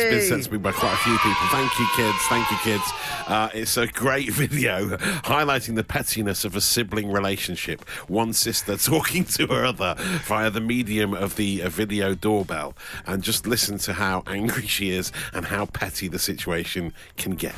been 0.09 0.21
sent 0.21 0.43
to 0.45 0.51
me 0.51 0.57
by 0.57 0.71
quite 0.71 0.93
a 0.93 0.97
few 0.97 1.17
people. 1.17 1.47
Thank 1.49 1.79
you, 1.79 1.87
kids. 1.95 2.17
Thank 2.29 2.51
you, 2.51 2.57
kids. 2.57 2.83
Uh, 3.27 3.49
it's 3.53 3.77
a 3.77 3.87
great 3.87 4.31
video 4.33 4.97
highlighting 4.97 5.75
the 5.75 5.83
pettiness 5.83 6.45
of 6.45 6.55
a 6.55 6.61
sibling 6.61 7.11
relationship. 7.11 7.87
One 8.07 8.33
sister 8.33 8.77
talking 8.77 9.23
to 9.25 9.47
her 9.47 9.65
other 9.65 9.95
via 10.25 10.49
the 10.49 10.61
medium 10.61 11.13
of 11.13 11.35
the 11.35 11.61
uh, 11.63 11.69
video 11.69 12.15
doorbell. 12.15 12.75
And 13.05 13.23
just 13.23 13.47
listen 13.47 13.77
to 13.79 13.93
how 13.93 14.23
angry 14.27 14.67
she 14.67 14.91
is 14.91 15.11
and 15.33 15.45
how 15.45 15.65
petty 15.65 16.07
the 16.07 16.19
situation 16.19 16.93
can 17.17 17.35
get. 17.35 17.55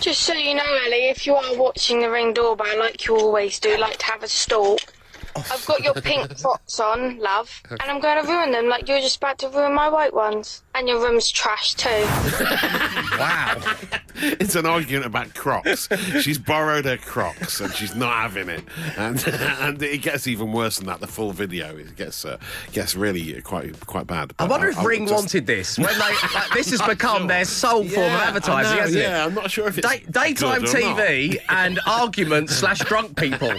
Just 0.00 0.22
so 0.22 0.34
you 0.34 0.54
know, 0.54 0.78
Ellie, 0.86 1.08
if 1.08 1.26
you 1.26 1.34
are 1.34 1.56
watching 1.56 2.00
the 2.00 2.10
ring 2.10 2.32
doorbell 2.32 2.78
like 2.78 3.06
you 3.06 3.16
always 3.16 3.58
do, 3.58 3.76
like 3.76 3.98
to 3.98 4.06
have 4.06 4.22
a 4.22 4.28
stalk, 4.28 4.80
I've 5.36 5.64
got 5.66 5.82
your 5.82 5.94
pink 5.94 6.32
socks 6.38 6.80
on, 6.80 7.18
love, 7.18 7.62
and 7.70 7.82
I'm 7.82 8.00
going 8.00 8.22
to 8.22 8.28
ruin 8.30 8.50
them 8.50 8.68
like 8.68 8.88
you're 8.88 9.00
just 9.00 9.18
about 9.18 9.38
to 9.38 9.48
ruin 9.48 9.74
my 9.74 9.88
white 9.88 10.14
ones. 10.14 10.62
And 10.78 10.88
your 10.88 11.00
room's 11.02 11.28
trash 11.30 11.74
too. 11.74 11.88
Wow. 13.18 13.60
it's 14.14 14.54
an 14.54 14.64
argument 14.64 15.06
about 15.06 15.34
Crocs. 15.34 15.88
she's 16.20 16.38
borrowed 16.38 16.84
her 16.84 16.96
Crocs 16.96 17.60
and 17.60 17.72
she's 17.74 17.96
not 17.96 18.12
having 18.14 18.48
it, 18.48 18.62
and 18.96 19.26
and 19.60 19.82
it 19.82 20.02
gets 20.02 20.26
even 20.28 20.52
worse 20.52 20.76
than 20.78 20.86
that. 20.86 21.00
The 21.00 21.06
full 21.08 21.32
video 21.32 21.76
it 21.76 21.96
gets 21.96 22.24
uh, 22.24 22.38
gets 22.72 22.94
really 22.94 23.40
quite 23.42 23.84
quite 23.86 24.06
bad. 24.06 24.32
I 24.38 24.44
But 24.46 24.50
wonder 24.50 24.68
if 24.68 24.78
I- 24.78 24.82
I 24.82 24.84
Ring 24.84 25.06
just- 25.08 25.14
wanted 25.14 25.46
this. 25.46 25.78
When 25.78 25.86
they, 25.88 25.98
like, 26.34 26.50
this 26.54 26.70
has 26.70 26.82
become 26.82 27.26
their 27.26 27.44
sole 27.44 27.82
form 27.84 28.06
of 28.12 28.20
advertising, 28.20 28.76
know, 28.76 28.80
hasn't 28.82 29.00
it? 29.00 29.02
yeah, 29.02 29.24
I'm 29.24 29.34
not 29.34 29.50
sure 29.50 29.66
if 29.66 29.78
it's 29.78 29.88
Day- 29.88 30.04
daytime 30.10 30.60
good 30.62 30.76
or 30.76 30.80
not. 30.80 30.98
TV 30.98 31.38
and 31.48 31.80
arguments 31.86 32.54
slash 32.54 32.78
drunk 32.80 33.16
people. 33.16 33.52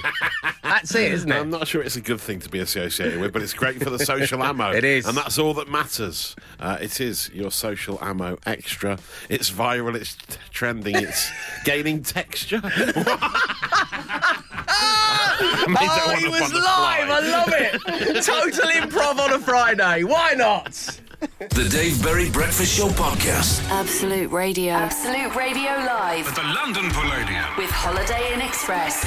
That's 0.63 0.93
it, 0.95 1.11
isn't 1.13 1.32
it? 1.32 1.36
I'm 1.36 1.49
not 1.49 1.67
sure 1.67 1.82
it's 1.82 1.95
a 1.95 2.01
good 2.01 2.22
thing 2.22 2.39
to 2.39 2.49
be 2.49 2.59
associated 2.59 3.20
with, 3.20 3.34
but 3.34 3.41
it's 3.41 3.53
great 3.53 3.82
for 3.84 3.89
the 3.89 3.99
social 3.99 4.41
ammo. 4.43 4.72
It 4.80 4.84
is. 4.84 5.05
and 5.05 5.17
that's 5.17 5.38
all 5.39 5.53
that 5.55 5.67
matters. 5.70 6.36
Uh, 6.59 6.78
it 6.80 7.01
is 7.01 7.09
your 7.34 7.51
social 7.51 7.97
ammo 8.01 8.38
extra. 8.45 8.99
It's 9.30 9.49
viral. 9.51 9.95
It's 9.95 10.16
t- 10.16 10.38
trending. 10.51 10.95
It's 10.95 11.30
gaining 11.66 12.03
texture. 12.03 12.62
oh, 12.64 12.74
one 16.07 16.18
he 16.20 16.28
was 16.28 16.53
live. 16.53 17.10
I 17.10 17.20
love 17.20 17.53
it. 17.53 17.82
Total 18.24 18.70
improv 18.72 19.20
on 19.20 19.34
a 19.34 19.39
Friday. 19.39 20.03
Why 20.03 20.34
not? 20.34 20.99
The 21.49 21.68
Dave 21.70 22.01
Berry 22.01 22.30
Breakfast 22.30 22.78
Show 22.78 22.88
podcast. 22.89 23.68
Absolute 23.70 24.32
Radio. 24.32 24.74
Absolute 24.74 25.36
Radio 25.36 25.72
Live. 25.72 26.28
At 26.28 26.36
the 26.36 26.43
London 26.43 26.89
Palladium. 26.91 27.45
With 27.57 27.70
Holiday 27.72 28.34
Inn 28.34 28.41
Express. 28.41 29.05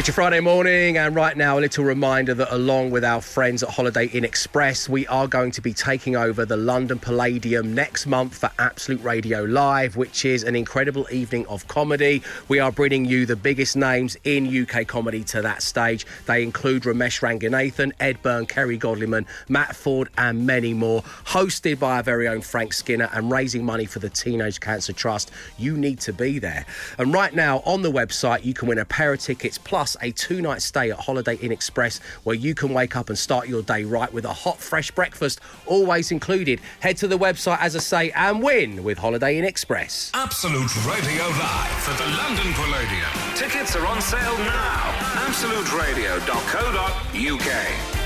It's 0.00 0.08
your 0.08 0.14
Friday 0.14 0.40
morning, 0.40 0.96
and 0.96 1.14
right 1.14 1.36
now, 1.36 1.58
a 1.58 1.60
little 1.60 1.84
reminder 1.84 2.32
that 2.32 2.54
along 2.54 2.90
with 2.90 3.04
our 3.04 3.20
friends 3.20 3.62
at 3.62 3.68
Holiday 3.68 4.06
Inn 4.06 4.24
Express, 4.24 4.88
we 4.88 5.06
are 5.08 5.28
going 5.28 5.50
to 5.50 5.60
be 5.60 5.74
taking 5.74 6.16
over 6.16 6.46
the 6.46 6.56
London 6.56 6.98
Palladium 6.98 7.74
next 7.74 8.06
month 8.06 8.38
for 8.38 8.50
Absolute 8.58 9.02
Radio 9.02 9.42
Live, 9.42 9.96
which 9.96 10.24
is 10.24 10.42
an 10.42 10.56
incredible 10.56 11.06
evening 11.12 11.46
of 11.48 11.68
comedy. 11.68 12.22
We 12.48 12.60
are 12.60 12.72
bringing 12.72 13.04
you 13.04 13.26
the 13.26 13.36
biggest 13.36 13.76
names 13.76 14.16
in 14.24 14.46
UK 14.46 14.86
comedy 14.86 15.22
to 15.24 15.42
that 15.42 15.62
stage. 15.62 16.06
They 16.24 16.42
include 16.42 16.84
Romesh 16.84 17.20
Ranganathan, 17.20 17.92
Ed 18.00 18.22
Byrne, 18.22 18.46
Kerry 18.46 18.78
Godliman, 18.78 19.26
Matt 19.50 19.76
Ford, 19.76 20.08
and 20.16 20.46
many 20.46 20.72
more. 20.72 21.02
Hosted 21.26 21.78
by 21.78 21.96
our 21.96 22.02
very 22.02 22.26
own 22.26 22.40
Frank 22.40 22.72
Skinner 22.72 23.10
and 23.12 23.30
raising 23.30 23.66
money 23.66 23.84
for 23.84 23.98
the 23.98 24.08
Teenage 24.08 24.60
Cancer 24.60 24.94
Trust. 24.94 25.30
You 25.58 25.76
need 25.76 26.00
to 26.00 26.14
be 26.14 26.38
there. 26.38 26.64
And 26.96 27.12
right 27.12 27.34
now, 27.34 27.58
on 27.66 27.82
the 27.82 27.92
website, 27.92 28.46
you 28.46 28.54
can 28.54 28.66
win 28.66 28.78
a 28.78 28.86
pair 28.86 29.12
of 29.12 29.20
tickets 29.20 29.58
plus 29.58 29.89
a 30.00 30.10
two 30.12 30.40
night 30.40 30.62
stay 30.62 30.90
at 30.90 30.98
Holiday 30.98 31.36
Inn 31.36 31.52
Express 31.52 31.98
where 32.24 32.36
you 32.36 32.54
can 32.54 32.72
wake 32.72 32.96
up 32.96 33.08
and 33.08 33.18
start 33.18 33.48
your 33.48 33.62
day 33.62 33.84
right 33.84 34.12
with 34.12 34.24
a 34.24 34.32
hot, 34.32 34.58
fresh 34.58 34.90
breakfast, 34.90 35.40
always 35.66 36.10
included. 36.10 36.60
Head 36.80 36.96
to 36.98 37.08
the 37.08 37.18
website, 37.18 37.58
as 37.60 37.76
I 37.76 37.80
say, 37.80 38.10
and 38.12 38.42
win 38.42 38.82
with 38.82 38.98
Holiday 38.98 39.38
Inn 39.38 39.44
Express. 39.44 40.10
Absolute 40.14 40.74
Radio 40.86 41.24
Live 41.24 41.88
at 41.88 41.98
the 41.98 42.06
London 42.16 42.52
Palladium. 42.54 43.10
Tickets 43.34 43.76
are 43.76 43.86
on 43.86 44.00
sale 44.00 44.38
now. 44.38 44.92
AbsoluteRadio.co.uk. 45.26 47.99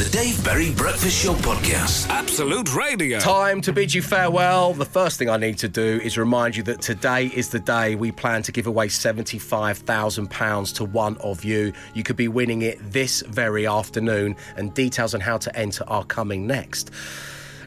The 0.00 0.08
Dave 0.08 0.42
Berry 0.42 0.70
Breakfast 0.72 1.22
Show 1.22 1.34
podcast. 1.34 2.08
Absolute 2.08 2.74
Radio. 2.74 3.18
Time 3.18 3.60
to 3.60 3.70
bid 3.70 3.92
you 3.92 4.00
farewell. 4.00 4.72
The 4.72 4.86
first 4.86 5.18
thing 5.18 5.28
I 5.28 5.36
need 5.36 5.58
to 5.58 5.68
do 5.68 6.00
is 6.02 6.16
remind 6.16 6.56
you 6.56 6.62
that 6.62 6.80
today 6.80 7.26
is 7.26 7.50
the 7.50 7.60
day 7.60 7.96
we 7.96 8.10
plan 8.10 8.40
to 8.44 8.50
give 8.50 8.66
away 8.66 8.88
£75,000 8.88 10.74
to 10.76 10.84
one 10.86 11.18
of 11.18 11.44
you. 11.44 11.74
You 11.92 12.02
could 12.02 12.16
be 12.16 12.28
winning 12.28 12.62
it 12.62 12.78
this 12.90 13.20
very 13.28 13.66
afternoon, 13.66 14.36
and 14.56 14.72
details 14.72 15.12
on 15.12 15.20
how 15.20 15.36
to 15.36 15.54
enter 15.54 15.84
are 15.86 16.04
coming 16.04 16.46
next. 16.46 16.90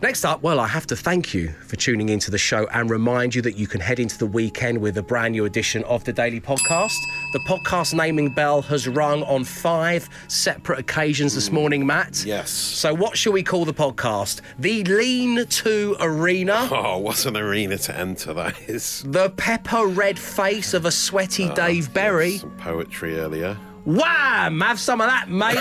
Next 0.03 0.25
up, 0.25 0.43
well, 0.43 0.59
I 0.59 0.67
have 0.67 0.85
to 0.87 0.97
thank 0.97 1.33
you 1.33 1.53
for 1.65 1.77
tuning 1.77 2.09
into 2.09 2.29
the 2.29 2.37
show 2.37 2.67
and 2.73 2.89
remind 2.89 3.33
you 3.33 3.41
that 3.43 3.55
you 3.55 3.67
can 3.67 3.79
head 3.79 4.01
into 4.01 4.17
the 4.17 4.25
weekend 4.25 4.79
with 4.79 4.97
a 4.97 5.01
brand 5.01 5.31
new 5.31 5.45
edition 5.45 5.81
of 5.85 6.03
the 6.03 6.11
Daily 6.11 6.41
Podcast. 6.41 6.97
The 7.31 7.39
podcast 7.47 7.93
naming 7.93 8.33
bell 8.33 8.61
has 8.63 8.85
rung 8.85 9.23
on 9.23 9.45
five 9.45 10.09
separate 10.27 10.79
occasions 10.79 11.35
this 11.35 11.47
mm. 11.47 11.53
morning, 11.53 11.85
Matt. 11.85 12.25
Yes. 12.25 12.49
So, 12.49 12.93
what 12.93 13.17
shall 13.17 13.31
we 13.31 13.43
call 13.43 13.63
the 13.63 13.73
podcast? 13.73 14.41
The 14.59 14.83
Lean 14.83 15.45
To 15.45 15.95
Arena. 16.01 16.67
Oh, 16.83 16.97
what 16.97 17.25
an 17.25 17.37
arena 17.37 17.77
to 17.77 17.97
enter 17.97 18.33
that 18.33 18.59
is. 18.67 19.03
The 19.07 19.29
pepper 19.29 19.85
red 19.85 20.19
face 20.19 20.73
of 20.73 20.85
a 20.85 20.91
sweaty 20.91 21.45
ah, 21.45 21.53
Dave 21.53 21.93
Berry. 21.93 22.39
Some 22.39 22.57
poetry 22.57 23.19
earlier. 23.19 23.57
Wham! 23.85 24.61
Have 24.61 24.79
some 24.79 25.01
of 25.01 25.07
that, 25.07 25.29
mate. 25.29 25.57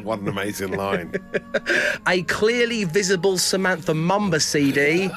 what 0.04 0.20
an 0.20 0.28
amazing 0.28 0.72
line. 0.72 1.14
a 2.06 2.22
clearly 2.24 2.84
visible 2.84 3.38
Samantha 3.38 3.92
Mumba 3.92 4.42
CD. 4.42 5.08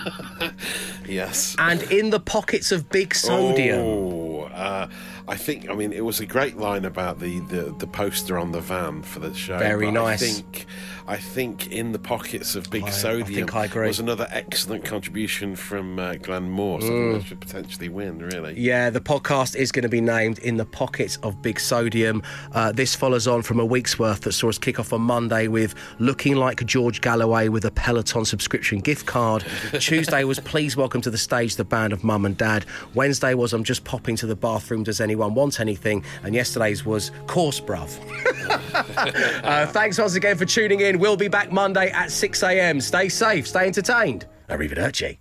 yes. 1.08 1.56
And 1.58 1.82
in 1.84 2.12
the 2.12 2.20
pockets 2.20 2.72
of 2.72 2.90
Big 2.90 3.16
Sodium. 3.16 3.80
Oh, 3.80 4.42
uh, 4.54 4.88
I 5.28 5.36
think. 5.36 5.70
I 5.70 5.74
mean, 5.74 5.94
it 5.94 6.06
was 6.06 6.20
a 6.20 6.26
great 6.26 6.58
line 6.58 6.86
about 6.86 7.20
the, 7.20 7.40
the, 7.40 7.74
the 7.78 7.88
poster 7.88 8.38
on 8.38 8.52
the 8.52 8.62
van 8.62 9.02
for 9.02 9.20
the 9.20 9.34
show. 9.34 9.58
Very 9.58 9.90
nice. 9.90 10.22
I 10.22 10.26
think, 10.26 10.66
I 11.12 11.18
think 11.18 11.72
in 11.74 11.92
the 11.92 12.00
pockets 12.00 12.56
of 12.56 12.70
Big 12.72 12.84
I- 12.84 12.88
I 12.88 12.90
Sodium 12.92 13.26
think 13.48 13.54
I 13.54 13.66
agree. 13.66 13.88
was 13.88 14.00
another 14.00 14.28
excellent 14.32 14.86
contribution 14.86 15.58
from 15.58 16.00
uh, 16.00 16.16
Glenn 16.16 16.50
Moore. 16.50 16.80
Something 16.80 16.98
Mm. 17.12 17.14
that 17.20 17.26
should 17.28 17.42
potentially 17.42 17.90
win. 17.90 18.20
Really. 18.20 18.54
Yeah, 18.58 18.90
the 18.90 19.02
podcast 19.02 19.58
is 19.58 19.74
going 19.74 19.84
to 19.84 19.90
be 19.90 20.00
named 20.00 20.40
In 20.40 20.56
the 20.56 20.64
Pockets 20.64 21.18
of 21.22 21.42
Big 21.42 21.60
Sodium. 21.60 22.24
Uh, 22.54 22.72
this 22.72 22.96
follows 22.96 23.28
on 23.28 23.42
from 23.42 23.60
a 23.60 23.66
week's 23.66 24.00
worth 24.00 24.22
that 24.22 24.32
saw 24.32 24.48
us 24.48 24.58
kick 24.58 24.80
off 24.80 24.94
on 24.94 25.02
Monday 25.02 25.50
with 25.50 25.76
Looking 26.00 26.38
Like 26.38 26.66
George 26.66 27.02
Galloway 27.02 27.50
with 27.50 27.66
a 27.66 27.72
Peloton 27.72 28.24
subscription 28.24 28.80
gift 28.80 29.06
card. 29.06 29.44
Tuesday 29.82 30.24
was 30.24 30.40
Please 30.40 30.78
Welcome 30.78 31.02
to 31.02 31.10
the 31.10 31.18
Stage 31.18 31.58
the 31.58 31.66
band 31.66 31.92
of 31.92 32.06
Mum 32.06 32.26
and 32.26 32.38
Dad. 32.38 32.66
Wednesday 32.94 33.34
was 33.34 33.52
I'm 33.52 33.66
Just 33.66 33.84
Popping 33.84 34.16
to 34.16 34.28
the 34.28 34.36
Bathroom, 34.38 34.84
Does 34.84 35.02
Anyone 35.02 35.34
Want 35.34 35.60
Anything? 35.60 36.06
And 36.24 36.34
yesterday's 36.34 36.86
was 36.86 37.12
Course 37.28 37.60
Bruv. 37.60 37.90
uh, 39.44 39.68
thanks 39.68 39.98
once 39.98 40.16
again 40.16 40.38
for 40.38 40.46
tuning 40.46 40.80
in. 40.80 41.01
We'll 41.02 41.18
be 41.18 41.30
back 41.30 41.52
Monday 41.52 41.90
at 41.90 42.10
6am. 42.10 42.80
Stay 42.80 43.10
safe, 43.10 43.48
stay 43.48 43.66
entertained. 43.66 44.28
Arrivederci. 44.50 45.18